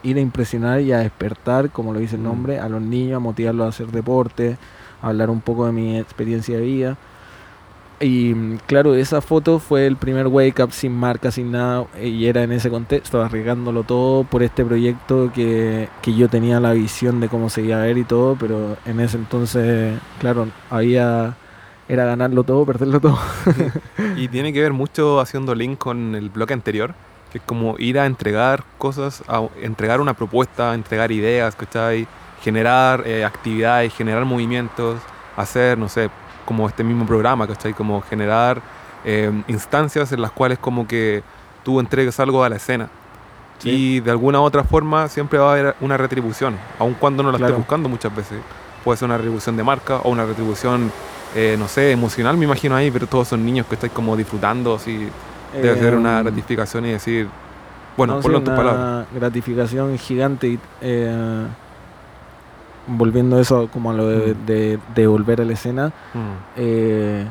ir 0.02 0.16
a 0.16 0.20
impresionar 0.20 0.80
y 0.80 0.92
a 0.92 0.98
despertar, 0.98 1.70
como 1.70 1.92
lo 1.92 2.00
dice 2.00 2.16
el 2.16 2.22
mm. 2.22 2.24
nombre, 2.24 2.58
a 2.58 2.68
los 2.68 2.82
niños, 2.82 3.16
a 3.16 3.20
motivarlos 3.20 3.66
a 3.66 3.68
hacer 3.68 3.86
deporte, 3.88 4.56
a 5.02 5.08
hablar 5.08 5.30
un 5.30 5.40
poco 5.40 5.66
de 5.66 5.72
mi 5.72 5.98
experiencia 5.98 6.56
de 6.56 6.62
vida. 6.62 6.98
Y 8.02 8.56
claro, 8.66 8.94
esa 8.94 9.20
foto 9.20 9.58
fue 9.58 9.86
el 9.86 9.96
primer 9.96 10.26
wake 10.26 10.60
up 10.60 10.72
sin 10.72 10.92
marca, 10.92 11.30
sin 11.30 11.52
nada, 11.52 11.86
y 12.02 12.24
era 12.24 12.42
en 12.42 12.52
ese 12.52 12.70
contexto, 12.70 13.22
arriesgándolo 13.22 13.82
todo 13.82 14.24
por 14.24 14.42
este 14.42 14.64
proyecto 14.64 15.30
que, 15.34 15.90
yo 16.06 16.28
tenía 16.30 16.60
la 16.60 16.72
visión 16.72 17.20
de 17.20 17.28
cómo 17.28 17.50
se 17.50 17.60
iba 17.60 17.76
a 17.76 17.84
ver 17.84 17.98
y 17.98 18.04
todo, 18.04 18.36
pero 18.40 18.78
en 18.86 19.00
ese 19.00 19.18
entonces, 19.18 19.98
claro, 20.18 20.48
había 20.70 21.36
era 21.90 22.06
ganarlo 22.06 22.42
todo, 22.42 22.64
perderlo 22.66 23.00
todo. 23.00 23.18
y 24.16 24.28
tiene 24.28 24.54
que 24.54 24.62
ver 24.62 24.72
mucho 24.72 25.20
haciendo 25.20 25.54
link 25.54 25.76
con 25.76 26.14
el 26.14 26.30
bloque 26.30 26.54
anterior, 26.54 26.94
que 26.94 27.09
es 27.38 27.44
como 27.44 27.76
ir 27.78 27.98
a 27.98 28.06
entregar 28.06 28.64
cosas, 28.78 29.22
a 29.28 29.42
entregar 29.62 30.00
una 30.00 30.14
propuesta, 30.14 30.74
entregar 30.74 31.12
ideas, 31.12 31.54
¿cachai? 31.54 32.06
Generar 32.42 33.06
eh, 33.06 33.24
actividades, 33.24 33.94
generar 33.94 34.24
movimientos, 34.24 35.00
hacer, 35.36 35.78
no 35.78 35.88
sé, 35.88 36.10
como 36.44 36.68
este 36.68 36.82
mismo 36.82 37.06
programa, 37.06 37.46
¿cachai? 37.46 37.72
Como 37.72 38.00
generar 38.02 38.60
eh, 39.04 39.30
instancias 39.48 40.12
en 40.12 40.20
las 40.20 40.30
cuales 40.30 40.58
como 40.58 40.86
que 40.86 41.22
tú 41.64 41.80
entregues 41.80 42.18
algo 42.20 42.44
a 42.44 42.48
la 42.48 42.56
escena. 42.56 42.88
Y 43.62 44.00
de 44.00 44.10
alguna 44.10 44.40
u 44.40 44.44
otra 44.44 44.64
forma 44.64 45.06
siempre 45.08 45.38
va 45.38 45.50
a 45.50 45.52
haber 45.52 45.76
una 45.80 45.98
retribución, 45.98 46.56
aun 46.78 46.94
cuando 46.94 47.22
no 47.22 47.30
la 47.30 47.36
estés 47.36 47.56
buscando 47.56 47.88
muchas 47.88 48.14
veces. 48.14 48.40
Puede 48.82 48.96
ser 48.96 49.06
una 49.06 49.18
retribución 49.18 49.56
de 49.56 49.62
marca 49.62 49.96
o 49.98 50.10
una 50.10 50.24
retribución, 50.24 50.90
eh, 51.34 51.56
no 51.58 51.68
sé, 51.68 51.92
emocional, 51.92 52.38
me 52.38 52.46
imagino 52.46 52.74
ahí, 52.74 52.90
pero 52.90 53.06
todos 53.06 53.28
son 53.28 53.44
niños 53.44 53.66
que 53.66 53.74
estáis 53.74 53.92
como 53.92 54.16
disfrutando, 54.16 54.74
así. 54.74 55.10
Debe 55.52 55.78
ser 55.78 55.94
una 55.94 56.18
em, 56.18 56.24
gratificación 56.24 56.86
y 56.86 56.92
decir, 56.92 57.28
bueno, 57.96 58.14
por 58.14 58.22
ponlo 58.22 58.38
en 58.38 58.44
tus 58.44 58.54
palabras. 58.54 59.06
gratificación 59.12 59.98
gigante. 59.98 60.58
Eh, 60.80 61.46
volviendo 62.86 63.38
eso 63.38 63.68
como 63.72 63.90
a 63.90 63.94
lo 63.94 64.06
de, 64.08 64.78
mm. 64.96 65.06
volver 65.06 65.40
a 65.40 65.44
la 65.44 65.52
escena, 65.52 65.88
mm. 65.88 66.20
eh, 66.56 67.26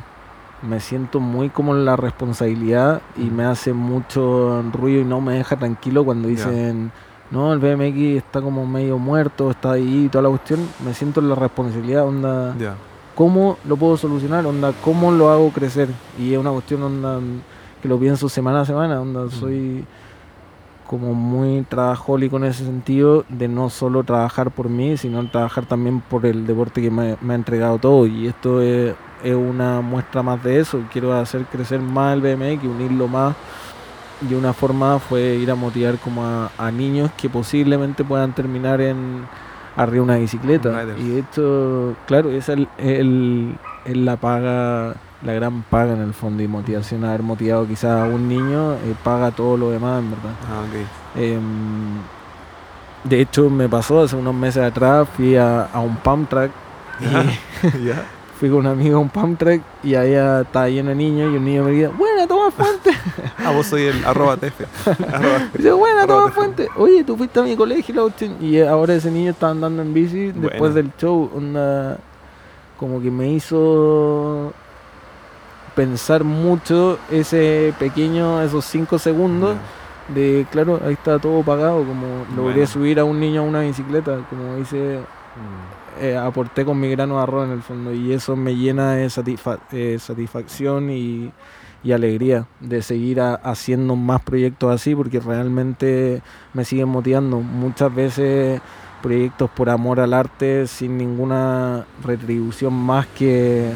me 0.61 0.79
siento 0.79 1.19
muy 1.19 1.49
como 1.49 1.73
en 1.75 1.85
la 1.85 1.95
responsabilidad 1.95 3.01
y 3.17 3.23
mm. 3.23 3.35
me 3.35 3.45
hace 3.45 3.73
mucho 3.73 4.63
ruido 4.73 5.01
y 5.01 5.05
no 5.05 5.21
me 5.21 5.35
deja 5.35 5.57
tranquilo 5.57 6.03
cuando 6.03 6.27
dicen, 6.27 6.91
no, 7.31 7.53
el 7.53 7.59
BMX 7.59 8.23
está 8.23 8.41
como 8.41 8.65
medio 8.65 8.97
muerto, 8.97 9.51
está 9.51 9.73
ahí 9.73 10.05
y 10.05 10.09
toda 10.09 10.23
la 10.23 10.29
cuestión, 10.29 10.67
me 10.83 10.93
siento 10.93 11.19
en 11.19 11.29
la 11.29 11.35
responsabilidad, 11.35 12.05
onda, 12.07 12.55
¿cómo 13.15 13.57
lo 13.65 13.77
puedo 13.77 13.97
solucionar? 13.97 14.45
Onda, 14.45 14.73
¿cómo 14.83 15.11
lo 15.11 15.29
hago 15.29 15.51
crecer? 15.51 15.89
Y 16.17 16.33
es 16.33 16.39
una 16.39 16.51
cuestión, 16.51 16.83
onda, 16.83 17.19
que 17.81 17.87
lo 17.87 17.99
pienso 17.99 18.29
semana 18.29 18.61
a 18.61 18.65
semana, 18.65 19.01
onda, 19.01 19.29
soy 19.29 19.85
como 20.87 21.13
muy 21.13 21.63
trabajólico 21.69 22.37
en 22.37 22.45
ese 22.45 22.65
sentido 22.65 23.23
de 23.29 23.47
no 23.47 23.69
solo 23.69 24.03
trabajar 24.03 24.49
por 24.51 24.69
mí, 24.69 24.97
sino 24.97 25.29
trabajar 25.29 25.65
también 25.65 26.01
por 26.01 26.25
el 26.25 26.47
deporte 26.47 26.81
que 26.81 26.89
me, 26.89 27.15
ha 27.15 27.35
entregado 27.35 27.77
todo. 27.77 28.07
Y 28.07 28.27
esto 28.27 28.61
es 28.61 28.95
es 29.23 29.35
una 29.35 29.81
muestra 29.81 30.23
más 30.23 30.43
de 30.43 30.59
eso. 30.59 30.81
Quiero 30.91 31.13
hacer 31.13 31.45
crecer 31.45 31.79
más 31.79 32.13
el 32.13 32.21
BMX, 32.21 32.63
unirlo 32.63 33.07
más. 33.07 33.35
Y 34.29 34.33
una 34.33 34.53
forma 34.53 34.99
fue 34.99 35.35
ir 35.35 35.49
a 35.49 35.55
motivar 35.55 35.97
como 35.97 36.23
a, 36.25 36.71
niños 36.71 37.09
que 37.15 37.29
posiblemente 37.29 38.03
puedan 38.03 38.33
terminar 38.33 38.81
en 38.81 39.25
arriba 39.77 40.03
una 40.03 40.17
bicicleta. 40.17 40.85
Y 40.97 41.19
esto, 41.19 41.95
claro, 42.05 42.29
esa 42.31 42.53
es 42.53 42.67
el, 42.77 43.55
la 43.85 44.17
paga, 44.17 44.95
la 45.21 45.33
gran 45.33 45.63
paga 45.63 45.93
en 45.93 46.01
el 46.01 46.13
fondo 46.13 46.43
y 46.43 46.47
motivación. 46.47 47.03
Haber 47.03 47.23
motivado 47.23 47.67
quizás 47.67 48.01
a 48.01 48.05
un 48.05 48.27
niño 48.27 48.73
eh, 48.73 48.95
paga 49.03 49.31
todo 49.31 49.57
lo 49.57 49.71
demás, 49.71 49.99
en 49.99 50.11
verdad. 50.11 50.31
Ah, 50.49 51.19
em, 51.19 51.99
de 53.03 53.21
hecho, 53.21 53.49
me 53.49 53.67
pasó 53.69 54.01
hace 54.01 54.15
unos 54.15 54.35
meses 54.35 54.63
atrás, 54.63 55.07
fui 55.15 55.35
a, 55.35 55.65
a 55.65 55.79
un 55.79 55.95
pump 55.97 56.29
track 56.29 56.51
y 56.99 57.89
fui 58.39 58.49
con 58.49 58.59
un 58.59 58.67
amigo 58.67 58.97
a 58.97 58.99
un 59.01 59.09
pump 59.09 59.37
track 59.37 59.61
y 59.83 59.95
ahí 59.95 60.13
estaba 60.13 60.69
lleno 60.69 60.89
de 60.89 60.95
niños 60.95 61.33
y 61.33 61.37
un 61.37 61.45
niño 61.45 61.63
me 61.63 61.71
decía, 61.71 61.89
buena, 61.89 62.27
toma 62.27 62.51
fuente. 62.51 62.91
ah, 63.37 63.51
vos 63.51 63.67
soy 63.67 63.83
el 63.83 64.05
arroba 64.05 64.37
TF. 64.37 64.61
Dice, 65.57 65.71
buena, 65.73 66.07
toma 66.07 66.31
fuente. 66.31 66.69
Oye, 66.77 67.03
tú 67.03 67.17
fuiste 67.17 67.39
a 67.39 67.43
mi 67.43 67.55
colegio 67.55 68.11
y 68.39 68.61
ahora 68.61 68.95
ese 68.95 69.11
niño 69.11 69.31
está 69.31 69.49
andando 69.49 69.81
en 69.81 69.93
bici 69.93 70.31
después 70.31 70.73
del 70.73 70.91
show. 70.97 71.29
Una, 71.33 71.97
como 72.77 73.01
que 73.01 73.11
me 73.11 73.29
hizo 73.29 74.53
pensar 75.75 76.23
mucho 76.23 76.99
ese 77.11 77.73
pequeño, 77.79 78.41
esos 78.41 78.65
cinco 78.65 78.99
segundos 78.99 79.57
de 80.13 80.45
claro, 80.51 80.79
ahí 80.85 80.93
está 80.93 81.19
todo 81.19 81.43
pagado, 81.43 81.83
como 81.83 82.25
logré 82.35 82.67
subir 82.67 82.99
a 82.99 83.03
un 83.03 83.19
niño 83.19 83.41
a 83.41 83.43
una 83.43 83.61
bicicleta, 83.61 84.25
como 84.29 84.55
dice, 84.55 84.99
mm. 84.99 86.03
eh, 86.03 86.17
aporté 86.17 86.65
con 86.65 86.79
mi 86.79 86.89
grano 86.89 87.17
de 87.17 87.23
arroz 87.23 87.45
en 87.47 87.53
el 87.53 87.61
fondo 87.61 87.93
y 87.93 88.13
eso 88.13 88.35
me 88.35 88.55
llena 88.55 88.93
de 88.93 89.05
eh, 89.71 89.99
satisfacción 89.99 90.89
y, 90.89 91.31
alegría 91.93 92.45
de 92.59 92.81
seguir 92.81 93.21
haciendo 93.21 93.95
más 93.95 94.21
proyectos 94.21 94.69
así 94.69 94.93
porque 94.93 95.19
realmente 95.21 96.21
me 96.53 96.65
siguen 96.65 96.89
motivando. 96.89 97.39
Muchas 97.39 97.95
veces 97.95 98.61
proyectos 99.01 99.49
por 99.49 99.69
amor 99.69 100.01
al 100.01 100.13
arte 100.13 100.67
sin 100.67 100.97
ninguna 100.97 101.85
retribución 102.03 102.73
más 102.73 103.07
que 103.07 103.71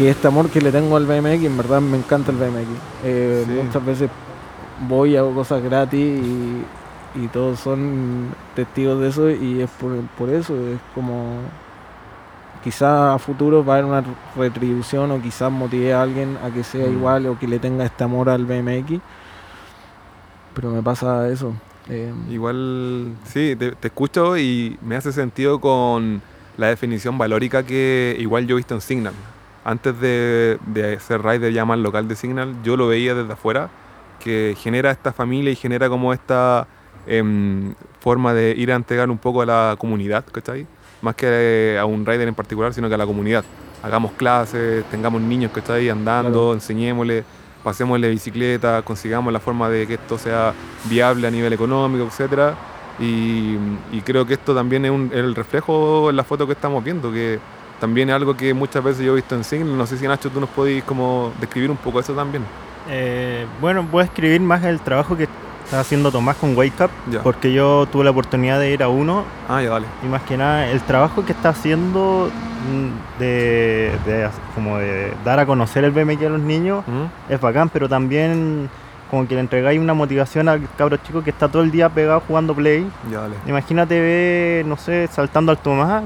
que 0.00 0.08
este 0.08 0.28
amor 0.28 0.48
que 0.48 0.62
le 0.62 0.72
tengo 0.72 0.96
al 0.96 1.04
BMX, 1.04 1.44
en 1.44 1.58
verdad 1.58 1.82
me 1.82 1.98
encanta 1.98 2.32
el 2.32 2.38
BMX. 2.38 2.68
Eh, 3.04 3.44
muchas 3.62 3.84
veces 3.84 4.10
voy, 4.88 5.14
hago 5.14 5.34
cosas 5.34 5.62
gratis 5.62 6.22
y, 7.14 7.26
todos 7.34 7.60
son 7.60 8.28
testigos 8.54 8.98
de 8.98 9.08
eso 9.08 9.28
y 9.28 9.60
es 9.60 9.68
por, 10.16 10.30
eso, 10.30 10.54
es 10.68 10.78
como 10.94 11.34
quizás 12.64 13.14
a 13.14 13.18
futuro 13.18 13.62
va 13.62 13.74
a 13.74 13.78
haber 13.78 13.90
una 13.90 14.04
retribución 14.36 15.10
o 15.10 15.20
quizás 15.20 15.52
motive 15.52 15.92
a 15.92 16.00
alguien 16.00 16.38
a 16.42 16.50
que 16.50 16.64
sea 16.64 16.86
mm. 16.86 16.92
igual 16.92 17.26
o 17.26 17.38
que 17.38 17.46
le 17.46 17.58
tenga 17.58 17.84
este 17.84 18.02
amor 18.02 18.30
al 18.30 18.46
BMX, 18.46 19.00
pero 20.54 20.70
me 20.70 20.82
pasa 20.82 21.28
eso. 21.28 21.52
Eh, 21.90 22.10
igual, 22.30 23.16
sí, 23.24 23.54
te, 23.54 23.74
escucho 23.82 24.38
y 24.38 24.78
me 24.80 24.96
hace 24.96 25.12
sentido 25.12 25.60
con 25.60 26.22
la 26.56 26.68
definición 26.68 27.18
valórica 27.18 27.64
que 27.64 28.16
igual 28.18 28.46
yo 28.46 28.54
he 28.54 28.56
visto 28.56 28.74
en 28.74 28.80
Signal. 28.80 29.14
Antes 29.70 30.00
de, 30.00 30.58
de 30.66 31.52
ya 31.52 31.64
más 31.64 31.78
local 31.78 32.08
de 32.08 32.16
Signal, 32.16 32.56
yo 32.64 32.76
lo 32.76 32.88
veía 32.88 33.14
desde 33.14 33.34
afuera 33.34 33.70
que 34.18 34.56
genera 34.58 34.90
esta 34.90 35.12
familia 35.12 35.52
y 35.52 35.54
genera 35.54 35.88
como 35.88 36.12
esta 36.12 36.66
em, 37.06 37.76
forma 38.00 38.34
de 38.34 38.52
ir 38.56 38.72
a 38.72 38.74
entregar 38.74 39.08
un 39.08 39.18
poco 39.18 39.42
a 39.42 39.46
la 39.46 39.76
comunidad, 39.78 40.24
¿cachai? 40.32 40.66
Más 41.02 41.14
que 41.14 41.78
a 41.80 41.84
un 41.84 42.04
rider 42.04 42.26
en 42.26 42.34
particular, 42.34 42.74
sino 42.74 42.88
que 42.88 42.96
a 42.96 42.98
la 42.98 43.06
comunidad. 43.06 43.44
Hagamos 43.84 44.10
clases, 44.14 44.84
tengamos 44.90 45.22
niños 45.22 45.52
ahí 45.68 45.88
andando, 45.88 46.52
enseñémosle, 46.52 47.22
pasémosle 47.62 48.10
bicicleta, 48.10 48.82
consigamos 48.82 49.32
la 49.32 49.38
forma 49.38 49.68
de 49.68 49.86
que 49.86 49.94
esto 49.94 50.18
sea 50.18 50.52
viable 50.86 51.28
a 51.28 51.30
nivel 51.30 51.52
económico, 51.52 52.08
etc. 52.08 52.54
Y, 52.98 53.56
creo 54.04 54.26
que 54.26 54.34
esto 54.34 54.52
también 54.52 54.84
es 54.84 54.92
el 55.12 55.36
reflejo 55.36 56.10
en 56.10 56.16
la 56.16 56.24
foto 56.24 56.44
que 56.44 56.54
estamos 56.54 56.82
viendo, 56.82 57.12
que 57.12 57.38
también 57.80 58.10
es 58.10 58.14
algo 58.14 58.36
que 58.36 58.52
muchas 58.52 58.84
veces 58.84 59.04
yo 59.04 59.12
he 59.12 59.16
visto 59.16 59.34
en 59.34 59.42
Signal. 59.42 59.76
No 59.76 59.86
sé 59.86 59.96
si 59.96 60.06
Nacho 60.06 60.30
tú 60.30 60.38
nos 60.38 60.50
podéis 60.50 60.84
como 60.84 61.32
describir 61.40 61.70
un 61.70 61.78
poco 61.78 61.98
eso 61.98 62.12
también. 62.12 62.44
Eh, 62.88 63.46
bueno, 63.60 63.82
voy 63.90 64.02
a 64.02 64.04
escribir 64.04 64.40
más 64.40 64.62
el 64.64 64.80
trabajo 64.80 65.16
que 65.16 65.28
está 65.64 65.80
haciendo 65.80 66.12
Tomás 66.12 66.36
con 66.36 66.56
Wake 66.56 66.84
Up, 66.84 66.90
porque 67.22 67.52
yo 67.52 67.86
tuve 67.90 68.04
la 68.04 68.10
oportunidad 68.10 68.60
de 68.60 68.70
ir 68.72 68.82
a 68.82 68.88
uno. 68.88 69.24
Ah, 69.48 69.62
ya 69.62 69.70
vale. 69.70 69.86
Y 70.04 70.06
más 70.06 70.22
que 70.22 70.36
nada, 70.36 70.68
el 70.68 70.80
trabajo 70.82 71.24
que 71.24 71.32
está 71.32 71.50
haciendo 71.50 72.30
mm, 72.70 73.20
de, 73.20 74.28
como 74.54 74.78
de 74.78 75.14
dar 75.24 75.38
a 75.38 75.46
conocer 75.46 75.84
el 75.84 75.90
BMX 75.92 76.24
a 76.24 76.28
los 76.28 76.40
niños 76.40 76.84
es 77.28 77.40
bacán, 77.40 77.68
pero 77.70 77.88
también 77.88 78.68
como 79.10 79.26
que 79.26 79.34
le 79.34 79.40
entregáis 79.40 79.80
una 79.80 79.94
motivación 79.94 80.48
al 80.48 80.68
cabro 80.76 80.96
chico 80.98 81.22
que 81.22 81.30
está 81.30 81.48
todo 81.48 81.62
el 81.62 81.70
día 81.70 81.88
pegado 81.88 82.20
jugando 82.26 82.54
play. 82.54 82.86
Ya, 83.10 83.20
vale. 83.20 83.36
Imagínate 83.46 84.00
ve, 84.00 84.64
no 84.66 84.76
sé, 84.76 85.08
saltando 85.08 85.50
al 85.50 85.58
Tomás 85.58 86.04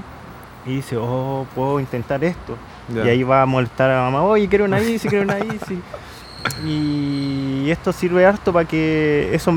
y 0.67 0.77
dice, 0.77 0.97
oh, 0.97 1.47
puedo 1.55 1.81
intentar 1.81 2.23
esto. 2.25 2.57
Y 2.93 2.99
ahí 3.09 3.23
va 3.23 3.43
a 3.43 3.47
molestar 3.47 3.91
a 3.91 4.03
mamá, 4.03 4.23
oye, 4.23 4.49
quiero 4.49 4.65
una 4.65 4.79
bici, 4.79 5.09
quiero 5.09 5.25
una 5.25 5.35
bici. 5.45 5.81
Y 6.65 7.71
esto 7.71 7.93
sirve 7.93 8.27
harto 8.27 8.53
para 8.53 8.67
que 8.67 9.35
esos 9.35 9.55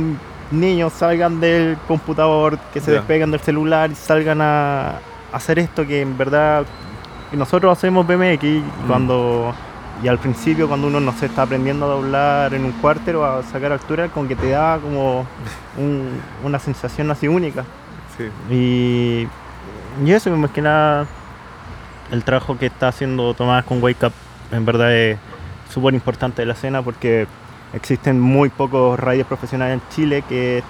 niños 0.52 0.94
salgan 0.94 1.40
del 1.40 1.78
computador, 1.88 2.58
que 2.74 2.80
se 2.80 2.92
despeguen 2.92 3.32
del 3.32 3.42
celular 3.42 3.92
y 3.92 3.96
salgan 3.96 4.42
a, 4.42 5.00
hacer 5.32 5.60
esto 5.60 5.86
que 5.86 6.02
en 6.02 6.18
verdad 6.18 6.66
nosotros 7.34 7.78
hacemos 7.78 8.08
BMX 8.08 8.44
mm. 8.44 8.88
cuando 8.88 9.54
y 10.02 10.08
al 10.08 10.20
principio 10.20 10.68
cuando 10.68 10.88
uno 10.88 11.00
no 11.00 11.12
se 11.12 11.26
está 11.26 11.42
aprendiendo 11.42 11.86
a 11.86 11.90
doblar 11.90 12.54
en 12.54 12.64
un 12.66 12.72
cuarto 12.74 13.20
o 13.20 13.26
a 13.26 13.44
sacar 13.44 13.72
altura 13.72 14.08
como 14.10 14.28
que 14.28 14.36
te 14.36 14.50
da 14.50 14.80
como 14.80 15.26
una 16.44 16.60
sensación 16.60 17.12
así 17.12 17.28
única 17.28 17.66
y, 18.50 19.28
y 20.06 20.12
eso 20.12 20.36
me 20.36 20.50
que 20.50 20.62
nada 20.62 21.08
el 22.12 22.24
trabajo 22.24 22.58
que 22.58 22.68
está 22.68 22.88
haciendo 22.88 23.34
Tomás 23.34 23.66
con 23.66 23.82
Wake 23.82 24.06
Up 24.06 24.14
en 24.52 24.66
verdad 24.66 24.96
es 24.96 25.18
súper 25.70 25.94
importante 25.94 26.42
de 26.42 26.46
la 26.46 26.54
escena 26.54 26.82
porque 26.82 27.28
existen 27.74 28.20
muy 28.20 28.50
pocos 28.50 29.00
riders 29.00 29.28
profesionales 29.28 29.82
en 29.82 29.90
Chile 29.90 30.24
que 30.28 30.64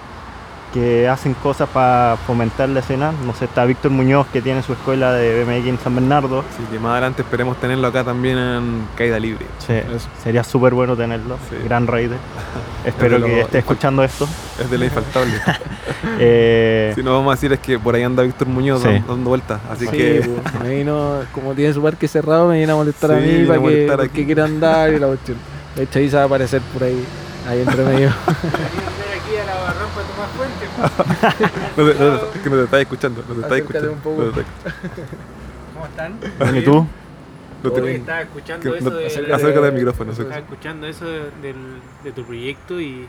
que 0.72 1.08
hacen 1.08 1.34
cosas 1.34 1.68
para 1.68 2.16
fomentar 2.26 2.68
la 2.68 2.80
escena. 2.80 3.12
No 3.24 3.34
sé, 3.34 3.46
está 3.46 3.64
Víctor 3.64 3.90
Muñoz 3.90 4.26
que 4.28 4.42
tiene 4.42 4.62
su 4.62 4.72
escuela 4.72 5.12
de 5.12 5.44
BMX 5.44 5.66
en 5.66 5.78
San 5.78 5.94
Bernardo. 5.94 6.44
Sí, 6.56 6.64
que 6.70 6.78
más 6.78 6.92
adelante 6.92 7.22
esperemos 7.22 7.56
tenerlo 7.58 7.86
acá 7.86 8.04
también 8.04 8.38
en 8.38 8.88
Caída 8.96 9.18
Libre. 9.18 9.46
Sí, 9.58 9.74
sería 10.22 10.44
súper 10.44 10.74
bueno 10.74 10.96
tenerlo. 10.96 11.38
Gran 11.64 11.86
rider. 11.86 12.18
Espero 12.84 13.22
que 13.22 13.40
esté 13.40 13.58
escuchando 13.58 14.04
esto. 14.04 14.28
Es 14.58 14.68
de 14.68 14.76
la 14.76 14.86
infaltable. 14.86 15.34
eh, 16.18 16.90
si 16.94 17.02
no 17.02 17.12
vamos 17.12 17.30
a 17.30 17.36
decir 17.36 17.52
es 17.52 17.60
que 17.60 17.78
por 17.78 17.94
ahí 17.94 18.02
anda 18.02 18.24
Víctor 18.24 18.48
Muñoz 18.48 18.82
dando 18.82 19.30
vueltas. 19.30 19.60
Así 19.70 19.86
que. 19.86 20.28
Pues, 20.42 20.64
me 20.64 20.76
vino, 20.76 21.20
como 21.32 21.54
tiene 21.54 21.72
su 21.72 21.80
parque 21.80 22.08
cerrado, 22.08 22.48
me 22.48 22.56
viene 22.56 22.72
a 22.72 22.74
molestar 22.74 23.12
a 23.12 23.16
mí 23.16 23.44
para 23.86 24.02
que, 24.02 24.08
que 24.10 24.26
quiera 24.26 24.44
andar 24.44 24.92
y 24.92 24.98
la 24.98 25.06
cuestión. 25.06 25.38
De 25.76 25.84
hecho, 25.84 26.00
ahí 26.00 26.10
se 26.10 26.16
va 26.16 26.22
a 26.22 26.26
aparecer 26.26 26.60
por 26.72 26.82
ahí, 26.82 27.04
ahí 27.48 27.60
entre 27.60 27.84
medio. 27.84 28.12
No, 31.76 31.88
es 31.88 32.40
que 32.42 32.50
nos 32.50 32.64
estáis 32.64 32.82
escuchando, 32.82 33.24
nos 33.28 33.38
estáis 33.38 33.62
escuchando. 33.62 33.92
Un 33.92 33.98
poco. 34.00 34.22
¿Cómo 35.74 35.86
están? 35.86 36.18
¿Y 36.56 36.62
tú? 36.62 36.86
No 37.62 37.70
te... 37.72 37.96
Estaba 37.96 38.20
escuchando 38.22 38.74
eso 38.74 38.90
de, 38.90 39.06
Acerca 39.34 39.60
del 39.60 39.72
micrófono. 39.72 40.12
Estaba 40.12 40.38
escuchando 40.38 40.86
eso 40.86 41.06
de, 41.06 41.54
de 42.04 42.12
tu 42.12 42.24
proyecto 42.24 42.80
y 42.80 43.08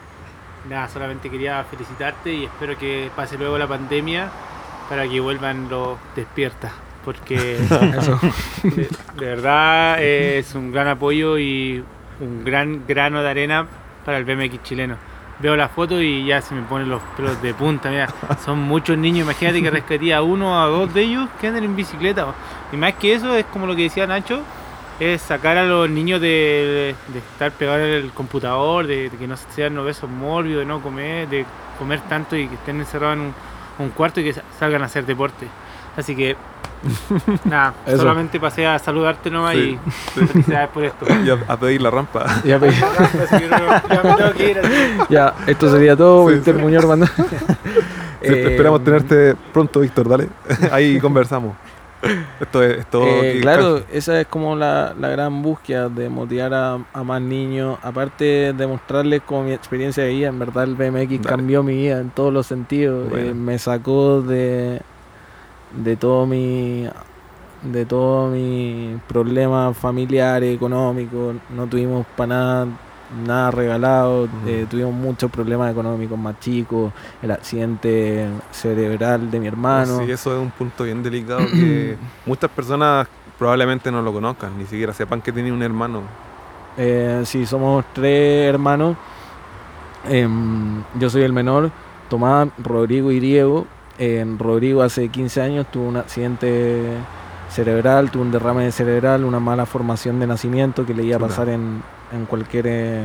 nada, 0.67 0.87
solamente 0.89 1.29
quería 1.29 1.63
felicitarte 1.65 2.33
y 2.33 2.45
espero 2.45 2.77
que 2.77 3.11
pase 3.15 3.37
luego 3.37 3.57
la 3.57 3.67
pandemia 3.67 4.29
para 4.89 5.07
que 5.07 5.19
vuelvan 5.19 5.69
los 5.69 5.97
despiertas. 6.15 6.71
Porque 7.05 7.37
de, 8.63 8.71
de, 9.17 9.25
verdad 9.25 10.01
es 10.01 10.53
un 10.55 10.71
gran 10.71 10.87
apoyo 10.87 11.37
y 11.37 11.83
un 12.19 12.43
gran 12.43 12.85
grano 12.87 13.21
de 13.21 13.29
arena 13.29 13.67
para 14.03 14.17
el 14.17 14.25
BMX 14.25 14.63
chileno 14.63 15.08
veo 15.39 15.55
la 15.55 15.69
foto 15.69 16.01
y 16.01 16.25
ya 16.25 16.41
se 16.41 16.53
me 16.53 16.61
ponen 16.63 16.89
los 16.89 17.01
pelos 17.15 17.41
de 17.41 17.53
punta. 17.53 17.89
Mira, 17.89 18.13
son 18.45 18.59
muchos 18.59 18.97
niños. 18.97 19.23
Imagínate 19.23 19.61
que 19.61 19.71
rescatía 19.71 20.17
a 20.17 20.21
uno 20.21 20.61
a 20.61 20.67
dos 20.67 20.93
de 20.93 21.01
ellos 21.01 21.29
que 21.39 21.47
andan 21.47 21.63
en 21.63 21.75
bicicleta. 21.75 22.27
Y 22.71 22.77
más 22.77 22.93
que 22.93 23.13
eso, 23.13 23.35
es 23.35 23.45
como 23.45 23.65
lo 23.65 23.75
que 23.75 23.83
decía 23.83 24.05
Nacho: 24.05 24.41
es 24.99 25.21
sacar 25.21 25.57
a 25.57 25.65
los 25.65 25.89
niños 25.89 26.19
de, 26.19 26.95
estar 27.15 27.51
pegados 27.51 27.81
en 27.81 27.93
el 27.93 28.11
computador, 28.11 28.85
de, 28.85 29.09
que 29.17 29.27
no 29.27 29.37
sean 29.37 29.77
obesos 29.77 30.09
mórbidos, 30.09 30.59
de 30.59 30.65
no 30.65 30.81
comer, 30.81 31.27
de 31.29 31.45
comer 31.77 32.01
tanto 32.01 32.35
y 32.35 32.47
que 32.47 32.55
estén 32.55 32.79
encerrados 32.79 33.17
en 33.17 33.33
un 33.79 33.89
cuarto 33.91 34.19
y 34.19 34.25
que 34.25 34.41
salgan 34.59 34.81
a 34.81 34.85
hacer 34.85 35.05
deporte. 35.05 35.47
Así 35.95 36.15
que 36.15 36.35
Nada, 37.45 37.73
solamente 37.85 38.39
pasé 38.39 38.65
a 38.65 38.79
saludarte 38.79 39.29
nomás 39.29 39.55
y 39.55 39.77
felicidades 40.13 40.69
por 40.69 40.83
esto. 40.85 41.05
Y 41.25 41.29
a, 41.29 41.57
pedir 41.57 41.81
la 41.81 41.91
rampa. 41.91 42.41
Ya, 42.43 42.59
pedir. 42.59 42.75
ya 43.89 44.01
me 44.03 44.13
tengo 44.15 44.33
que 44.33 44.51
ir. 44.51 44.61
Ya, 45.09 45.33
esto 45.47 45.69
sería 45.69 45.95
todo. 45.95 46.27
Víctor 46.27 46.55
Muñoz 46.55 46.85
eh, 48.21 48.47
esperamos 48.51 48.83
tenerte 48.83 49.35
pronto, 49.53 49.79
Víctor, 49.79 50.09
dale. 50.09 50.29
Ahí 50.71 50.99
conversamos. 50.99 51.55
esto 52.39 52.63
es, 52.63 52.79
esto 52.79 53.03
eh, 53.03 53.39
claro, 53.41 53.81
esa 53.91 54.21
es 54.21 54.27
como 54.27 54.55
la, 54.55 54.93
la, 54.97 55.09
gran 55.09 55.41
búsqueda 55.41 55.89
de 55.89 56.07
motivar 56.07 56.53
a, 56.53 56.79
a, 56.93 57.03
más 57.03 57.21
niños. 57.21 57.77
Aparte 57.81 58.53
de 58.53 58.67
mostrarles 58.67 59.21
con 59.23 59.45
mi 59.45 59.51
experiencia 59.51 60.03
de 60.03 60.11
vida, 60.11 60.29
en 60.29 60.39
verdad 60.39 60.63
el 60.63 60.75
BMX 60.75 61.25
cambió 61.27 61.61
mi 61.61 61.75
vida 61.75 61.99
en 61.99 62.09
todos 62.09 62.33
los 62.33 62.47
sentidos. 62.47 63.11
Eh, 63.13 63.33
me 63.33 63.59
sacó 63.59 64.21
de, 64.21 64.81
de 65.73 65.95
todo 65.95 66.25
mi 66.25 66.87
de 67.61 67.85
todos 67.85 68.31
mis 68.31 69.01
problemas 69.01 69.75
familiares, 69.77 70.55
económicos. 70.55 71.35
No 71.49 71.67
tuvimos 71.67 72.05
para 72.15 72.27
nada 72.27 72.67
nada 73.25 73.51
regalado, 73.51 74.27
eh, 74.45 74.65
tuvimos 74.69 74.93
muchos 74.93 75.31
problemas 75.31 75.71
económicos 75.71 76.17
más 76.17 76.39
chicos, 76.39 76.93
el 77.21 77.31
accidente 77.31 78.27
cerebral 78.51 79.31
de 79.31 79.39
mi 79.39 79.47
hermano. 79.47 79.99
Sí, 79.99 80.11
eso 80.11 80.35
es 80.35 80.41
un 80.41 80.51
punto 80.51 80.83
bien 80.83 81.01
delicado 81.01 81.39
que 81.47 81.97
muchas 82.25 82.49
personas 82.51 83.07
probablemente 83.37 83.91
no 83.91 84.01
lo 84.01 84.13
conozcan, 84.13 84.57
ni 84.57 84.65
siquiera 84.65 84.93
sepan 84.93 85.21
que 85.21 85.31
tiene 85.31 85.51
un 85.51 85.63
hermano. 85.63 86.01
Eh, 86.77 87.21
sí, 87.25 87.45
somos 87.45 87.85
tres 87.93 88.47
hermanos. 88.47 88.95
Em, 90.07 90.81
yo 90.99 91.09
soy 91.09 91.23
el 91.23 91.33
menor, 91.33 91.71
Tomás, 92.09 92.49
Rodrigo 92.57 93.11
y 93.11 93.19
Diego. 93.19 93.65
Rodrigo 94.37 94.81
hace 94.81 95.09
15 95.09 95.41
años 95.41 95.67
tuvo 95.71 95.89
un 95.89 95.97
accidente 95.97 96.83
cerebral, 97.49 98.11
tuvo 98.11 98.23
un 98.23 98.31
derrame 98.31 98.71
cerebral, 98.71 99.25
una 99.25 99.39
mala 99.39 99.65
formación 99.65 100.19
de 100.19 100.27
nacimiento 100.27 100.85
que 100.85 100.93
le 100.93 101.03
iba 101.03 101.17
a 101.17 101.19
pasar 101.19 101.49
en, 101.49 101.81
en 102.11 102.25
cualquier 102.25 102.65
eh, 102.67 103.03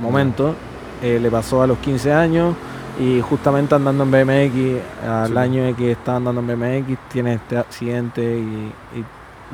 momento. 0.00 0.54
Eh, 1.02 1.18
le 1.20 1.30
pasó 1.30 1.62
a 1.62 1.66
los 1.66 1.78
15 1.78 2.12
años 2.12 2.54
y 2.98 3.20
justamente 3.20 3.74
andando 3.74 4.04
en 4.04 4.10
BMX, 4.10 5.06
al 5.08 5.38
año 5.38 5.64
de 5.64 5.74
que 5.74 5.92
está 5.92 6.16
andando 6.16 6.40
en 6.40 6.46
BMX, 6.46 6.98
tiene 7.08 7.34
este 7.34 7.56
accidente 7.56 8.22
y, 8.22 8.72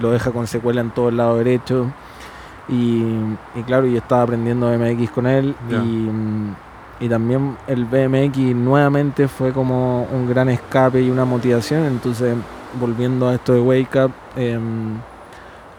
lo 0.00 0.10
deja 0.10 0.30
con 0.30 0.46
secuela 0.46 0.82
en 0.82 0.90
todo 0.90 1.08
el 1.08 1.16
lado 1.16 1.38
derecho. 1.38 1.86
Y, 2.68 3.02
claro, 3.66 3.86
y 3.86 3.96
estaba 3.96 4.22
aprendiendo 4.22 4.70
BMX 4.70 5.10
con 5.10 5.26
él 5.26 5.54
y, 5.70 6.08
y, 7.00 7.08
también 7.08 7.56
el 7.66 7.84
BMX 7.84 8.38
nuevamente 8.54 9.28
fue 9.28 9.52
como 9.52 10.04
un 10.12 10.28
gran 10.28 10.48
escape 10.48 11.02
y 11.02 11.10
una 11.10 11.24
motivación. 11.24 11.84
Entonces, 11.84 12.34
volviendo 12.80 13.28
a 13.28 13.34
esto 13.34 13.52
de 13.52 13.60
Wake 13.60 14.04
Up, 14.04 14.12
em, 14.36 14.98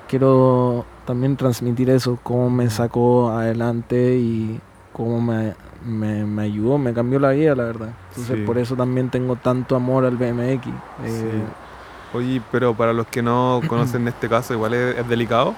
quiero 0.07 0.86
también 1.05 1.38
transmitir 1.38 1.89
eso, 1.89 2.18
cómo 2.22 2.49
me 2.49 2.70
sacó 2.70 3.30
adelante 3.30 4.18
y 4.18 4.59
cómo 4.93 5.22
me, 5.22 5.53
me, 5.86 6.41
ayudó, 6.41 6.78
me 6.78 6.93
cambió 6.93 7.20
la 7.20 7.32
vida, 7.32 7.55
la 7.55 7.63
verdad. 7.63 7.89
Entonces 8.09 8.45
por 8.45 8.57
eso 8.57 8.76
también 8.76 9.09
tengo 9.09 9.36
tanto 9.36 9.76
amor 9.76 10.05
al 10.05 10.18
BMX. 10.18 10.68
Eh, 11.05 11.43
Oye, 12.13 12.41
pero 12.51 12.74
para 12.74 12.93
los 12.93 13.07
que 13.07 13.22
no 13.22 13.61
conocen 13.68 14.07
este 14.07 14.28
caso, 14.28 14.53
igual 14.53 14.74
es 14.74 15.07
delicado 15.07 15.55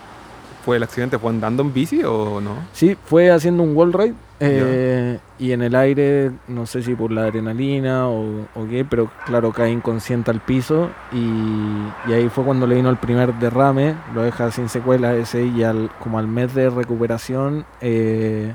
fue 0.64 0.78
el 0.78 0.84
accidente? 0.84 1.18
¿Fue 1.18 1.30
andando 1.30 1.64
en 1.64 1.74
bici 1.74 2.03
o 2.03 2.41
no? 2.41 2.55
Sí, 2.74 2.97
fue 3.05 3.32
haciendo 3.32 3.64
un 3.64 3.76
wall 3.76 3.93
ride 3.93 4.14
eh, 4.41 5.20
y 5.38 5.51
en 5.51 5.62
el 5.62 5.76
aire, 5.76 6.32
no 6.47 6.66
sé 6.66 6.82
si 6.82 6.95
por 6.95 7.12
la 7.12 7.24
adrenalina 7.24 8.07
o, 8.07 8.47
qué, 8.70 8.86
pero 8.86 9.12
claro, 9.26 9.51
cae 9.51 9.72
inconsciente 9.72 10.32
al 10.32 10.39
piso 10.39 10.89
y, 11.12 12.12
ahí 12.14 12.30
fue 12.30 12.45
cuando 12.45 12.66
le 12.66 12.76
vino 12.76 12.89
el 12.89 12.97
primer 12.97 13.34
derrame, 13.36 13.95
lo 14.14 14.24
deja 14.24 14.51
sin 14.51 14.70
secuelas 14.70 15.16
ese 15.16 15.45
y 15.45 15.64
al, 15.64 15.89
como 16.01 16.20
al 16.20 16.28
mes 16.28 16.53
de 16.55 16.70
recuperación 16.70 17.66
eh, 17.82 18.53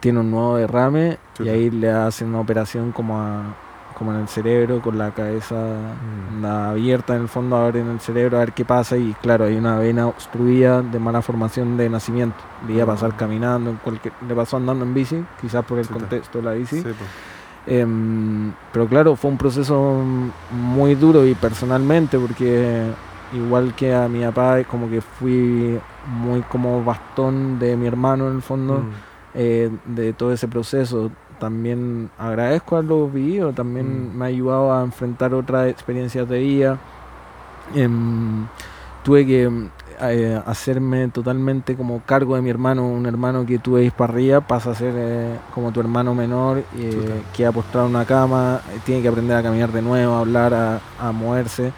tiene 0.00 0.20
un 0.20 0.30
nuevo 0.30 0.56
derrame 0.56 1.18
y 1.42 1.48
ahí 1.48 1.70
le 1.70 1.90
hacen 1.90 2.28
una 2.28 2.40
operación 2.40 2.92
como 2.92 3.18
a 3.18 3.56
como 4.02 4.14
en 4.14 4.22
el 4.22 4.28
cerebro, 4.28 4.82
con 4.82 4.98
la 4.98 5.12
cabeza 5.12 5.54
mm. 5.54 6.44
abierta 6.44 7.14
en 7.14 7.22
el 7.22 7.28
fondo, 7.28 7.56
abren 7.56 7.88
el 7.88 8.00
cerebro 8.00 8.36
a 8.36 8.40
ver 8.40 8.52
qué 8.52 8.64
pasa 8.64 8.96
y 8.96 9.14
claro, 9.22 9.44
hay 9.44 9.54
una 9.54 9.78
vena 9.78 10.08
obstruida 10.08 10.82
de 10.82 10.98
mala 10.98 11.22
formación 11.22 11.76
de 11.76 11.88
nacimiento. 11.88 12.34
Le 12.66 12.74
iba 12.74 12.82
a 12.82 12.86
pasar 12.86 13.12
mm. 13.12 13.16
caminando, 13.16 13.70
en 13.70 13.76
cualquier, 13.76 14.12
le 14.26 14.34
pasó 14.34 14.56
andando 14.56 14.84
en 14.84 14.92
bici, 14.92 15.24
quizás 15.40 15.64
por 15.64 15.78
el 15.78 15.86
contexto 15.86 16.38
de 16.38 16.44
la 16.44 16.52
bici. 16.54 16.82
Em, 17.64 18.52
pero 18.72 18.88
claro, 18.88 19.14
fue 19.14 19.30
un 19.30 19.38
proceso 19.38 20.02
muy 20.50 20.96
duro 20.96 21.24
y 21.24 21.36
personalmente, 21.36 22.18
porque 22.18 22.90
igual 23.32 23.72
que 23.76 23.94
a 23.94 24.08
mi 24.08 24.24
papá, 24.24 24.64
como 24.64 24.90
que 24.90 25.00
fui 25.00 25.78
muy 26.08 26.40
como 26.42 26.82
bastón 26.82 27.60
de 27.60 27.76
mi 27.76 27.86
hermano 27.86 28.26
en 28.26 28.34
el 28.34 28.42
fondo, 28.42 28.78
mm. 28.78 28.90
eh, 29.34 29.70
de 29.86 30.12
todo 30.12 30.32
ese 30.32 30.48
proceso 30.48 31.12
también 31.42 32.08
agradezco 32.18 32.76
a 32.76 32.82
los 32.82 33.12
vivido, 33.12 33.52
también 33.52 34.12
mm. 34.14 34.16
me 34.16 34.24
ha 34.24 34.28
ayudado 34.28 34.72
a 34.72 34.84
enfrentar 34.84 35.34
otras 35.34 35.68
experiencias 35.68 36.28
de 36.28 36.38
vida. 36.38 36.78
Em, 37.74 38.46
tuve 39.02 39.26
que 39.26 39.50
eh, 40.00 40.40
hacerme 40.46 41.08
totalmente 41.08 41.74
como 41.74 42.00
cargo 42.02 42.36
de 42.36 42.42
mi 42.42 42.50
hermano, 42.50 42.86
un 42.86 43.06
hermano 43.06 43.44
que 43.44 43.58
tuve 43.58 43.92
arriba, 43.98 44.40
pasa 44.40 44.70
a 44.70 44.74
ser 44.76 44.94
eh, 44.96 45.36
como 45.52 45.72
tu 45.72 45.80
hermano 45.80 46.14
menor, 46.14 46.62
eh, 46.78 47.22
que 47.34 47.44
ha 47.44 47.50
postrado 47.50 47.88
en 47.88 47.96
una 47.96 48.04
cama, 48.04 48.60
tiene 48.84 49.02
que 49.02 49.08
aprender 49.08 49.36
a 49.36 49.42
caminar 49.42 49.72
de 49.72 49.82
nuevo, 49.82 50.14
a 50.14 50.20
hablar, 50.20 50.54
a, 50.54 50.80
a 51.00 51.10
moverse. 51.10 51.72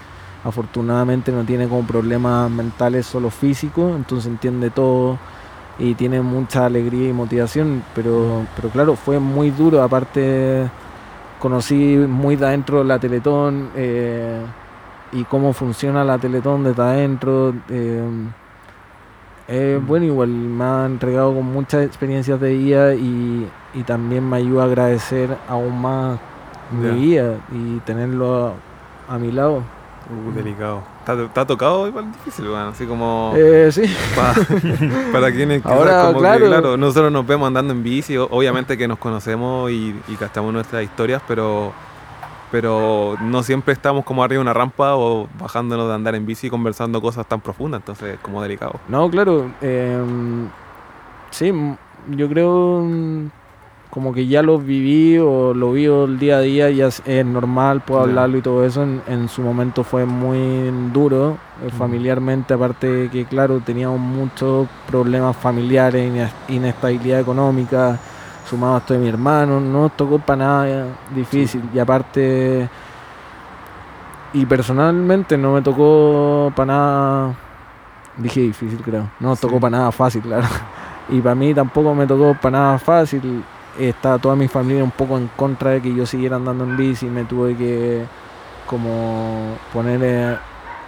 Afortunadamente 0.44 1.32
no 1.32 1.44
tiene 1.44 1.68
como 1.68 1.86
problemas 1.86 2.50
mentales 2.50 3.06
solo 3.06 3.30
físicos, 3.30 3.96
entonces 3.96 4.26
entiende 4.26 4.68
todo 4.68 5.18
y 5.78 5.94
tiene 5.94 6.20
mucha 6.22 6.66
alegría 6.66 7.08
y 7.08 7.12
motivación, 7.12 7.82
pero, 7.94 8.46
pero 8.56 8.68
claro, 8.68 8.96
fue 8.96 9.18
muy 9.18 9.50
duro, 9.50 9.82
aparte 9.82 10.68
conocí 11.40 11.96
muy 11.96 12.36
de 12.36 12.46
adentro 12.46 12.82
la 12.84 12.98
Teletón 12.98 13.70
eh, 13.76 14.40
y 15.12 15.24
cómo 15.24 15.52
funciona 15.52 16.04
la 16.04 16.16
Teletón 16.16 16.64
desde 16.64 16.82
adentro. 16.82 17.54
Eh, 17.68 18.02
mm. 19.48 19.86
bueno, 19.86 20.06
igual 20.06 20.28
me 20.28 20.64
ha 20.64 20.86
entregado 20.86 21.34
con 21.34 21.44
muchas 21.44 21.84
experiencias 21.84 22.40
de 22.40 22.56
guía 22.56 22.94
y, 22.94 23.46
y 23.74 23.82
también 23.82 24.28
me 24.28 24.38
ayuda 24.38 24.62
a 24.62 24.66
agradecer 24.66 25.36
aún 25.48 25.80
más 25.80 26.18
mi 26.70 26.88
guía 26.88 27.34
y 27.52 27.78
tenerlo 27.80 28.54
a 29.08 29.18
mi 29.18 29.30
lado. 29.30 29.62
Uh, 30.10 30.32
delicado. 30.32 30.82
¿Está, 31.06 31.46
tocado 31.46 31.88
igual 31.88 32.12
difícil, 32.12 32.46
bueno, 32.48 32.68
así 32.68 32.86
como... 32.86 33.32
Eh, 33.36 33.70
sí. 33.72 33.82
para 35.12 35.32
quienes... 35.32 35.64
Ahora, 35.64 36.06
como 36.08 36.20
claro. 36.20 36.40
Que, 36.40 36.46
claro, 36.46 36.76
nosotros 36.76 37.10
nos 37.10 37.26
vemos 37.26 37.46
andando 37.46 37.72
en 37.72 37.82
bici, 37.82 38.16
obviamente 38.16 38.76
que 38.76 38.86
nos 38.86 38.98
conocemos 38.98 39.70
y, 39.70 39.94
y 40.08 40.16
gastamos 40.20 40.52
nuestras 40.52 40.82
historias, 40.82 41.22
pero 41.26 41.72
pero 42.54 43.16
no 43.20 43.42
siempre 43.42 43.72
estamos 43.72 44.04
como 44.04 44.22
arriba 44.22 44.38
de 44.38 44.42
una 44.42 44.52
rampa 44.52 44.94
o 44.94 45.26
bajándonos 45.40 45.88
de 45.88 45.94
andar 45.94 46.14
en 46.14 46.24
bici 46.24 46.48
conversando 46.48 47.02
cosas 47.02 47.26
tan 47.26 47.40
profundas, 47.40 47.80
entonces 47.80 48.14
es 48.14 48.20
como 48.20 48.40
delicado. 48.40 48.78
No, 48.86 49.10
claro. 49.10 49.50
Eh, 49.60 50.00
sí, 51.30 51.52
yo 52.10 52.28
creo 52.28 52.86
como 53.94 54.12
que 54.12 54.26
ya 54.26 54.42
lo 54.42 54.58
viví 54.58 55.18
o 55.18 55.54
lo 55.54 55.70
vivo 55.70 56.06
el 56.06 56.18
día 56.18 56.38
a 56.38 56.40
día, 56.40 56.68
ya 56.68 56.88
es, 56.88 57.24
normal, 57.24 57.80
puedo 57.82 58.00
hablarlo 58.00 58.38
y 58.38 58.42
todo 58.42 58.64
eso. 58.64 58.82
En, 58.82 59.28
su 59.28 59.40
momento 59.40 59.84
fue 59.84 60.04
muy 60.04 60.68
duro, 60.92 61.38
eh, 61.64 61.70
familiarmente, 61.70 62.54
aparte 62.54 63.08
que, 63.12 63.24
claro, 63.24 63.60
teníamos 63.60 64.00
muchos 64.00 64.66
problemas 64.88 65.36
familiares, 65.36 66.28
inestabilidad 66.48 67.20
económica, 67.20 67.96
sumado 68.50 68.74
a 68.74 68.78
esto 68.78 68.94
de 68.94 68.98
mi 68.98 69.08
hermano, 69.08 69.60
no 69.60 69.82
nos 69.82 69.96
tocó 69.96 70.18
para 70.18 70.44
nada 70.44 70.86
difícil. 71.14 71.62
Y 71.72 71.78
aparte, 71.78 72.68
y 74.32 74.44
personalmente 74.44 75.38
no 75.38 75.52
me 75.52 75.62
tocó 75.62 76.52
para 76.56 76.66
nada, 76.66 77.34
dije 78.16 78.40
difícil 78.40 78.80
creo, 78.82 79.08
no 79.20 79.28
nos 79.28 79.38
tocó 79.38 79.60
para 79.60 79.78
nada 79.78 79.92
fácil, 79.92 80.20
claro. 80.20 80.48
Y 81.06 81.20
para 81.20 81.34
mí 81.34 81.52
tampoco 81.52 81.94
me 81.94 82.06
tocó 82.06 82.34
para 82.40 82.58
nada 82.58 82.78
fácil 82.78 83.44
estaba 83.78 84.18
toda 84.18 84.36
mi 84.36 84.48
familia 84.48 84.84
un 84.84 84.90
poco 84.90 85.16
en 85.16 85.28
contra 85.28 85.70
de 85.70 85.82
que 85.82 85.94
yo 85.94 86.06
siguiera 86.06 86.36
andando 86.36 86.64
en 86.64 86.76
bici, 86.76 87.06
me 87.06 87.24
tuve 87.24 87.56
que 87.56 88.04
como 88.66 89.56
poner 89.72 90.38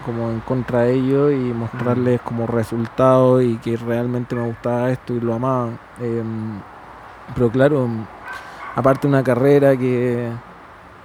como 0.04 0.30
en 0.30 0.40
contra 0.40 0.82
de 0.82 0.94
ellos 0.94 1.32
y 1.32 1.52
mostrarles 1.52 2.20
como 2.20 2.46
resultados 2.46 3.42
y 3.42 3.56
que 3.56 3.76
realmente 3.76 4.36
me 4.36 4.46
gustaba 4.46 4.90
esto 4.90 5.14
y 5.14 5.20
lo 5.20 5.34
amaba. 5.34 5.70
Em, 6.00 6.60
pero 7.34 7.50
claro, 7.50 7.88
aparte 8.76 9.08
una 9.08 9.24
carrera 9.24 9.76
que, 9.76 10.30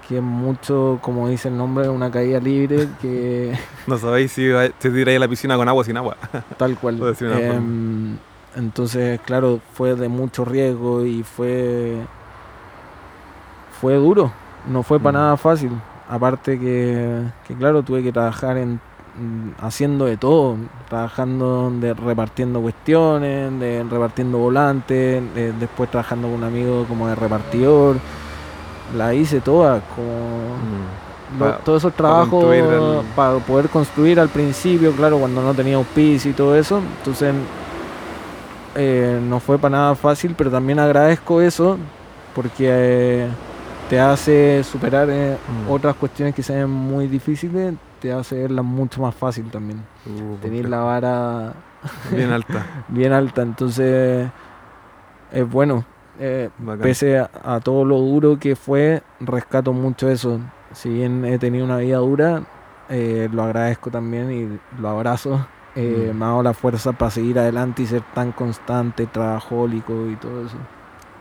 que 0.08 0.18
es 0.18 0.24
mucho, 0.24 1.00
como 1.02 1.28
dice 1.30 1.48
el 1.48 1.58
nombre, 1.58 1.90
una 1.90 2.12
caída 2.12 2.40
libre 2.40 2.90
que... 3.02 3.58
no 3.88 3.98
sabéis 3.98 4.32
si 4.34 4.50
te 4.78 4.92
tiráis 4.92 5.18
a 5.18 5.22
la 5.22 5.28
piscina 5.28 5.58
con 5.58 5.68
agua 5.68 5.82
o 5.82 5.84
sin 5.84 5.98
agua. 5.98 6.16
Tal 6.58 6.78
cual. 6.78 7.00
Entonces, 8.56 9.20
claro, 9.22 9.60
fue 9.74 9.96
de 9.96 10.10
mucho 10.10 10.44
riesgo 10.46 11.06
y 11.06 11.24
fue 11.24 11.98
fue 13.82 13.96
duro, 13.96 14.32
no 14.70 14.84
fue 14.84 15.00
para 15.00 15.18
mm. 15.18 15.22
nada 15.22 15.38
fácil. 15.38 15.72
Aparte 16.08 16.60
que, 16.60 17.24
claro, 17.58 17.82
tuve 17.84 18.04
que 18.04 18.12
trabajar 18.12 18.58
en 18.58 18.80
haciendo 19.60 20.06
de 20.06 20.18
todo, 20.18 20.56
trabajando 20.88 21.72
de 21.72 21.94
repartiendo 21.94 22.62
cuestiones, 22.62 23.60
de 23.60 23.84
repartiendo 23.90 24.38
volantes, 24.38 25.24
después 25.60 25.90
trabajando 25.90 26.28
con 26.28 26.38
un 26.38 26.44
amigo 26.44 26.86
como 26.88 27.08
de 27.08 27.16
repartidor. 27.16 27.98
La 28.96 29.14
hice 29.14 29.40
toda, 29.40 29.82
como 29.96 31.52
todos 31.64 31.82
esos 31.82 31.94
trabajos 31.94 32.46
para 33.16 33.38
poder 33.40 33.70
construir 33.70 34.20
al 34.20 34.30
principio, 34.30 34.92
claro, 34.92 35.18
cuando 35.18 35.42
no 35.42 35.54
tenía 35.54 35.78
auspicio 35.78 36.32
y 36.32 36.34
todo 36.34 36.56
eso. 36.56 36.82
Entonces 37.00 37.34
eh, 38.76 39.20
no 39.22 39.40
fue 39.40 39.58
para 39.58 39.78
nada 39.78 39.96
fácil, 39.96 40.36
pero 40.38 40.50
también 40.50 40.80
agradezco 40.80 41.42
eso 41.42 41.78
porque 42.34 42.68
eh, 42.70 43.28
te 43.90 44.00
hace 44.00 44.64
superar 44.64 45.10
eh, 45.10 45.36
mm. 45.66 45.72
otras 45.72 45.96
cuestiones 45.96 46.34
que 46.34 46.44
se 46.44 46.56
ven 46.56 46.70
muy 46.70 47.08
difíciles, 47.08 47.74
te 48.00 48.14
hace 48.14 48.42
verlas 48.42 48.64
mucho 48.64 49.02
más 49.02 49.14
fácil 49.14 49.50
también. 49.52 49.84
Uh, 50.06 50.38
Tener 50.38 50.70
la 50.70 50.80
vara 50.80 51.54
bien 52.12 52.32
alta. 52.32 52.66
bien 52.88 53.12
alta, 53.12 53.42
entonces 53.42 54.30
es 55.32 55.50
bueno. 55.50 55.86
pese 56.82 57.20
a, 57.20 57.60
todo 57.62 57.84
lo 57.84 57.98
duro 57.98 58.40
que 58.40 58.56
fue, 58.56 59.04
rescato 59.20 59.74
mucho 59.74 60.10
eso. 60.10 60.40
Si 60.74 60.90
bien 60.90 61.26
he 61.26 61.38
tenido 61.38 61.66
una 61.66 61.78
vida 61.78 61.98
dura, 61.98 62.44
lo 62.90 63.44
agradezco 63.44 63.92
también 63.92 64.32
y 64.32 64.82
lo 64.82 64.90
abrazo 64.90 65.46
eh, 65.76 66.12
me 66.14 66.26
ha 66.26 66.30
dado 66.30 66.44
la 66.44 66.54
fuerza 66.54 66.92
para 66.92 67.12
seguir 67.12 67.40
adelante 67.40 67.82
y 67.84 67.86
ser 67.86 68.02
tan 68.14 68.32
constante, 68.32 69.06
trabajólico 69.06 70.08
y 70.10 70.16
todo 70.16 70.46
eso. 70.46 70.58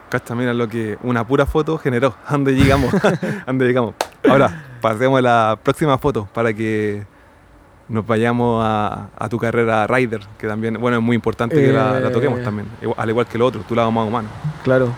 Cacha, 0.09 0.35
mira 0.35 0.53
lo 0.53 0.69
que 0.69 0.99
una 1.03 1.25
pura 1.25 1.47
foto 1.47 1.79
generó. 1.79 2.15
¿A 2.27 2.33
dónde 2.33 2.55
llegamos? 2.55 2.93
dónde 3.47 3.67
llegamos? 3.67 3.95
Ahora, 4.29 4.65
pasemos 4.81 5.19
a 5.21 5.23
la 5.23 5.59
próxima 5.63 5.99
foto 5.99 6.29
para 6.33 6.53
que 6.53 7.07
nos 7.89 8.07
vayamos 8.07 8.63
a, 8.65 9.09
tu 9.29 9.39
carrera 9.39 9.87
Rider, 9.87 10.21
que 10.39 10.47
también, 10.47 10.81
bueno, 10.81 10.99
es 10.99 11.03
muy 11.03 11.17
importante 11.17 11.57
que 11.57 11.73
la, 11.73 12.11
toquemos 12.13 12.41
eh. 12.41 12.45
también, 12.45 12.69
al 12.97 13.09
igual 13.09 13.27
que 13.27 13.37
el 13.37 13.43
otro, 13.43 13.63
tu 13.63 13.75
lado 13.75 13.91
más 13.91 14.07
humano. 14.07 14.29
Claro. 14.63 14.93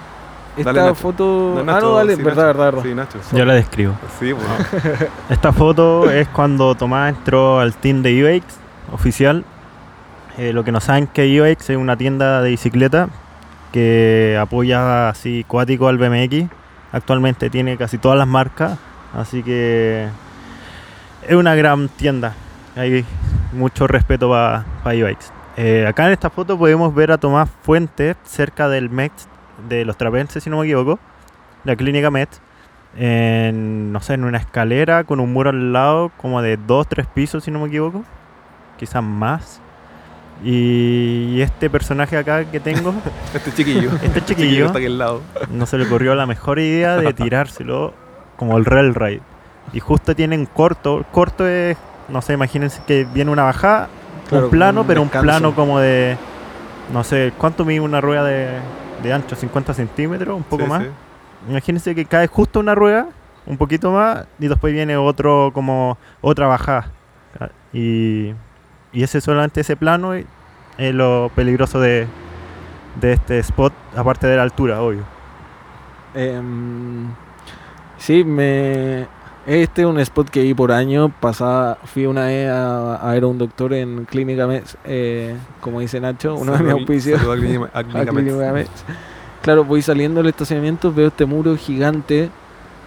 Esta 0.55 0.95
foto. 0.95 1.65
ah, 1.67 1.79
no, 1.81 1.95
dale, 1.95 2.17
verdad, 2.17 2.49
verdad, 2.49 2.65
verdad. 2.67 2.83
Sí, 2.83 2.95
Nacho. 2.95 3.19
Yo 3.33 3.47
la 3.47 3.55
describo. 3.55 3.95
Sí, 4.21 4.33
bueno. 4.33 4.51
Esta 5.31 5.51
foto 5.51 6.11
es 6.11 6.29
cuando 6.29 6.75
Tomás 6.75 7.17
entró 7.17 7.59
al 7.59 7.75
team 7.75 8.03
de 8.03 8.39
UX 8.39 8.62
oficial. 8.93 9.45
Eh, 10.39 10.53
lo 10.53 10.65
que 10.65 10.73
no 10.73 10.81
saben 10.81 11.07
que 11.07 11.41
UX 11.41 11.71
es 11.71 11.77
una 11.77 11.97
tienda 11.97 12.41
de 12.41 12.51
bicicleta 12.51 13.09
que 13.71 14.39
apoya 14.41 15.09
así 15.09 15.45
cuático 15.47 15.89
al 15.89 15.99
BMX. 15.99 16.51
Actualmente 16.93 17.51
tiene 17.51 17.77
casi 17.77 17.99
todas 17.99 18.19
las 18.19 18.29
marcas, 18.29 18.79
así 19.15 19.43
que 19.43 20.07
es 21.27 21.35
una 21.35 21.55
gran 21.55 21.89
tienda. 21.89 22.35
Hay 22.77 23.05
mucho 23.53 23.87
respeto 23.87 24.31
para 24.31 24.65
UX. 24.85 25.33
Eh, 25.57 25.87
acá 25.87 26.07
en 26.07 26.13
esta 26.13 26.31
foto 26.31 26.59
podemos 26.59 26.95
ver 26.95 27.13
a 27.13 27.19
Tomás 27.19 27.51
Fuentes 27.63 28.17
cerca 28.25 28.69
del 28.69 28.89
MET 28.89 29.13
de 29.69 29.85
los 29.85 29.97
Trapenses, 29.97 30.43
si 30.43 30.51
no 30.51 30.59
me 30.59 30.65
equivoco, 30.65 30.99
la 31.65 31.77
clínica 31.77 32.11
MET, 32.11 32.31
no 32.95 34.01
sé, 34.01 34.15
en 34.15 34.25
una 34.25 34.39
escalera 34.39 35.05
con 35.05 35.21
un 35.21 35.33
muro 35.33 35.51
al 35.51 35.73
lado, 35.75 36.11
como 36.17 36.41
de 36.41 36.59
2-3 36.59 37.07
pisos, 37.07 37.45
si 37.45 37.51
no 37.51 37.61
me 37.61 37.69
equivoco 37.69 38.03
quizás 38.83 39.03
más. 39.03 39.61
Y 40.43 41.41
este 41.41 41.71
personaje 41.71 42.17
acá 42.17 42.45
que 42.45 42.59
tengo, 42.59 42.93
este 43.35 43.53
chiquillo, 43.53 43.91
este 44.03 44.25
chiquillo, 44.25 44.67
está 44.67 44.79
aquí 44.79 44.87
al 44.87 44.99
lado. 44.99 45.21
no 45.53 45.67
se 45.67 45.79
le 45.79 45.87
ocurrió 45.87 46.17
la 46.17 46.27
mejor 46.27 46.59
idea 46.59 46.97
de 46.97 47.13
tirárselo 47.15 47.95
como 48.37 48.59
el 48.59 48.65
Rail 48.65 48.93
Ride. 48.93 49.21
Y 49.73 49.79
justo 49.79 50.17
tienen 50.17 50.47
corto, 50.47 51.05
corto 51.13 51.47
es, 51.47 51.77
no 52.09 52.23
sé, 52.23 52.33
imagínense 52.33 52.83
que 52.85 53.07
viene 53.15 53.31
una 53.31 53.45
bajada, 53.45 53.89
un 54.33 54.51
plano, 54.51 54.85
pero 54.85 55.01
un 55.01 55.09
plano 55.09 55.55
como 55.55 55.79
de, 55.79 56.17
no 56.93 57.05
sé, 57.05 57.33
¿cuánto 57.39 57.65
mide 57.65 57.79
una 57.79 58.01
rueda 58.01 58.25
de, 58.25 58.49
de 59.05 59.13
ancho? 59.13 59.37
¿50 59.37 59.75
centímetros? 59.75 60.37
¿Un 60.37 60.43
poco 60.43 60.67
más? 60.67 60.83
Imagínense 61.49 61.95
que 61.95 62.05
cae 62.05 62.27
justo 62.27 62.59
una 62.59 62.75
rueda, 62.75 63.07
un 63.47 63.57
poquito 63.57 63.93
más, 63.93 64.27
y 64.41 64.49
después 64.49 64.73
viene 64.73 64.97
otro, 64.97 65.53
como 65.55 65.99
otra 66.21 66.49
bajada. 66.49 66.91
Y 67.73 68.35
y 68.93 69.03
ese 69.03 69.21
solamente 69.21 69.61
ese 69.61 69.77
plano 69.77 70.15
es 70.15 70.25
lo 70.79 71.31
peligroso 71.35 71.81
de, 71.81 72.07
este 73.01 73.39
spot, 73.39 73.73
aparte 73.97 74.27
de 74.27 74.37
la 74.37 74.43
altura, 74.43 74.83
obvio. 74.83 75.05
Em, 76.15 77.09
sí, 77.99 78.23
me 78.25 79.07
este 79.47 79.83
es 79.83 79.89
un 79.89 79.99
spot 79.99 80.31
que 80.31 80.43
vi 80.43 80.55
por 80.55 80.71
año. 80.71 81.09
Pasada, 81.09 81.77
fui 81.85 82.07
una 82.07 82.27
vez 82.27 82.49
a, 82.49 83.11
ver 83.13 83.25
a 83.25 83.27
un 83.27 83.39
doctor 83.39 83.75
en 83.75 84.05
Clínica 84.05 84.47
Mes, 84.47 84.77
eh, 84.85 85.35
como 85.61 85.81
dice 85.81 86.01
Nacho, 86.01 86.37
uno 86.37 86.53
de 86.53 86.63
mis 86.63 86.73
auspicios. 86.73 87.21
Claro, 89.43 89.65
voy 89.65 89.83
saliendo 89.83 90.21
del 90.21 90.29
estacionamiento, 90.29 90.93
veo 90.93 91.09
este 91.09 91.27
muro 91.27 91.57
gigante. 91.57 92.31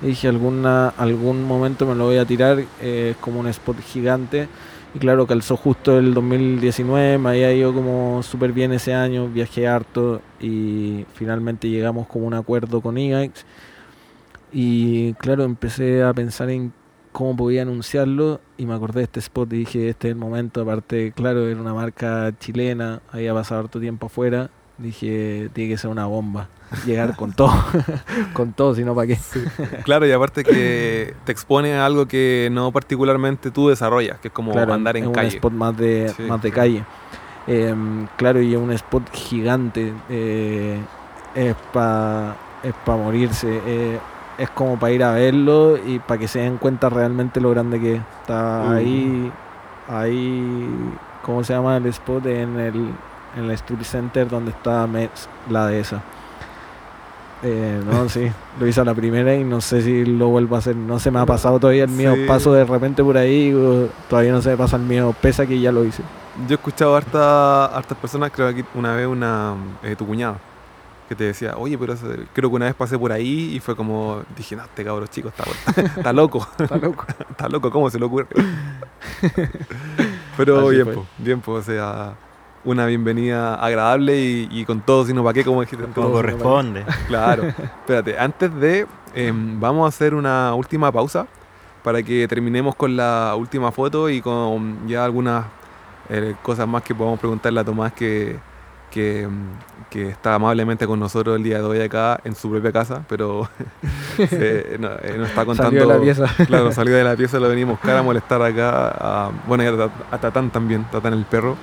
Y 0.01 0.07
dije, 0.07 0.29
alguna, 0.29 0.87
algún 0.97 1.43
momento 1.43 1.85
me 1.85 1.95
lo 1.95 2.05
voy 2.05 2.17
a 2.17 2.23
tirar. 2.23 2.59
Eh, 2.79 3.09
es 3.11 3.17
como 3.17 3.41
un 3.41 3.47
spot 3.47 3.81
gigante. 3.81 4.47
Y 4.95 4.97
claro, 4.97 5.27
calzó 5.27 5.57
justo 5.57 5.97
el 5.99 6.13
2019, 6.13 7.17
me 7.17 7.29
había 7.31 7.51
ido 7.51 7.73
como 7.73 8.23
súper 8.23 8.53
bien 8.53 8.71
ese 8.71 8.93
año, 8.93 9.27
viajé 9.27 9.67
harto 9.67 10.21
y 10.39 11.05
finalmente 11.15 11.69
llegamos 11.69 12.07
como 12.07 12.27
un 12.27 12.33
acuerdo 12.33 12.79
con 12.79 12.97
IGAX. 12.97 13.45
Y 14.53 15.13
claro, 15.15 15.43
empecé 15.43 16.01
a 16.01 16.13
pensar 16.13 16.49
en 16.49 16.71
cómo 17.11 17.35
podía 17.35 17.63
anunciarlo 17.63 18.39
y 18.57 18.65
me 18.65 18.73
acordé 18.73 19.01
de 19.01 19.03
este 19.03 19.19
spot 19.19 19.51
y 19.51 19.57
dije, 19.57 19.89
este 19.89 20.07
es 20.07 20.13
el 20.13 20.17
momento, 20.17 20.61
aparte, 20.61 21.11
claro, 21.11 21.45
era 21.45 21.59
una 21.59 21.73
marca 21.73 22.31
chilena, 22.39 23.01
había 23.11 23.33
pasado 23.33 23.59
harto 23.59 23.81
tiempo 23.81 24.05
afuera, 24.05 24.49
dije, 24.77 25.49
tiene 25.53 25.71
que 25.71 25.77
ser 25.77 25.89
una 25.89 26.05
bomba 26.05 26.47
llegar 26.85 27.15
con 27.15 27.31
todo, 27.33 27.53
con 28.33 28.53
todo, 28.53 28.75
si 28.75 28.83
no, 28.83 28.95
¿para 28.95 29.07
qué? 29.07 29.19
Claro, 29.83 30.05
y 30.07 30.11
aparte 30.11 30.43
que 30.43 31.13
te 31.23 31.31
expone 31.31 31.75
a 31.75 31.85
algo 31.85 32.07
que 32.07 32.49
no 32.51 32.71
particularmente 32.71 33.51
tú 33.51 33.69
desarrollas, 33.69 34.19
que 34.19 34.29
es 34.29 34.33
como 34.33 34.57
andar 34.57 34.97
en 34.97 35.11
calle. 35.11 35.27
un 35.27 35.35
spot 35.35 35.53
más 35.53 35.77
de, 35.77 36.13
más 36.27 36.41
de 36.41 36.51
calle. 36.51 36.83
Em, 37.47 38.07
claro, 38.17 38.41
y 38.41 38.55
un 38.55 38.71
spot 38.71 39.13
gigante, 39.13 39.93
eh, 40.09 40.79
es 41.35 41.55
para 41.71 42.35
es 42.63 42.73
pa 42.83 42.97
morirse, 42.97 43.61
eh, 43.65 43.99
es 44.37 44.49
como 44.49 44.79
para 44.79 44.91
ir 44.91 45.03
a 45.03 45.11
verlo 45.11 45.77
y 45.77 45.99
para 45.99 46.19
que 46.19 46.27
se 46.27 46.39
den 46.39 46.57
cuenta 46.57 46.89
realmente 46.89 47.39
lo 47.39 47.51
grande 47.51 47.79
que 47.79 48.01
está 48.21 48.63
uh. 48.67 48.71
ahí, 48.71 49.31
ahí, 49.87 50.67
¿cómo 51.21 51.43
se 51.43 51.53
llama 51.53 51.77
el 51.77 51.85
spot? 51.85 52.25
En 52.25 52.59
el, 52.59 52.89
en 53.35 53.49
el 53.49 53.57
Studio 53.57 53.83
Center 53.83 54.27
donde 54.27 54.51
está 54.51 54.87
la 55.49 55.67
de 55.67 55.79
esa. 55.79 56.01
Eh, 57.43 57.81
no, 57.85 58.09
sí, 58.09 58.31
lo 58.59 58.67
hice 58.67 58.81
a 58.81 58.85
la 58.85 58.93
primera 58.93 59.35
y 59.35 59.43
no 59.43 59.61
sé 59.61 59.81
si 59.81 60.05
lo 60.05 60.27
vuelvo 60.27 60.55
a 60.55 60.59
hacer. 60.59 60.75
No 60.75 60.99
se 60.99 61.11
me 61.11 61.19
ha 61.19 61.25
pasado 61.25 61.59
todavía 61.59 61.83
el 61.83 61.91
mío. 61.91 62.15
Paso 62.27 62.53
de 62.53 62.65
repente 62.65 63.03
por 63.03 63.17
ahí, 63.17 63.53
todavía 64.09 64.31
no 64.31 64.41
se 64.41 64.49
me 64.49 64.57
pasa 64.57 64.77
el 64.77 64.83
mío. 64.83 65.13
Pesa 65.21 65.45
que 65.45 65.59
ya 65.59 65.71
lo 65.71 65.83
hice. 65.85 66.03
Yo 66.47 66.51
he 66.51 66.53
escuchado 66.55 66.95
harta, 66.95 67.65
hartas 67.65 67.97
personas, 67.97 68.31
creo 68.31 68.53
que 68.53 68.65
una 68.73 68.93
vez 68.93 69.07
una 69.07 69.55
eh, 69.83 69.95
tu 69.95 70.05
cuñado, 70.05 70.37
que 71.07 71.15
te 71.15 71.23
decía, 71.23 71.55
oye, 71.55 71.77
pero 71.77 71.95
creo 72.33 72.49
que 72.49 72.55
una 72.55 72.65
vez 72.65 72.75
pasé 72.75 72.99
por 72.99 73.13
ahí 73.13 73.53
y 73.55 73.59
fue 73.61 73.73
como, 73.73 74.21
dije, 74.35 74.53
no, 74.57 74.63
este 74.63 74.83
cabrón 74.83 75.07
chico 75.07 75.29
está, 75.29 75.45
está 75.97 76.11
loco. 76.11 76.45
está 76.59 76.75
loco. 76.75 77.05
está 77.29 77.47
loco, 77.47 77.71
¿cómo 77.71 77.89
se 77.89 77.99
le 77.99 78.05
ocurre? 78.05 78.27
pero 80.35 80.67
bien, 80.67 80.87
bien, 81.19 81.39
pues, 81.39 81.69
o 81.69 81.71
sea 81.71 82.15
una 82.65 82.87
bienvenida 82.87 83.55
agradable 83.55 84.19
y, 84.19 84.65
con 84.65 84.81
todo, 84.81 85.05
sino 85.05 85.23
para 85.23 85.33
qué, 85.33 85.45
como 85.45 85.61
dijiste. 85.61 85.85
Como 85.93 86.11
corresponde. 86.11 86.83
Claro. 87.07 87.43
Espérate, 87.43 88.17
antes 88.17 88.53
de, 88.55 88.87
em, 89.13 89.59
vamos 89.59 89.85
a 89.85 89.89
hacer 89.89 90.13
una 90.13 90.53
última 90.55 90.91
pausa 90.91 91.27
para 91.83 92.01
que 92.01 92.27
terminemos 92.27 92.75
con 92.75 92.97
la 92.97 93.35
última 93.37 93.71
foto 93.71 94.09
y 94.09 94.19
con 94.19 94.87
ya 94.87 95.05
algunas 95.05 95.45
eh, 96.09 96.35
cosas 96.41 96.67
más 96.67 96.81
que 96.81 96.95
podamos 96.95 97.19
preguntarle 97.19 97.59
a 97.59 97.63
Tomás 97.63 97.93
que, 97.93 98.39
que, 98.89 99.27
que, 99.91 100.09
está 100.09 100.33
amablemente 100.33 100.87
con 100.87 100.99
nosotros 100.99 101.35
el 101.37 101.43
día 101.43 101.59
de 101.59 101.63
hoy 101.63 101.81
acá 101.81 102.19
en 102.23 102.33
su 102.33 102.49
propia 102.49 102.71
casa, 102.71 103.05
pero 103.07 103.47
no, 104.17 104.25
eh, 104.27 104.77
nos 104.79 105.29
está 105.29 105.45
contando. 105.45 105.79
Salió 105.79 105.87
de 105.87 105.93
la 105.93 106.01
pieza. 106.01 106.45
Claro, 106.47 106.71
salió 106.71 106.95
de 106.95 107.03
la 107.03 107.15
pieza, 107.15 107.39
lo 107.39 107.49
venimos 107.49 107.79
cara 107.79 107.99
a 107.99 108.03
molestar 108.03 108.41
acá. 108.41 108.89
A, 108.97 109.31
bueno, 109.47 109.63
y 109.63 109.67
a, 109.67 109.89
a 110.09 110.17
Tatán 110.17 110.49
también, 110.49 110.85
Tatán 110.91 111.13
el 111.13 111.25
perro. 111.25 111.55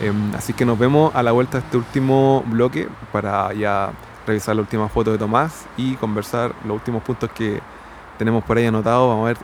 Em, 0.00 0.34
así 0.34 0.52
que 0.52 0.64
nos 0.64 0.78
vemos 0.78 1.14
a 1.14 1.22
la 1.22 1.32
vuelta 1.32 1.58
de 1.58 1.64
este 1.64 1.76
último 1.76 2.44
bloque 2.46 2.88
para 3.12 3.52
ya 3.52 3.92
revisar 4.26 4.56
la 4.56 4.62
última 4.62 4.88
foto 4.88 5.12
de 5.12 5.18
Tomás 5.18 5.66
y 5.76 5.94
conversar 5.96 6.54
los 6.64 6.74
últimos 6.76 7.02
puntos 7.02 7.30
que 7.30 7.60
tenemos 8.18 8.44
por 8.44 8.56
ahí 8.56 8.66
anotados. 8.66 9.08
Vamos 9.08 9.24
a 9.24 9.26
ver 9.28 9.36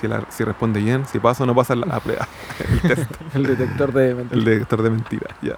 si, 0.00 0.08
si 0.36 0.44
responde 0.44 0.80
bien. 0.80 1.06
Si 1.06 1.18
pasa 1.18 1.44
o 1.44 1.46
no 1.46 1.54
pasa 1.54 1.74
la, 1.74 2.00
el, 3.34 3.42
el 3.42 3.56
detector 3.56 3.92
de 3.92 4.14
mentiras. 4.14 4.38
El 4.38 4.44
detector 4.44 4.82
de 4.82 4.90
mentiras, 4.90 5.34
ya. 5.42 5.56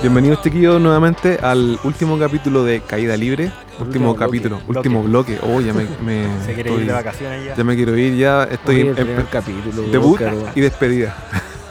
Bienvenidos 0.00 0.40
chiquillos 0.40 0.80
nuevamente 0.80 1.38
al 1.42 1.78
último 1.84 2.18
capítulo 2.18 2.64
de 2.64 2.80
Caída 2.80 3.18
Libre. 3.18 3.52
Último, 3.78 4.16
capítulo, 4.16 4.58
último 4.66 5.02
bloque. 5.02 5.38
Oh, 5.42 5.60
ya 5.60 5.74
me, 5.74 5.84
Se 6.46 6.54
quiere 6.54 6.72
ir 6.72 6.86
de 6.86 6.92
vacaciones 6.92 7.44
ya. 7.44 7.54
Ya 7.54 7.64
me 7.64 7.76
quiero 7.76 7.94
ir, 7.98 8.16
ya 8.16 8.44
estoy 8.44 8.80
en 8.80 8.96
el 8.96 9.28
capítulo. 9.30 9.82
Debut 9.92 10.18
y 10.54 10.60
despedida. 10.62 11.14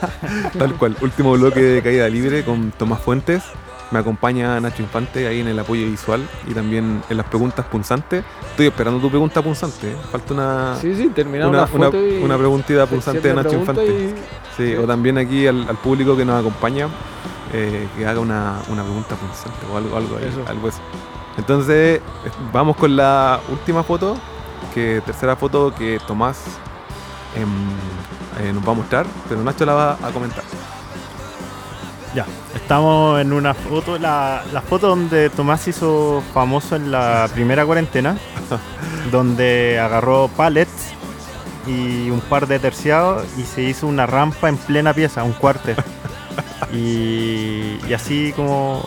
Tal 0.59 0.75
cual. 0.75 0.95
Último 1.01 1.31
bloque 1.31 1.59
de 1.59 1.81
Caída 1.81 2.07
Libre 2.07 2.43
con 2.43 2.69
Tomás 2.71 2.99
Fuentes. 3.01 3.41
me 3.89 3.97
acompaña 3.97 4.59
Nacho 4.59 4.83
Infante 4.83 5.25
ahí 5.25 5.39
en 5.39 5.47
el 5.47 5.57
apoyo 5.57 5.87
visual 5.87 6.21
y 6.47 6.53
también 6.53 7.01
en 7.09 7.17
las 7.17 7.25
preguntas 7.25 7.65
punzantes. 7.65 8.23
Estoy 8.51 8.67
esperando 8.67 8.99
tu 8.99 9.09
pregunta 9.09 9.41
punzante. 9.41 9.89
¿eh? 9.89 9.95
Falta 10.11 10.33
una, 10.35 10.77
sí, 10.79 10.93
sí, 10.95 11.11
una, 11.25 11.47
una, 11.47 11.89
una, 12.21 12.37
preguntita 12.37 12.85
punzante 12.85 13.27
de 13.27 13.33
Nacho 13.33 13.55
Infante. 13.55 14.13
Sí, 14.55 14.75
o 14.75 14.85
también 14.85 15.17
aquí 15.17 15.47
al, 15.47 15.65
público 15.81 16.15
que 16.15 16.25
nos 16.25 16.39
acompaña, 16.39 16.89
eh, 17.53 17.87
que 17.97 18.05
haga 18.05 18.19
una, 18.19 18.59
pregunta 18.65 19.15
punzante 19.15 19.65
o 19.71 19.77
algo, 19.77 19.97
algo, 19.97 20.19
eso. 20.19 20.43
algo 20.47 20.67
eso. 20.67 20.79
Entonces, 21.37 22.01
vamos 22.51 22.75
con 22.75 22.95
la 22.95 23.39
última 23.49 23.83
foto, 23.83 24.17
que 24.73 25.01
tercera 25.05 25.35
foto 25.35 25.73
que 25.73 25.99
Tomás 26.05 26.43
em, 27.35 27.47
eh, 28.45 28.51
nos 28.53 28.67
va 28.67 28.71
a 28.71 28.75
mostrar, 28.75 29.05
pero 29.27 29.41
Nacho 29.41 29.65
la 29.65 29.73
va 29.73 29.91
a 30.03 30.11
comentar. 30.11 30.43
Ya, 32.13 32.25
estamos 32.55 33.21
en 33.21 33.33
una 33.33 33.53
foto, 33.53 33.99
la, 33.99 34.43
foto 34.67 34.87
donde 34.89 35.29
Tomás 35.29 35.67
hizo 35.67 36.23
famoso 36.33 36.75
en 36.75 36.91
la 36.91 37.29
primera 37.33 37.65
cuarentena, 37.65 38.17
donde 39.11 39.79
agarró 39.79 40.27
pallets 40.35 40.93
y 41.67 42.09
un 42.09 42.19
par 42.19 42.47
de 42.47 42.57
terciados 42.59 43.25
y 43.37 43.43
se 43.43 43.61
hizo 43.61 43.85
una 43.85 44.07
rampa 44.07 44.49
en 44.49 44.57
plena 44.57 44.93
pieza, 44.93 45.23
un 45.23 45.33
cuarter. 45.33 45.83
y, 46.73 47.93
así 47.93 48.33
como 48.35 48.83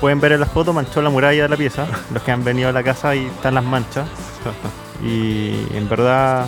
pueden 0.00 0.20
ver 0.20 0.32
en 0.32 0.40
la 0.40 0.46
foto, 0.46 0.72
manchó 0.72 1.00
la 1.02 1.10
muralla 1.10 1.44
de 1.44 1.48
la 1.48 1.56
pieza. 1.56 1.86
Los 2.12 2.22
que 2.22 2.32
han 2.32 2.44
venido 2.44 2.68
a 2.68 2.72
la 2.72 2.82
casa 2.82 3.14
y 3.14 3.26
están 3.26 3.54
las 3.54 3.64
manchas. 3.64 4.08
Y 5.04 5.66
en 5.74 5.88
verdad 5.88 6.46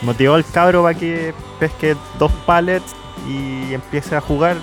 motivó 0.00 0.32
al 0.32 0.46
cabro 0.46 0.82
para 0.82 0.98
que 0.98 1.34
pesque 1.60 1.94
dos 2.18 2.32
pallets 2.46 2.94
y 3.28 3.74
empiece 3.74 4.16
a 4.16 4.22
jugar 4.22 4.56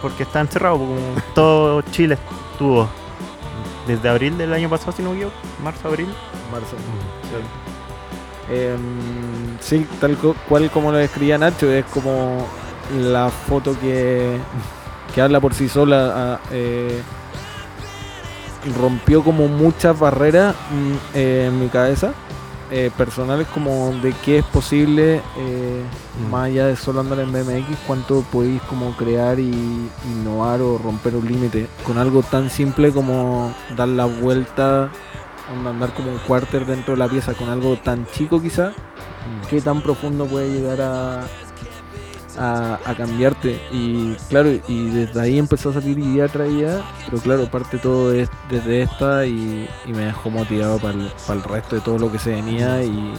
porque 0.00 0.22
está 0.22 0.40
encerrado, 0.40 0.78
como 0.78 0.96
todo 1.34 1.82
Chile 1.82 2.18
estuvo 2.52 2.88
desde 3.86 4.08
abril 4.08 4.36
del 4.38 4.52
año 4.52 4.68
pasado, 4.68 4.92
si 4.92 5.02
no 5.02 5.12
me 5.12 5.26
marzo, 5.62 5.88
abril. 5.88 6.08
Marzo. 6.52 6.76
sí, 9.60 9.76
em, 9.76 9.86
tal 10.00 10.16
cual 10.48 10.70
como 10.70 10.92
lo 10.92 10.98
describía 10.98 11.38
Nacho, 11.38 11.70
es 11.70 11.84
como 11.86 12.46
la 12.94 13.30
foto 13.30 13.78
que, 13.78 14.38
que 15.14 15.20
habla 15.20 15.40
por 15.40 15.54
sí 15.54 15.68
sola. 15.68 16.40
Eh, 16.50 17.02
rompió 18.80 19.22
como 19.22 19.46
muchas 19.46 19.96
barreras 19.98 20.54
mm, 20.72 21.16
en 21.16 21.60
mi 21.60 21.68
cabeza 21.68 22.14
eh, 22.70 22.90
personales 22.96 23.46
como 23.54 23.92
de 24.02 24.12
qué 24.24 24.38
es 24.38 24.44
posible 24.44 25.22
eh, 25.36 25.84
mm. 26.20 26.30
más 26.32 26.46
allá 26.46 26.66
de 26.66 26.74
solo 26.74 26.98
andar 26.98 27.20
en 27.20 27.30
BMX, 27.30 27.78
cuánto 27.86 28.22
podéis 28.22 28.60
como 28.62 28.96
crear 28.96 29.38
y 29.38 29.88
innovar 30.04 30.60
o 30.60 30.76
romper 30.76 31.14
un 31.14 31.28
límite 31.28 31.68
con 31.84 31.96
algo 31.96 32.24
tan 32.24 32.50
simple 32.50 32.90
como 32.90 33.54
dar 33.76 33.86
la 33.86 34.06
vuelta, 34.06 34.90
andar 35.64 35.94
como 35.94 36.10
un 36.10 36.18
quarter 36.18 36.66
dentro 36.66 36.94
de 36.94 36.98
la 36.98 37.08
pieza 37.08 37.34
con 37.34 37.50
algo 37.50 37.76
tan 37.76 38.04
chico 38.06 38.42
quizá, 38.42 38.70
mm. 38.70 39.46
qué 39.48 39.60
tan 39.60 39.80
profundo 39.80 40.26
puede 40.26 40.50
llegar 40.50 40.80
a, 40.80 41.20
a, 42.38 42.94
cambiarte. 42.96 43.60
Y 43.72 44.14
claro, 44.28 44.50
y 44.68 44.90
desde 44.90 45.20
ahí 45.20 45.38
empezó 45.38 45.70
a 45.70 45.74
salir 45.74 45.98
idea 45.98 46.28
traía, 46.28 46.82
pero 47.06 47.22
claro, 47.22 47.50
parte 47.50 47.78
todo 47.78 48.10
desde 48.10 48.82
esta 48.82 49.26
y, 49.26 49.68
me 49.86 50.06
dejó 50.06 50.30
motivado 50.30 50.78
para 50.78 50.94
el, 50.94 51.42
resto 51.42 51.76
de 51.76 51.82
todo 51.82 51.98
lo 51.98 52.10
que 52.10 52.18
se 52.18 52.30
venía. 52.30 52.82
Y, 52.82 53.14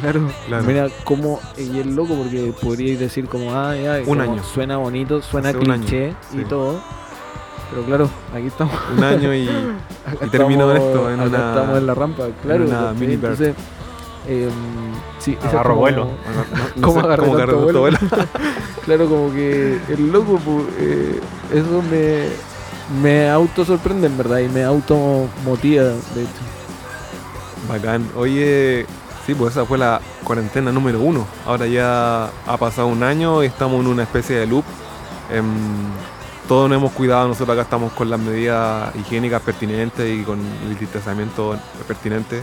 claro, 0.00 0.28
mira 0.66 0.88
cómo, 1.04 1.40
y 1.56 1.78
es 1.78 1.86
loco 1.86 2.14
porque 2.14 2.52
podríais 2.60 2.98
decir 2.98 3.26
como, 3.26 3.54
ah, 3.54 3.74
ya, 3.76 4.00
un 4.06 4.20
año. 4.20 4.42
suena 4.42 4.76
bonito, 4.76 5.22
suena 5.22 5.52
cliché 5.52 6.14
y 6.34 6.44
todo. 6.44 6.80
Pero 7.70 7.84
claro, 7.84 8.10
aquí 8.34 8.46
estamos. 8.48 8.74
Un 8.96 9.04
año 9.04 9.32
y, 9.32 9.48
y 10.26 10.28
terminó 10.30 10.72
esto 10.72 11.08
en 11.10 11.20
una, 11.20 11.50
estamos 11.50 11.78
en 11.78 11.86
la 11.86 11.94
rampa, 11.94 12.26
claro. 12.42 12.64
una 12.64 12.92
mini 12.92 13.14
entonces, 13.14 13.54
eh, 14.30 14.48
sí, 15.18 15.36
agarro 15.42 15.74
vuelo. 15.74 16.06
¿Cómo 16.80 17.00
agarró 17.00 17.26
vuelo? 17.26 17.98
claro, 18.84 19.08
como 19.08 19.32
que 19.32 19.80
el 19.88 20.12
loco, 20.12 20.38
eh, 20.78 21.20
eso 21.52 21.82
me, 21.90 22.26
me 23.02 23.28
auto 23.28 23.64
sorprende 23.64 24.06
en 24.06 24.16
verdad 24.16 24.38
y 24.38 24.48
me 24.48 24.62
auto 24.62 25.26
motiva, 25.44 25.82
de 25.82 26.22
hecho. 26.22 26.42
Bacán. 27.68 28.08
Oye, 28.14 28.86
sí, 29.26 29.34
pues 29.34 29.50
esa 29.50 29.64
fue 29.64 29.78
la 29.78 30.00
cuarentena 30.22 30.70
número 30.70 31.00
uno. 31.00 31.26
Ahora 31.44 31.66
ya 31.66 32.26
ha 32.46 32.56
pasado 32.56 32.86
un 32.86 33.02
año 33.02 33.42
y 33.42 33.46
estamos 33.46 33.80
en 33.80 33.88
una 33.88 34.04
especie 34.04 34.36
de 34.36 34.46
loop. 34.46 34.64
Em, 35.32 35.44
todos 36.46 36.68
nos 36.68 36.78
hemos 36.78 36.92
cuidado, 36.92 37.26
nosotros 37.26 37.54
acá 37.56 37.62
estamos 37.62 37.92
con 37.94 38.08
las 38.08 38.20
medidas 38.20 38.94
higiénicas 38.94 39.42
pertinentes 39.42 40.08
y 40.08 40.22
con 40.22 40.38
el 40.68 40.78
distanciamiento 40.78 41.56
pertinente. 41.88 42.42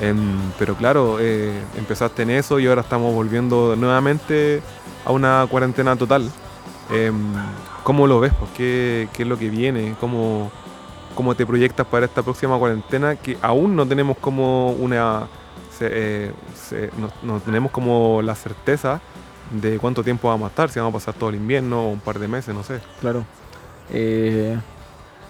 Em, 0.00 0.36
pero 0.58 0.74
claro, 0.74 1.18
eh, 1.20 1.62
empezaste 1.76 2.22
en 2.22 2.30
eso 2.30 2.58
y 2.60 2.66
ahora 2.66 2.82
estamos 2.82 3.14
volviendo 3.14 3.76
nuevamente 3.76 4.60
a 5.04 5.12
una 5.12 5.46
cuarentena 5.50 5.96
total. 5.96 6.30
Em, 6.90 7.32
¿Cómo 7.82 8.06
lo 8.06 8.20
ves? 8.20 8.32
Pues, 8.38 8.50
¿Qué, 8.56 9.08
es 9.16 9.26
lo 9.26 9.38
que 9.38 9.48
viene? 9.48 9.94
¿Cómo, 10.00 10.50
¿Cómo 11.14 11.34
te 11.34 11.46
proyectas 11.46 11.86
para 11.86 12.06
esta 12.06 12.22
próxima 12.22 12.58
cuarentena? 12.58 13.16
Que 13.16 13.38
aún 13.40 13.76
no 13.76 13.86
tenemos 13.86 14.18
como 14.18 14.72
una... 14.72 15.28
Eh, 15.80 16.32
no, 17.22 17.40
tenemos 17.40 17.70
como 17.70 18.22
la 18.22 18.34
certeza 18.34 19.00
de 19.50 19.78
cuánto 19.78 20.02
tiempo 20.02 20.28
vamos 20.28 20.46
a 20.46 20.48
estar, 20.48 20.70
si 20.70 20.78
vamos 20.80 20.94
a 20.94 20.96
pasar 20.98 21.14
todo 21.14 21.28
el 21.28 21.36
invierno 21.36 21.84
o 21.84 21.90
un 21.90 22.00
par 22.00 22.18
de 22.18 22.26
meses, 22.28 22.54
no 22.54 22.62
sé. 22.62 22.80
Claro. 23.00 23.24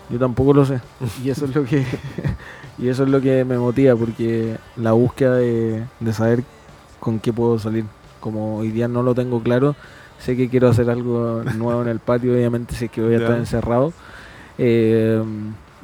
Yo 0.09 0.19
tampoco 0.19 0.53
lo 0.55 0.65
sé. 0.65 0.81
Y 1.25 1.31
eso 1.31 1.45
es 1.47 1.55
lo 1.55 1.65
que 1.65 1.85
y 2.79 2.89
eso 2.89 3.05
es 3.05 3.09
lo 3.09 3.21
que 3.21 3.45
me 3.45 3.59
motiva 3.59 3.97
porque 3.97 4.57
la 4.77 4.93
búsqueda 4.93 5.37
de, 5.37 5.87
saber 6.13 6.45
con 7.01 7.19
qué 7.19 7.33
puedo 7.33 7.59
salir. 7.59 7.85
Como 8.21 8.59
hoy 8.59 8.71
día 8.71 8.89
no 8.89 9.03
lo 9.03 9.15
tengo 9.15 9.41
claro, 9.41 9.77
sé 10.19 10.37
que 10.37 10.49
quiero 10.49 10.69
hacer 10.69 10.91
algo 10.91 11.43
nuevo 11.57 11.83
en 11.83 11.89
el 11.89 12.01
patio, 12.01 12.33
obviamente 12.33 12.75
sé 12.75 12.89
que 12.89 13.03
voy 13.03 13.15
a 13.15 13.19
estar 13.19 13.37
encerrado. 13.37 13.93
Eh, 14.59 15.23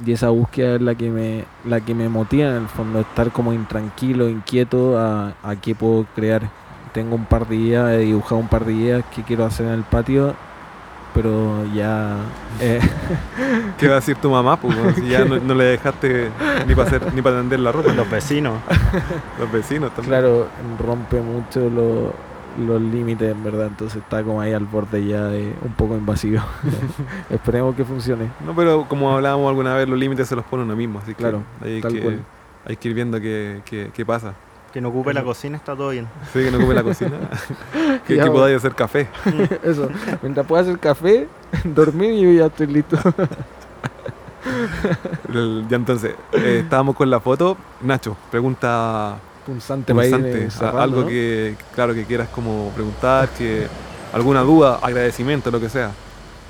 y 0.05 0.13
esa 0.13 0.31
búsqueda 0.31 0.77
es 0.77 0.83
la 0.83 0.95
que 0.95 1.11
me 1.11 1.45
la 1.65 1.81
que 1.81 1.95
me 1.95 2.09
motiva 2.09 2.49
en 2.49 2.57
el 2.63 2.69
fondo, 2.69 3.01
estar 3.01 3.31
como 3.31 3.53
intranquilo, 3.53 4.29
inquieto 4.29 4.99
a, 4.99 5.35
a 5.43 5.57
qué 5.57 5.75
puedo 5.75 6.07
crear. 6.15 6.51
Tengo 6.93 7.15
un 7.15 7.25
par 7.25 7.49
de 7.49 7.57
ideas, 7.57 7.91
he 7.93 7.99
dibujado 7.99 8.37
un 8.37 8.49
par 8.49 8.65
de 8.65 8.73
ideas 8.73 9.05
que 9.15 9.23
quiero 9.23 9.45
hacer 9.45 9.67
en 9.67 9.73
el 9.73 9.83
patio 9.83 10.35
pero 11.15 11.65
ya... 11.75 12.17
Eh. 12.61 12.81
¿Qué 13.79 13.87
va 13.89 13.95
a 13.95 13.97
decir 13.97 14.17
tu 14.17 14.31
mamá? 14.31 14.57
Pues, 14.57 14.77
si 14.95 15.09
ya 15.09 15.25
no, 15.25 15.55
le 15.55 15.65
dejaste 15.65 16.31
ni 16.67 16.75
para 16.75 16.89
hacer, 16.89 17.15
ni 17.15 17.23
para 17.23 17.39
tender 17.39 17.61
la 17.61 17.73
ropa. 17.73 17.93
Los 17.93 18.11
vecinos. 18.11 18.55
Los 19.39 19.51
vecinos 19.53 19.95
también. 19.95 20.11
Claro, 20.11 20.49
rompe 20.79 21.21
mucho 21.21 21.69
los 22.59 22.81
límites, 22.81 23.31
en 23.31 23.43
verdad. 23.43 23.67
Entonces 23.67 24.03
está 24.03 24.23
como 24.23 24.41
ahí 24.41 24.53
al 24.53 24.65
borde 24.65 25.07
ya 25.07 25.25
de 25.25 25.55
un 25.63 25.73
poco 25.73 25.97
invasivo. 25.97 26.43
Esperemos 27.31 27.75
que 27.75 27.85
funcione. 27.85 28.31
No, 28.45 28.55
pero 28.55 28.87
como 28.89 29.13
hablábamos 29.15 29.49
alguna 29.49 29.75
vez, 29.75 29.89
los 29.89 29.99
límites 29.99 30.29
se 30.29 30.37
los 30.37 30.45
pone 30.45 30.63
uno 30.63 30.77
mismo. 30.77 30.99
Así 30.99 31.15
claro, 31.15 31.43
hay, 31.61 31.81
que, 31.81 32.19
hay 32.67 32.77
que 32.77 32.89
ir 32.89 32.95
viendo 32.95 33.21
qué, 33.21 33.63
qué, 33.65 33.91
qué 33.93 34.07
pasa. 34.07 34.35
Que 34.73 34.81
no 34.81 34.89
ocupe 34.89 35.13
la 35.13 35.23
cocina 35.23 35.57
está 35.57 35.77
todo 35.77 35.91
bien. 35.91 36.09
Sí, 36.33 36.43
que 36.45 36.51
no 36.51 36.59
ocupe 36.59 36.75
la 36.75 36.83
cocina. 36.83 37.13
que, 38.07 38.17
que 38.17 38.27
podáis 38.31 38.57
hacer 38.57 38.75
café. 38.75 39.09
Eso. 39.63 39.91
Mientras 40.23 40.47
pueda 40.47 40.63
hacer 40.63 40.79
café, 40.79 41.29
dormir 41.65 42.13
y 42.13 42.21
yo 42.23 42.31
ya 42.33 42.47
estoy 42.47 42.67
listo. 42.69 42.97
ya 45.69 45.77
entonces, 45.77 46.15
eh, 46.33 46.61
estábamos 46.63 46.97
con 46.97 47.11
la 47.11 47.21
foto. 47.21 47.57
Nacho, 47.83 48.17
pregunta 48.31 49.19
punzante, 49.45 49.93
punzante 49.93 50.49
algo 50.61 51.07
que, 51.07 51.57
claro, 51.75 51.95
que 51.95 52.05
quieras 52.05 52.29
como 52.29 52.71
preguntar, 52.75 53.29
que 53.31 53.67
alguna 54.13 54.41
duda, 54.41 54.79
agradecimiento, 54.83 55.51
lo 55.51 55.61
que 55.61 55.69
sea. 55.69 55.91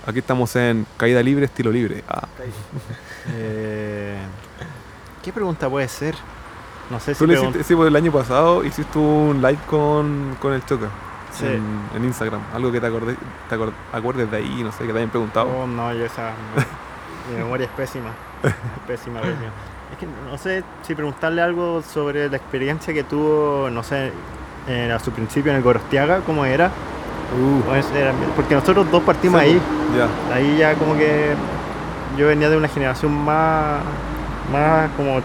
Aquí 0.06 0.18
estamos 0.18 0.54
en 0.56 0.86
caída 0.96 1.22
libre, 1.22 1.46
estilo 1.46 1.70
libre. 1.70 2.02
Ah. 2.08 2.26
Eh, 3.34 4.16
¿Qué 5.22 5.32
pregunta 5.32 5.70
puede 5.70 5.88
ser? 5.88 6.14
No 6.92 7.00
sé 7.00 7.14
si. 7.14 7.24
sí, 7.64 7.74
pues 7.74 7.88
el 7.88 7.96
año 7.96 8.12
pasado 8.12 8.62
hiciste 8.62 8.98
un 8.98 9.40
live 9.40 9.58
con, 9.66 10.36
con 10.38 10.52
el 10.52 10.62
Choca. 10.66 10.88
En, 11.40 12.04
Instagram. 12.04 12.42
Algo 12.54 12.70
que 12.70 12.78
te, 12.78 12.86
acordes, 12.86 13.16
te 13.48 13.56
acuerdes 13.96 14.30
de 14.30 14.36
ahí, 14.36 14.62
no 14.62 14.70
sé, 14.70 14.86
que 14.86 14.92
te 14.92 14.98
hayan 14.98 15.08
preguntado. 15.08 15.48
Oh, 15.48 15.66
no, 15.66 15.94
yo 15.94 16.04
esa. 16.04 16.32
mi 17.30 17.38
memoria 17.38 17.64
es 17.64 17.72
pésima. 17.72 18.10
Es 18.42 18.52
pésima, 18.86 19.20
Es 19.20 19.98
que 19.98 20.06
no 20.30 20.36
sé 20.36 20.62
si 20.82 20.94
preguntarle 20.94 21.40
algo 21.40 21.80
sobre 21.80 22.28
la 22.28 22.36
experiencia 22.36 22.92
que 22.92 23.04
tuvo, 23.04 23.70
no 23.70 23.82
sé, 23.82 24.12
a 24.68 24.98
su 24.98 25.10
principio 25.12 25.50
en 25.50 25.56
el 25.56 25.62
Gorostiaga, 25.62 26.20
cómo 26.20 26.44
era. 26.44 26.70
Uh. 27.32 27.62
porque 28.36 28.54
nosotros 28.54 28.90
dos 28.90 29.02
partimos 29.02 29.40
ahí. 29.40 29.58
Ya. 29.96 30.34
Ahí 30.34 30.58
ya 30.58 30.74
como 30.74 30.94
que 30.98 31.32
yo 32.18 32.26
venía 32.26 32.50
de 32.50 32.58
una 32.58 32.68
generación 32.68 33.12
más, 33.24 33.80
más 34.52 34.90
como 34.98 35.22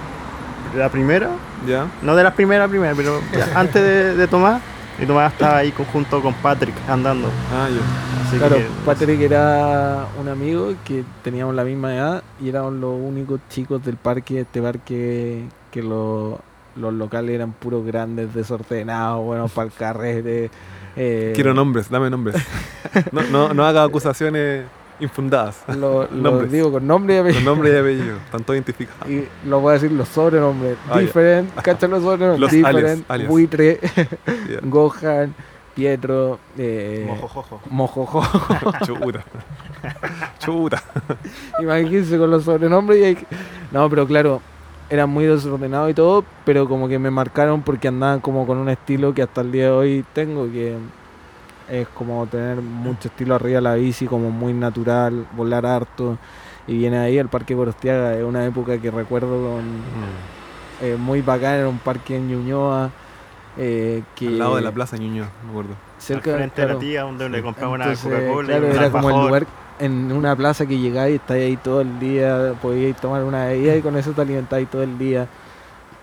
la 0.77 0.89
primera 0.89 1.29
ya. 1.67 1.87
No 2.01 2.15
de 2.15 2.23
la 2.23 2.33
primera 2.33 2.67
primera, 2.67 2.93
pero 2.95 3.19
antes 3.55 4.17
de, 4.17 4.27
tomar, 4.27 4.61
Y 5.01 5.05
Tomás 5.05 5.33
estaba 5.33 5.57
ahí 5.57 5.73
junto 5.91 6.21
con 6.21 6.33
Patrick 6.35 6.75
andando. 6.87 7.29
Ah, 7.53 7.67
yo. 7.69 8.37
claro, 8.37 8.57
Patrick 8.85 9.19
era 9.21 10.05
un 10.19 10.27
amigo 10.27 10.73
que 10.85 11.03
teníamos 11.23 11.55
la 11.55 11.63
misma 11.63 11.95
edad 11.95 12.23
y 12.41 12.49
éramos 12.49 12.73
los 12.73 12.93
únicos 12.99 13.39
chicos 13.49 13.83
del 13.83 13.97
parque, 13.97 14.41
este 14.41 14.61
parque 14.61 15.45
que 15.71 15.81
los 15.81 16.39
locales 16.75 17.35
eran 17.35 17.53
puros 17.53 17.85
grandes, 17.85 18.33
desordenados, 18.33 19.23
buenos 19.23 19.51
para 19.53 19.67
el 19.67 19.73
carrete. 19.73 20.51
Eh. 20.95 21.33
Quiero 21.35 21.53
nombres, 21.53 21.89
dame 21.89 22.09
nombres. 22.09 22.35
no, 23.11 23.21
no, 23.23 23.53
no 23.53 23.65
haga 23.65 23.83
acusaciones 23.83 24.65
infundadas. 24.99 25.63
Lo, 25.75 26.07
digo 26.47 26.71
con 26.71 26.87
nombre 26.87 27.15
y 27.15 27.17
apellido. 27.17 27.39
Con 27.39 27.45
nombre 27.45 27.73
y 27.73 27.77
apellido, 27.77 28.17
están 28.17 28.43
todos 28.43 28.55
identificados. 28.55 29.09
Y 29.09 29.27
lo 29.45 29.59
voy 29.59 29.71
a 29.71 29.73
decir 29.73 29.91
los 29.91 30.07
sobrenombres. 30.07 30.77
Ah, 30.89 30.99
different, 30.99 31.53
¿cachan 31.55 31.91
los 31.91 32.03
sobrenombres? 32.03 32.51
different, 32.51 33.07
Buitre, 33.27 33.79
Gohan, 34.63 35.33
Pietro, 35.75 36.39
eh, 36.57 37.05
Mojojojo. 37.07 37.61
Mojojojo. 37.69 38.85
Chuta. 38.85 39.23
Chuta. 40.39 40.83
Imagínense 41.59 42.17
con 42.17 42.31
los 42.31 42.43
sobrenombres 42.43 42.99
y 42.99 43.03
hay 43.03 43.17
No, 43.71 43.89
pero 43.89 44.07
claro, 44.07 44.41
eran 44.89 45.09
muy 45.09 45.25
desordenados 45.25 45.91
y 45.91 45.93
todo, 45.93 46.23
pero 46.45 46.67
como 46.67 46.87
que 46.87 46.97
me 46.99 47.11
marcaron 47.11 47.61
porque 47.61 47.89
andaban 47.89 48.19
como 48.19 48.47
con 48.47 48.57
un 48.57 48.69
estilo 48.69 49.13
que 49.13 49.21
hasta 49.21 49.41
el 49.41 49.51
día 49.51 49.65
de 49.65 49.71
hoy 49.71 50.05
tengo, 50.13 50.45
que 50.51 50.75
es 51.69 51.87
como 51.89 52.25
tener 52.27 52.61
mucho 52.61 53.07
estilo 53.09 53.35
arriba 53.35 53.57
de 53.57 53.61
la 53.61 53.75
bici, 53.75 54.05
como 54.05 54.31
muy 54.31 54.53
natural, 54.53 55.25
volar 55.35 55.65
harto. 55.65 56.17
Y 56.67 56.77
viene 56.77 56.97
ahí 56.97 57.17
el 57.17 57.29
Parque 57.29 57.55
Corostiaga, 57.55 58.15
es 58.15 58.23
una 58.23 58.45
época 58.45 58.77
que 58.77 58.91
recuerdo 58.91 59.27
con, 59.27 59.77
mm. 59.77 60.83
eh, 60.83 60.95
muy 60.97 61.21
bacán, 61.21 61.55
era 61.55 61.69
un 61.69 61.79
parque 61.79 62.17
en 62.17 62.27
Ñuñoa. 62.27 62.89
Eh, 63.59 64.03
que 64.15 64.27
Al 64.27 64.37
lado 64.37 64.55
de 64.57 64.61
la 64.61 64.71
plaza 64.71 64.97
Ñuñoa, 64.97 65.29
me 65.43 65.49
acuerdo. 65.51 65.75
Cerca 65.97 66.35
frente 66.35 66.61
de 66.61 66.73
la 66.73 66.79
tía, 66.79 67.01
donde 67.03 67.29
le 67.29 67.41
compraba 67.41 67.73
una 67.73 67.93
Coca-Cola. 67.93 68.47
Claro, 68.47 68.67
era 68.67 68.91
como 68.91 69.09
el 69.09 69.15
lugar 69.15 69.47
en 69.79 70.11
una 70.11 70.35
plaza 70.35 70.65
que 70.65 70.77
llegáis 70.77 71.13
y 71.13 71.15
estáis 71.15 71.45
ahí 71.45 71.57
todo 71.57 71.81
el 71.81 71.99
día, 71.99 72.53
podíais 72.61 72.95
tomar 72.97 73.23
una 73.23 73.45
bebida 73.45 73.75
y 73.75 73.81
con 73.81 73.95
eso 73.95 74.11
te 74.11 74.21
alimentáis 74.21 74.69
todo 74.69 74.83
el 74.83 74.97
día. 74.97 75.27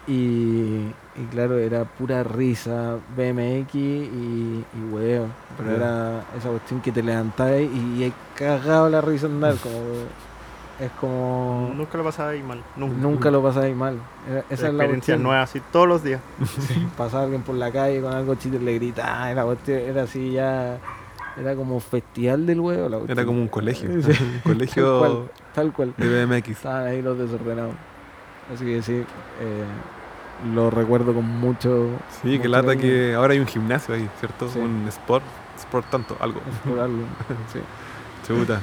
Y, 0.07 0.93
y 1.17 1.25
claro, 1.31 1.59
era 1.59 1.85
pura 1.85 2.23
risa, 2.23 2.97
BMX 3.17 3.75
y, 3.75 4.65
y 4.77 4.93
huevo. 4.93 5.29
Pero 5.57 5.71
era 5.71 6.25
esa 6.37 6.51
cuestión 6.51 6.81
que 6.81 6.93
te 6.93 7.03
levantáis 7.03 7.71
y, 7.73 8.05
he 8.05 8.13
cagado 8.37 8.91
la 8.91 9.01
risa 9.01 9.27
andar. 9.27 9.55
Como, 9.57 9.75
es 10.81 10.91
como. 11.01 11.73
Nunca 11.75 11.97
lo 11.97 12.05
pasáis 12.05 12.45
mal. 12.45 12.63
Nunca, 12.77 12.97
nunca 12.97 13.31
lo 13.31 13.43
pasáis 13.43 13.75
mal. 13.75 13.99
esa 14.51 14.69
es 14.69 14.75
la 14.75 14.85
experiencia 14.85 15.17
nueva, 15.17 15.43
así 15.43 15.61
todos 15.73 15.89
los 15.89 16.05
días. 16.05 16.21
pasaba 16.99 17.25
alguien 17.25 17.43
por 17.43 17.55
la 17.55 17.73
calle 17.73 18.03
con 18.03 18.13
algo 18.13 18.35
chiste 18.35 18.59
le 18.59 18.75
gritaba. 18.75 19.31
Era, 19.31 19.47
era 19.67 20.03
así 20.03 20.33
ya. 20.33 20.79
Era 21.37 21.57
como 21.57 21.81
festival 21.81 22.47
del 22.47 22.61
huevo. 22.61 22.89
La 22.89 23.13
era 23.13 23.25
como 23.25 23.41
un 23.41 23.49
colegio. 23.49 23.89
un 23.91 24.41
colegio. 24.43 25.29
Tal 25.55 25.73
cual, 25.73 25.95
De 25.97 26.27
BMX. 26.27 26.49
Estaban 26.51 26.87
ahí 26.87 27.01
los 27.01 27.19
desordenados. 27.19 27.75
Así 28.53 28.65
que 28.65 28.83
sí. 28.83 28.93
Eh, 28.93 29.65
lo 30.53 30.71
recuerdo 30.71 31.15
con 31.15 31.27
mucho. 31.27 31.89
Sí, 32.23 32.39
que 32.39 32.49
lata 32.49 32.77
que 32.77 33.15
ahora 33.15 33.33
hay 33.33 33.41
un 33.41 33.47
gimnasio 33.47 33.95
ahí, 33.95 34.09
¿cierto? 34.19 34.49
Un 34.57 34.87
sport, 34.89 35.25
sport 35.59 35.87
tanto, 35.91 36.17
algo. 36.21 36.41
Por 36.69 36.79
algo, 36.79 37.05
sí. 37.53 37.61
Chuta. 38.27 38.61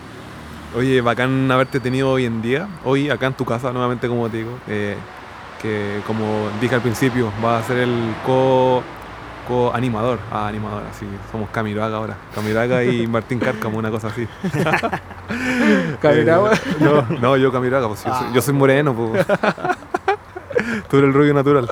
Oye, 0.76 1.02
bacán 1.02 1.52
haberte 1.52 1.80
tenido 1.80 2.12
hoy 2.12 2.26
en 2.26 2.42
día, 2.42 2.68
hoy 2.86 3.10
acá 3.10 3.28
en 3.28 3.34
tu 3.34 3.44
casa, 3.44 3.72
nuevamente 3.74 4.08
como 4.08 4.30
te 4.30 4.38
digo, 4.38 4.58
eh, 4.68 4.96
que 5.62 6.00
como 6.08 6.50
dije 6.62 6.76
al 6.76 6.82
principio, 6.82 7.30
va 7.44 7.60
a 7.60 7.64
ser 7.64 7.80
el 7.80 8.16
co, 8.26 8.82
co 9.50 9.74
animador, 9.76 10.20
ah, 10.32 10.48
animador, 10.48 10.84
así, 10.90 11.06
somos 11.30 11.50
Camiroaga 11.50 11.98
ahora, 11.98 12.16
Camiroaga 12.34 12.86
y 12.86 13.06
Martín 13.08 13.40
Cárcamo, 13.40 13.80
una 13.80 13.92
cosa 13.92 14.08
así. 14.08 14.26
¿Camiroaga? 16.00 16.54
Eh, 16.54 16.60
no, 16.80 17.02
no, 17.20 17.36
yo 17.36 17.52
Camiroaga, 17.52 17.90
pues, 17.90 18.06
yo, 18.06 18.14
soy, 18.14 18.34
yo 18.34 18.42
soy 18.42 18.54
moreno, 18.54 18.96
pues. 18.96 19.26
Tú 20.90 20.98
eres 20.98 21.10
el 21.10 21.14
rubio 21.14 21.34
natural. 21.34 21.70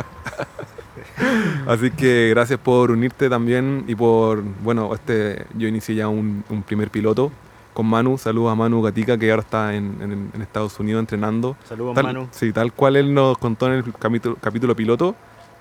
Así 1.68 1.92
que 1.92 2.30
gracias 2.30 2.60
por 2.60 2.92
unirte 2.92 3.30
también 3.30 3.84
y 3.88 3.96
por, 3.96 4.42
bueno, 4.64 4.94
este, 4.94 5.46
yo 5.56 5.68
inicié 5.68 5.96
ya 5.96 6.08
un, 6.08 6.44
primer 6.66 6.90
piloto 6.90 7.32
con 7.74 7.86
Manu. 7.86 8.18
Saludos 8.18 8.52
a 8.52 8.56
Manu 8.56 8.82
Gatica 8.82 9.18
que 9.18 9.30
ahora 9.30 9.44
está 9.44 9.76
en, 9.76 10.32
Estados 10.42 10.80
Unidos 10.80 11.02
entrenando. 11.02 11.56
Saludos 11.66 11.98
a 11.98 12.04
Manu. 12.04 12.28
Sí, 12.32 12.52
tal 12.52 12.74
cual 12.74 12.96
él 12.96 13.14
nos 13.14 13.38
contó 13.38 13.68
en 13.68 13.74
el 13.74 13.94
capítulo, 13.94 14.38
capítulo 14.40 14.76
piloto 14.76 15.16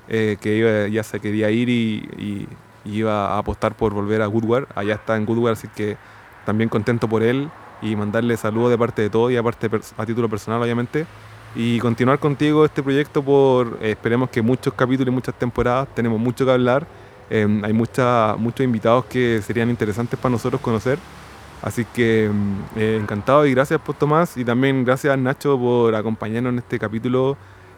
eh, 0.08 0.38
que 0.40 0.88
ya 0.90 1.02
se 1.02 1.20
quería 1.20 1.50
ir 1.50 1.68
y, 1.68 2.48
iba 2.84 3.34
a 3.34 3.38
apostar 3.38 3.74
por 3.74 3.92
volver 3.92 4.22
a 4.22 4.26
Goodware. 4.26 4.66
Allá 4.74 4.94
está 4.94 5.16
en 5.16 5.26
Goodware, 5.26 5.52
así 5.52 5.68
que 5.68 5.98
también 6.46 6.70
contento 6.70 7.06
por 7.06 7.22
él 7.22 7.50
y 7.82 7.96
mandarle 7.96 8.36
saludos 8.38 8.70
de 8.70 8.78
parte 8.78 9.02
de 9.02 9.10
todo 9.10 9.30
y 9.30 9.36
aparte 9.36 9.68
a 9.96 10.06
título 10.06 10.28
personal 10.30 10.62
obviamente 10.62 11.06
y 11.54 11.78
continuar 11.78 12.18
contigo 12.18 12.64
este 12.64 12.82
proyecto 12.82 13.22
por, 13.22 13.78
eh, 13.80 13.92
esperemos 13.92 14.30
que 14.30 14.42
muchos 14.42 14.74
capítulos 14.74 15.12
y 15.12 15.14
muchas 15.14 15.34
temporadas, 15.34 15.88
tenemos 15.94 16.20
mucho 16.20 16.44
que 16.44 16.50
hablar, 16.50 16.86
em, 17.30 17.64
hay 17.64 17.72
mucha, 17.72 18.36
muchos 18.36 18.64
invitados 18.64 19.06
que 19.06 19.40
serían 19.42 19.70
interesantes 19.70 20.18
para 20.18 20.32
nosotros 20.32 20.60
conocer, 20.60 20.98
así 21.62 21.84
que 21.84 22.26
em, 22.26 22.56
eh, 22.76 22.98
encantado 23.00 23.46
y 23.46 23.54
gracias 23.54 23.80
por 23.80 23.94
Tomás 23.96 24.36
y 24.36 24.44
también 24.44 24.84
gracias 24.84 25.18
Nacho 25.18 25.58
por 25.58 25.94
acompañarnos 25.94 26.52
en 26.52 26.58
este 26.58 26.78
capítulo, 26.78 27.36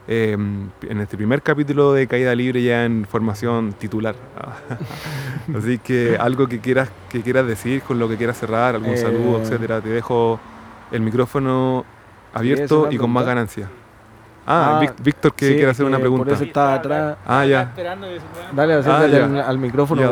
em, 0.09 0.69
en 0.83 1.01
este 1.01 1.17
primer 1.17 1.41
capítulo 1.41 1.93
de 1.93 2.07
Caída 2.07 2.35
Libre 2.35 2.63
ya 2.63 2.85
en 2.85 3.07
formación 3.07 3.73
titular. 3.75 4.17
así 5.57 5.79
que 5.79 6.17
algo 6.19 6.49
que 6.49 6.59
quieras, 6.59 6.91
que 7.09 7.23
quieras 7.23 7.47
decir, 7.47 7.83
con 7.83 7.99
lo 7.99 8.09
que 8.09 8.17
quieras 8.17 8.39
cerrar, 8.39 8.75
algún 8.75 8.97
saludo, 8.97 9.39
eh, 9.39 9.43
etcétera, 9.43 9.81
te 9.81 9.91
dejo 9.91 10.41
el 10.91 11.01
micrófono 11.03 11.85
abierto 12.33 12.89
y 12.91 12.97
con 12.97 13.11
más 13.11 13.25
ganancia. 13.25 13.69
Ah, 14.47 14.81
ah 14.83 14.93
Víctor 15.01 15.33
que 15.35 15.55
quiere 15.55 15.71
hacer 15.71 15.87
una 15.87 15.99
pregunta. 15.99 16.25
Por 16.25 16.35
eso 16.35 16.45
está 16.45 16.75
atrás. 16.75 17.17
Ah, 17.27 17.45
ya. 17.45 17.73
Dale, 18.53 18.75
ah, 18.85 19.45
al, 19.47 19.59
micrófono 19.59 20.03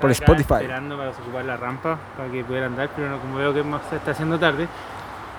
por 0.00 0.10
Spotify. 0.10 0.54
esperando 0.54 0.96
para 0.96 1.10
ocupar 1.10 1.44
la 1.44 1.56
rampa 1.56 1.98
para 2.16 2.30
que 2.30 2.44
pudiera 2.44 2.66
andar, 2.66 2.90
pero 2.94 3.08
no, 3.08 3.18
como 3.18 3.38
veo 3.38 3.52
que 3.52 3.64
se 3.90 3.96
está 3.96 4.12
haciendo 4.12 4.38
tarde, 4.38 4.68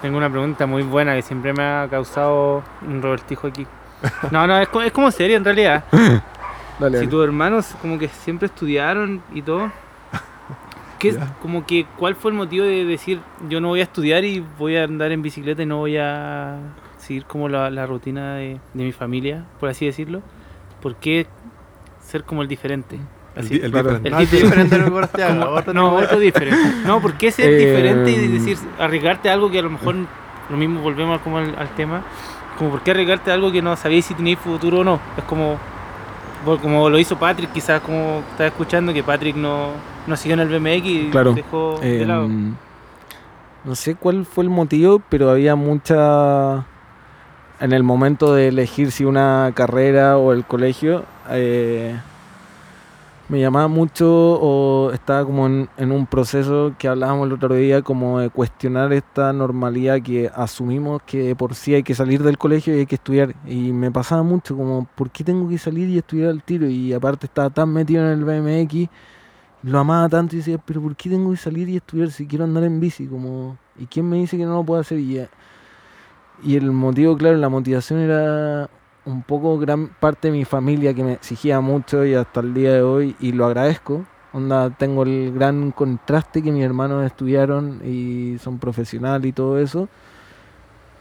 tengo 0.01 0.17
una 0.17 0.29
pregunta 0.29 0.65
muy 0.65 0.83
buena 0.83 1.15
que 1.15 1.21
siempre 1.21 1.53
me 1.53 1.63
ha 1.63 1.87
causado 1.89 2.63
un 2.85 3.01
Robertijo 3.01 3.47
aquí. 3.47 3.65
No, 4.31 4.47
no, 4.47 4.57
es, 4.57 4.69
es 4.85 4.91
como 4.93 5.11
serio 5.11 5.37
en 5.37 5.43
realidad. 5.43 5.83
si 6.99 7.07
tus 7.07 7.23
hermanos 7.23 7.75
como 7.81 7.99
que 7.99 8.07
siempre 8.07 8.47
estudiaron 8.47 9.21
y 9.33 9.41
todo, 9.41 9.71
¿Qué, 10.99 11.17
como 11.41 11.65
que, 11.65 11.85
¿Cuál 11.97 12.15
fue 12.15 12.31
el 12.31 12.37
motivo 12.37 12.65
de 12.65 12.83
decir 12.83 13.21
yo 13.49 13.61
no 13.61 13.69
voy 13.69 13.79
a 13.79 13.83
estudiar 13.83 14.25
y 14.25 14.43
voy 14.57 14.75
a 14.75 14.83
andar 14.83 15.13
en 15.13 15.21
bicicleta 15.21 15.63
y 15.63 15.65
no 15.65 15.77
voy 15.77 15.95
a 15.97 16.59
seguir 16.97 17.23
como 17.23 17.47
la, 17.47 17.85
rutina 17.85 18.35
de, 18.35 18.59
mi 18.73 18.91
familia, 18.91 19.45
por 19.61 19.69
así 19.69 19.85
decirlo? 19.85 20.21
¿Por 20.81 20.95
qué 20.95 21.25
ser 22.01 22.25
como 22.25 22.41
el 22.41 22.49
diferente? 22.49 22.99
el, 23.35 23.45
el, 23.45 23.71
diferente. 23.71 24.09
El 24.09 24.29
diferente 24.29 24.77
no, 25.73 25.95
otro 25.95 26.19
diferente. 26.19 26.73
No, 26.85 27.01
¿por 27.01 27.13
qué 27.13 27.31
ser 27.31 27.49
diferente 27.57 28.11
y 28.11 28.27
decir, 28.27 28.57
arriesgarte 28.77 29.29
a 29.29 29.33
algo 29.33 29.49
que 29.49 29.59
a 29.59 29.61
lo 29.61 29.69
mejor 29.69 29.95
lo 30.49 30.57
mismo 30.57 30.81
volvemos 30.81 31.21
como 31.21 31.37
al, 31.37 31.75
tema? 31.77 32.03
Como, 32.57 32.71
¿por 32.71 32.81
qué 32.81 32.91
arriesgarte 32.91 33.31
a 33.31 33.35
algo 33.35 33.53
que 33.53 33.61
no 33.61 33.73
sabíais 33.77 34.05
si 34.05 34.15
tenéis 34.15 34.37
futuro 34.39 34.79
o 34.79 34.83
no? 34.83 34.99
Es 35.17 35.23
como, 35.23 35.57
como 36.43 36.89
lo 36.89 36.99
hizo 36.99 37.17
Patrick, 37.17 37.53
quizás 37.53 37.79
como 37.79 38.21
estás 38.31 38.47
escuchando, 38.47 38.93
que 38.93 39.01
Patrick 39.01 39.37
no 39.37 39.71
no 40.07 40.15
siguió 40.15 40.33
en 40.33 40.39
el 40.39 40.59
BMX 40.59 40.85
y 40.85 41.11
dejó 41.35 41.79
de 41.81 42.05
lado. 42.05 42.25
Em, 42.25 42.55
no 43.65 43.75
sé 43.75 43.95
cuál 43.95 44.25
fue 44.25 44.43
el 44.43 44.49
motivo, 44.49 45.01
pero 45.09 45.29
había 45.29 45.55
mucha. 45.55 46.65
En 47.59 47.73
el 47.73 47.83
momento 47.83 48.33
de 48.33 48.47
elegir 48.47 48.91
si 48.91 49.03
una 49.03 49.51
carrera 49.53 50.17
o 50.17 50.31
el 50.31 50.45
colegio, 50.45 51.03
eh, 51.29 51.93
me 53.27 53.39
llamaba 53.41 53.67
mucho 53.67 54.07
o 54.09 54.91
estaba 54.91 55.25
como 55.25 55.45
en, 55.45 55.91
un 55.91 56.05
proceso 56.07 56.73
que 56.77 56.87
hablábamos 56.87 57.27
el 57.27 57.33
otro 57.33 57.53
día, 57.53 57.81
como 57.81 58.19
de 58.19 58.29
cuestionar 58.29 58.93
esta 58.93 59.33
normalidad 59.33 60.01
que 60.01 60.31
asumimos 60.33 61.01
que 61.03 61.35
por 61.35 61.53
sí 61.53 61.75
hay 61.75 61.83
que 61.83 61.93
salir 61.93 62.23
del 62.23 62.37
colegio 62.37 62.75
y 62.75 62.79
hay 62.79 62.85
que 62.85 62.95
estudiar. 62.95 63.35
Y 63.45 63.73
me 63.73 63.91
pasaba 63.91 64.23
mucho, 64.23 64.55
como, 64.55 64.87
¿por 64.95 65.11
qué 65.11 65.25
tengo 65.25 65.49
que 65.49 65.57
salir 65.57 65.89
y 65.89 65.97
estudiar 65.97 66.29
al 66.29 66.41
tiro? 66.41 66.67
Y 66.67 66.93
aparte 66.93 67.25
estaba 67.25 67.49
tan 67.49 67.73
metido 67.73 68.09
en 68.09 68.19
el 68.19 68.23
BMX 68.23 68.89
lo 69.63 69.79
amaba 69.79 70.07
tanto 70.09 70.35
y 70.35 70.39
decía, 70.39 70.57
pero 70.57 70.81
¿por 70.81 70.95
qué 70.95 71.09
tengo 71.09 71.31
que 71.31 71.37
salir 71.37 71.67
y 71.69 71.77
estudiar 71.77 72.11
si 72.11 72.25
quiero 72.25 72.45
andar 72.45 72.63
en 72.63 72.79
bici? 72.79 73.07
Como, 73.07 73.57
¿Y 73.77 73.85
quién 73.85 74.07
me 74.09 74.17
dice 74.17 74.37
que 74.37 74.45
no 74.45 74.53
lo 74.53 74.63
puedo 74.63 74.79
hacer? 74.79 74.99
Y, 74.99 75.25
y 76.43 76.55
el 76.55 76.71
motivo, 76.71 77.17
claro, 77.17 77.37
la 77.37 77.49
motivación 77.49 77.99
era 77.99 78.69
un 79.05 79.23
poco 79.23 79.57
gran 79.57 79.87
parte 79.87 80.29
de 80.29 80.37
mi 80.37 80.45
familia 80.45 80.93
que 80.93 81.03
me 81.03 81.13
exigía 81.13 81.59
mucho 81.61 82.05
y 82.05 82.13
hasta 82.13 82.39
el 82.41 82.53
día 82.53 82.73
de 82.73 82.81
hoy, 82.81 83.15
y 83.19 83.31
lo 83.31 83.45
agradezco. 83.45 84.05
Onda, 84.31 84.69
tengo 84.69 85.03
el 85.03 85.33
gran 85.33 85.71
contraste 85.71 86.43
que 86.43 86.51
mis 86.51 86.63
hermanos 86.63 87.05
estudiaron 87.05 87.81
y 87.83 88.37
son 88.39 88.59
profesionales 88.59 89.27
y 89.27 89.33
todo 89.33 89.57
eso. 89.57 89.89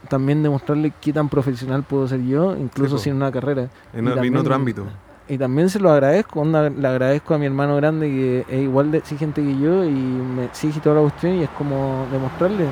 También 0.08 0.42
demostrarle 0.42 0.92
qué 1.00 1.12
tan 1.12 1.28
profesional 1.28 1.82
puedo 1.82 2.08
ser 2.08 2.24
yo, 2.24 2.56
incluso 2.56 2.98
sin 2.98 3.14
una 3.14 3.30
carrera. 3.30 3.68
En, 3.92 4.36
otro 4.36 4.54
ámbito 4.54 4.86
y 5.28 5.36
también 5.36 5.68
se 5.68 5.78
lo 5.78 5.90
agradezco, 5.90 6.44
le 6.44 6.88
agradezco 6.88 7.34
a 7.34 7.38
mi 7.38 7.46
hermano 7.46 7.76
grande 7.76 8.08
que 8.08 8.44
es 8.48 8.62
igual 8.62 8.90
de 8.90 8.98
exigente 8.98 9.42
que 9.42 9.58
yo 9.58 9.84
y 9.84 9.90
me 9.90 10.46
exige 10.46 10.80
toda 10.80 10.96
la 10.96 11.00
cuestión 11.02 11.34
y 11.34 11.42
es 11.42 11.50
como 11.50 12.06
demostrarle. 12.10 12.64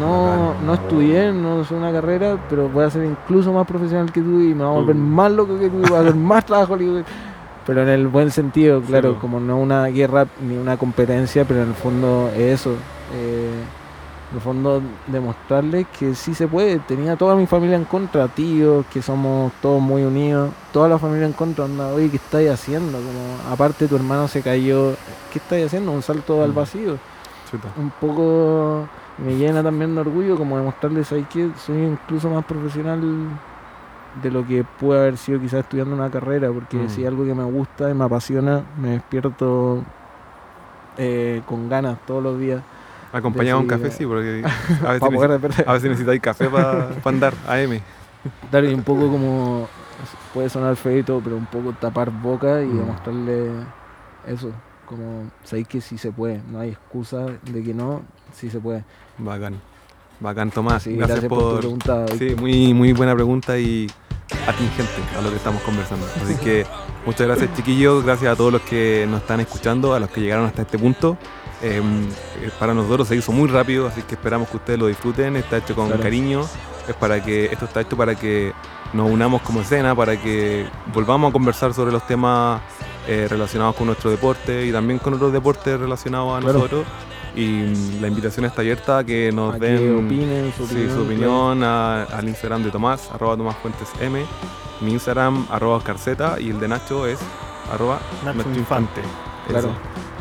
No, 0.00 0.54
no 0.64 0.74
estudié, 0.74 1.32
no 1.32 1.64
soy 1.64 1.78
una 1.78 1.92
carrera, 1.92 2.36
pero 2.48 2.68
voy 2.68 2.84
a 2.84 2.90
ser 2.90 3.04
incluso 3.04 3.52
más 3.52 3.66
profesional 3.66 4.10
que 4.10 4.20
tú 4.20 4.40
y 4.40 4.54
me 4.54 4.64
voy 4.64 4.72
a 4.72 4.80
volver 4.80 4.96
más 4.96 5.30
loco 5.30 5.58
que 5.58 5.68
tú 5.68 5.78
y 5.78 5.88
voy 5.88 5.98
a 5.98 6.00
hacer 6.00 6.14
más 6.16 6.44
trabajo 6.44 6.76
que 6.76 7.04
Pero 7.66 7.82
en 7.82 7.88
el 7.88 8.08
buen 8.08 8.30
sentido, 8.32 8.80
claro, 8.80 9.18
como 9.20 9.38
no 9.38 9.58
una 9.58 9.86
guerra 9.86 10.26
ni 10.46 10.56
una 10.56 10.76
competencia, 10.76 11.44
pero 11.44 11.62
en 11.62 11.68
el 11.68 11.74
fondo 11.74 12.30
es 12.34 12.60
eso. 12.60 12.70
Eh, 13.14 13.50
en 14.30 14.36
el 14.36 14.40
fondo 14.40 14.80
demostrarles 15.08 15.86
que 15.98 16.14
sí 16.14 16.34
se 16.34 16.46
puede. 16.46 16.78
Tenía 16.78 17.16
toda 17.16 17.34
mi 17.34 17.46
familia 17.46 17.76
en 17.76 17.84
contra, 17.84 18.28
tíos, 18.28 18.86
que 18.92 19.02
somos 19.02 19.52
todos 19.60 19.80
muy 19.80 20.04
unidos, 20.04 20.52
toda 20.72 20.88
la 20.88 20.98
familia 20.98 21.26
en 21.26 21.32
contra, 21.32 21.64
anda, 21.64 21.88
oye, 21.88 22.10
¿qué 22.10 22.16
estáis 22.16 22.50
haciendo? 22.50 22.98
Como, 22.98 23.52
aparte 23.52 23.88
tu 23.88 23.96
hermano 23.96 24.28
se 24.28 24.42
cayó, 24.42 24.94
¿qué 25.32 25.38
estáis 25.38 25.66
haciendo? 25.66 25.90
Un 25.92 26.02
salto 26.02 26.42
al 26.42 26.52
mm. 26.52 26.54
vacío. 26.54 26.98
Un 27.76 27.90
poco 28.00 28.86
me 29.18 29.34
llena 29.36 29.60
también 29.60 29.96
de 29.96 30.02
orgullo 30.02 30.36
como 30.36 30.56
demostrarles 30.56 31.10
ahí 31.10 31.24
que 31.24 31.50
soy 31.58 31.78
incluso 31.78 32.30
más 32.30 32.44
profesional 32.44 33.00
de 34.22 34.30
lo 34.30 34.46
que 34.46 34.64
puede 34.64 35.00
haber 35.00 35.16
sido 35.16 35.40
quizás 35.40 35.60
estudiando 35.60 35.96
una 35.96 36.10
carrera, 36.10 36.52
porque 36.52 36.76
mm. 36.76 36.88
si 36.88 37.04
algo 37.04 37.24
que 37.24 37.34
me 37.34 37.42
gusta 37.42 37.90
y 37.90 37.94
me 37.94 38.04
apasiona, 38.04 38.62
me 38.80 38.90
despierto 38.90 39.82
eh, 40.96 41.42
con 41.46 41.68
ganas 41.68 41.98
todos 42.06 42.22
los 42.22 42.38
días 42.38 42.62
Acompañado 43.12 43.58
de 43.58 43.62
un 43.64 43.68
café, 43.68 43.90
sí, 43.90 44.06
porque 44.06 44.44
a 44.86 45.72
veces, 45.72 45.90
necesitáis 45.90 46.20
café 46.20 46.48
para 46.48 46.90
andar 47.04 47.34
AM. 47.48 47.80
Dar 48.52 48.64
un 48.64 48.82
poco 48.82 49.10
como, 49.10 49.68
puede 50.32 50.48
sonar 50.48 50.76
feito, 50.76 51.20
pero 51.22 51.36
un 51.36 51.46
poco 51.46 51.72
tapar 51.72 52.10
boca 52.10 52.62
y 52.62 52.66
mm. 52.66 52.78
demostrarle 52.78 53.50
eso, 54.26 54.52
como 54.86 55.30
sabéis 55.42 55.68
que 55.68 55.80
sí 55.80 55.98
se 55.98 56.12
puede, 56.12 56.40
no 56.50 56.60
hay 56.60 56.70
excusa 56.70 57.26
de 57.42 57.62
que 57.62 57.74
no, 57.74 58.02
sí 58.32 58.50
se 58.50 58.60
puede. 58.60 58.84
Bacán, 59.18 59.60
bacán 60.20 60.50
Tomás, 60.50 60.86
gracias, 60.86 61.24
por, 61.24 61.54
tu 61.54 61.58
pregunta. 61.58 62.06
Sí, 62.16 62.36
muy, 62.38 62.74
muy 62.74 62.92
buena 62.92 63.14
pregunta 63.14 63.58
y 63.58 63.88
atingente 64.46 65.02
a 65.18 65.22
lo 65.22 65.30
que 65.30 65.36
estamos 65.36 65.62
conversando. 65.62 66.06
Así 66.22 66.34
que 66.36 66.66
muchas 67.06 67.26
gracias 67.26 67.54
chiquillos, 67.54 68.04
gracias 68.04 68.32
a 68.32 68.36
todos 68.36 68.52
los 68.52 68.62
que 68.62 69.06
nos 69.08 69.22
están 69.22 69.40
escuchando, 69.40 69.94
a 69.94 70.00
los 70.00 70.10
que 70.10 70.20
llegaron 70.20 70.46
hasta 70.46 70.62
este 70.62 70.78
punto. 70.78 71.16
Em, 71.62 72.08
eh, 72.40 72.50
para 72.58 72.72
nosotros 72.72 73.08
se 73.08 73.16
hizo 73.16 73.32
muy 73.32 73.48
rápido, 73.48 73.86
así 73.86 74.02
que 74.02 74.14
esperamos 74.14 74.48
que 74.48 74.56
ustedes 74.56 74.78
lo 74.78 74.86
disfruten. 74.86 75.36
Está 75.36 75.58
hecho 75.58 75.74
con 75.74 75.90
cariño. 75.90 76.46
Es 76.88 76.94
para 76.96 77.22
que 77.22 77.46
esto 77.46 77.66
está 77.66 77.82
hecho 77.82 77.96
para 77.96 78.14
que 78.14 78.52
nos 78.92 79.10
unamos 79.10 79.42
como 79.42 79.60
escena, 79.60 79.94
para 79.94 80.20
que 80.20 80.66
volvamos 80.92 81.30
a 81.30 81.32
conversar 81.32 81.74
sobre 81.74 81.92
los 81.92 82.06
temas 82.06 82.60
eh, 83.06 83.26
relacionados 83.28 83.76
con 83.76 83.86
nuestro 83.86 84.10
deporte 84.10 84.66
y 84.66 84.72
también 84.72 84.98
con 84.98 85.14
otros 85.14 85.32
deportes 85.32 85.78
relacionados 85.78 86.38
a 86.38 86.40
nosotros. 86.40 86.86
Y 87.36 88.00
la 88.00 88.08
invitación 88.08 88.44
está 88.46 88.62
abierta 88.62 88.98
a 88.98 89.04
que 89.04 89.30
nos 89.30 89.58
den 89.60 90.52
su 90.56 91.02
opinión, 91.02 91.62
al 91.62 92.28
Instagram 92.28 92.64
de 92.64 92.70
Tomás, 92.70 93.08
arroba 93.12 93.36
Tomás 93.36 93.56
Fuentes 93.58 93.88
M, 94.00 94.24
mi 94.80 94.92
Instagram, 94.92 95.46
arroba 95.48 95.76
Oscar 95.76 95.96
y 96.40 96.50
el 96.50 96.58
de 96.58 96.66
Nacho 96.66 97.06
es 97.06 97.20
arroba 97.72 98.00
Nacho 98.24 98.48
Infante. 98.56 99.00
Claro. 99.46 99.70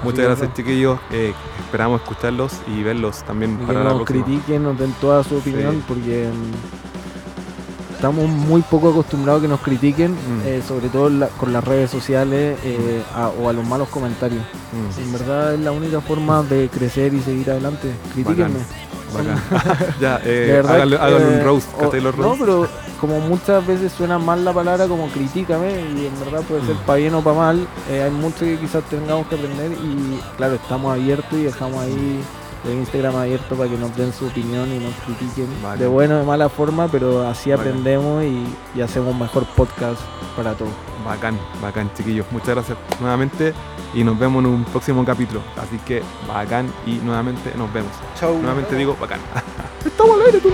Muchas 0.04 0.26
gracias, 0.26 0.54
chiquillos. 0.54 1.00
Eh, 1.12 1.34
esperamos 1.60 2.02
escucharlos 2.02 2.54
y 2.68 2.84
verlos 2.84 3.24
también 3.24 3.58
para 3.58 3.84
la 3.84 3.92
nos 3.92 4.04
critiquen, 4.04 4.64
nos 4.64 4.78
den 4.78 4.94
toda 5.02 5.24
su 5.24 5.38
opinión, 5.38 5.84
porque 5.88 6.30
mm, 6.30 7.96
estamos 7.96 8.30
muy 8.30 8.62
poco 8.62 8.90
acostumbrados 8.90 9.42
a 9.42 9.44
que 9.44 9.48
nos 9.50 9.60
critiquen, 9.62 10.14
mm. 10.14 10.42
eh, 10.46 10.62
sobre 10.66 10.90
todo 10.90 11.28
con 11.38 11.54
las 11.54 11.64
redes 11.64 11.92
sociales 11.92 12.58
eh, 12.64 13.04
o 13.42 13.50
a 13.50 13.54
los 13.54 13.68
malos 13.68 13.90
comentarios. 13.90 14.44
Mm. 14.72 15.02
En 15.02 15.14
verdad 15.14 15.54
es 15.54 15.60
la 15.60 15.72
única 15.72 16.02
forma 16.02 16.44
de 16.44 16.70
crecer 16.70 17.14
y 17.14 17.22
seguir 17.22 17.50
adelante. 17.52 17.92
Critíquenme. 18.14 18.89
ya, 20.02 20.20
eh, 20.24 20.62
un 20.64 21.44
roast, 21.44 21.70
o, 21.74 21.92
No, 22.22 22.36
pero 22.40 22.68
como 23.00 23.20
muchas 23.20 23.66
veces 23.66 23.92
suena 23.92 24.20
mal 24.20 24.44
la 24.44 24.54
palabra 24.54 24.88
como 24.88 25.08
critícame 25.08 25.82
y 25.96 26.06
en 26.06 26.20
verdad 26.20 26.42
puede 26.48 26.66
ser 26.66 26.76
mm. 26.76 26.86
para 26.86 27.00
bien 27.00 27.14
o 27.16 27.22
para 27.22 27.36
mal, 27.36 27.68
eh, 27.90 28.04
hay 28.04 28.12
mucho 28.12 28.40
que 28.40 28.58
quizás 28.58 28.84
tengamos 28.90 29.28
que 29.28 29.36
aprender 29.36 29.72
y 29.72 30.20
claro, 30.38 30.56
estamos 30.56 30.94
abiertos 30.94 31.34
y 31.34 31.44
dejamos 31.44 31.84
ahí 31.84 32.22
el 32.66 32.74
Instagram 32.74 33.16
abierto 33.16 33.56
para 33.56 33.70
que 33.70 33.78
nos 33.78 33.96
den 33.96 34.14
su 34.14 34.28
opinión 34.28 34.72
y 34.72 34.80
nos 34.80 34.94
critiquen 35.06 35.48
de 35.78 35.88
buena 35.88 36.16
o 36.16 36.20
de 36.20 36.26
mala 36.26 36.50
forma, 36.50 36.88
pero 36.88 37.28
así 37.28 37.52
aprendemos 37.52 38.24
y, 38.24 38.46
y, 38.76 38.82
hacemos 38.82 39.14
un 39.14 39.20
mejor 39.20 39.46
podcast 39.46 40.02
para 40.36 40.54
todos. 40.54 40.72
Bacán, 41.06 41.40
bacán 41.62 41.92
chiquillos. 41.94 42.26
Muchas 42.32 42.50
gracias 42.50 42.78
nuevamente 43.00 43.54
y 43.94 44.04
nos 44.04 44.20
vemos 44.20 44.44
en 44.44 44.52
un 44.52 44.66
próximo 44.66 45.04
capítulo. 45.06 45.42
Así 45.58 45.78
que 45.80 46.04
bacán 46.28 46.72
y 46.86 46.96
nuevamente 46.96 47.54
nos 47.58 47.72
vemos. 47.74 47.92
Chau. 48.20 48.38
Nuevamente 48.38 48.76
digo 48.76 48.96
bacán. 49.00 49.20
Estamos 49.86 50.20
al 50.20 50.26
aire, 50.26 50.40
tú. 50.40 50.50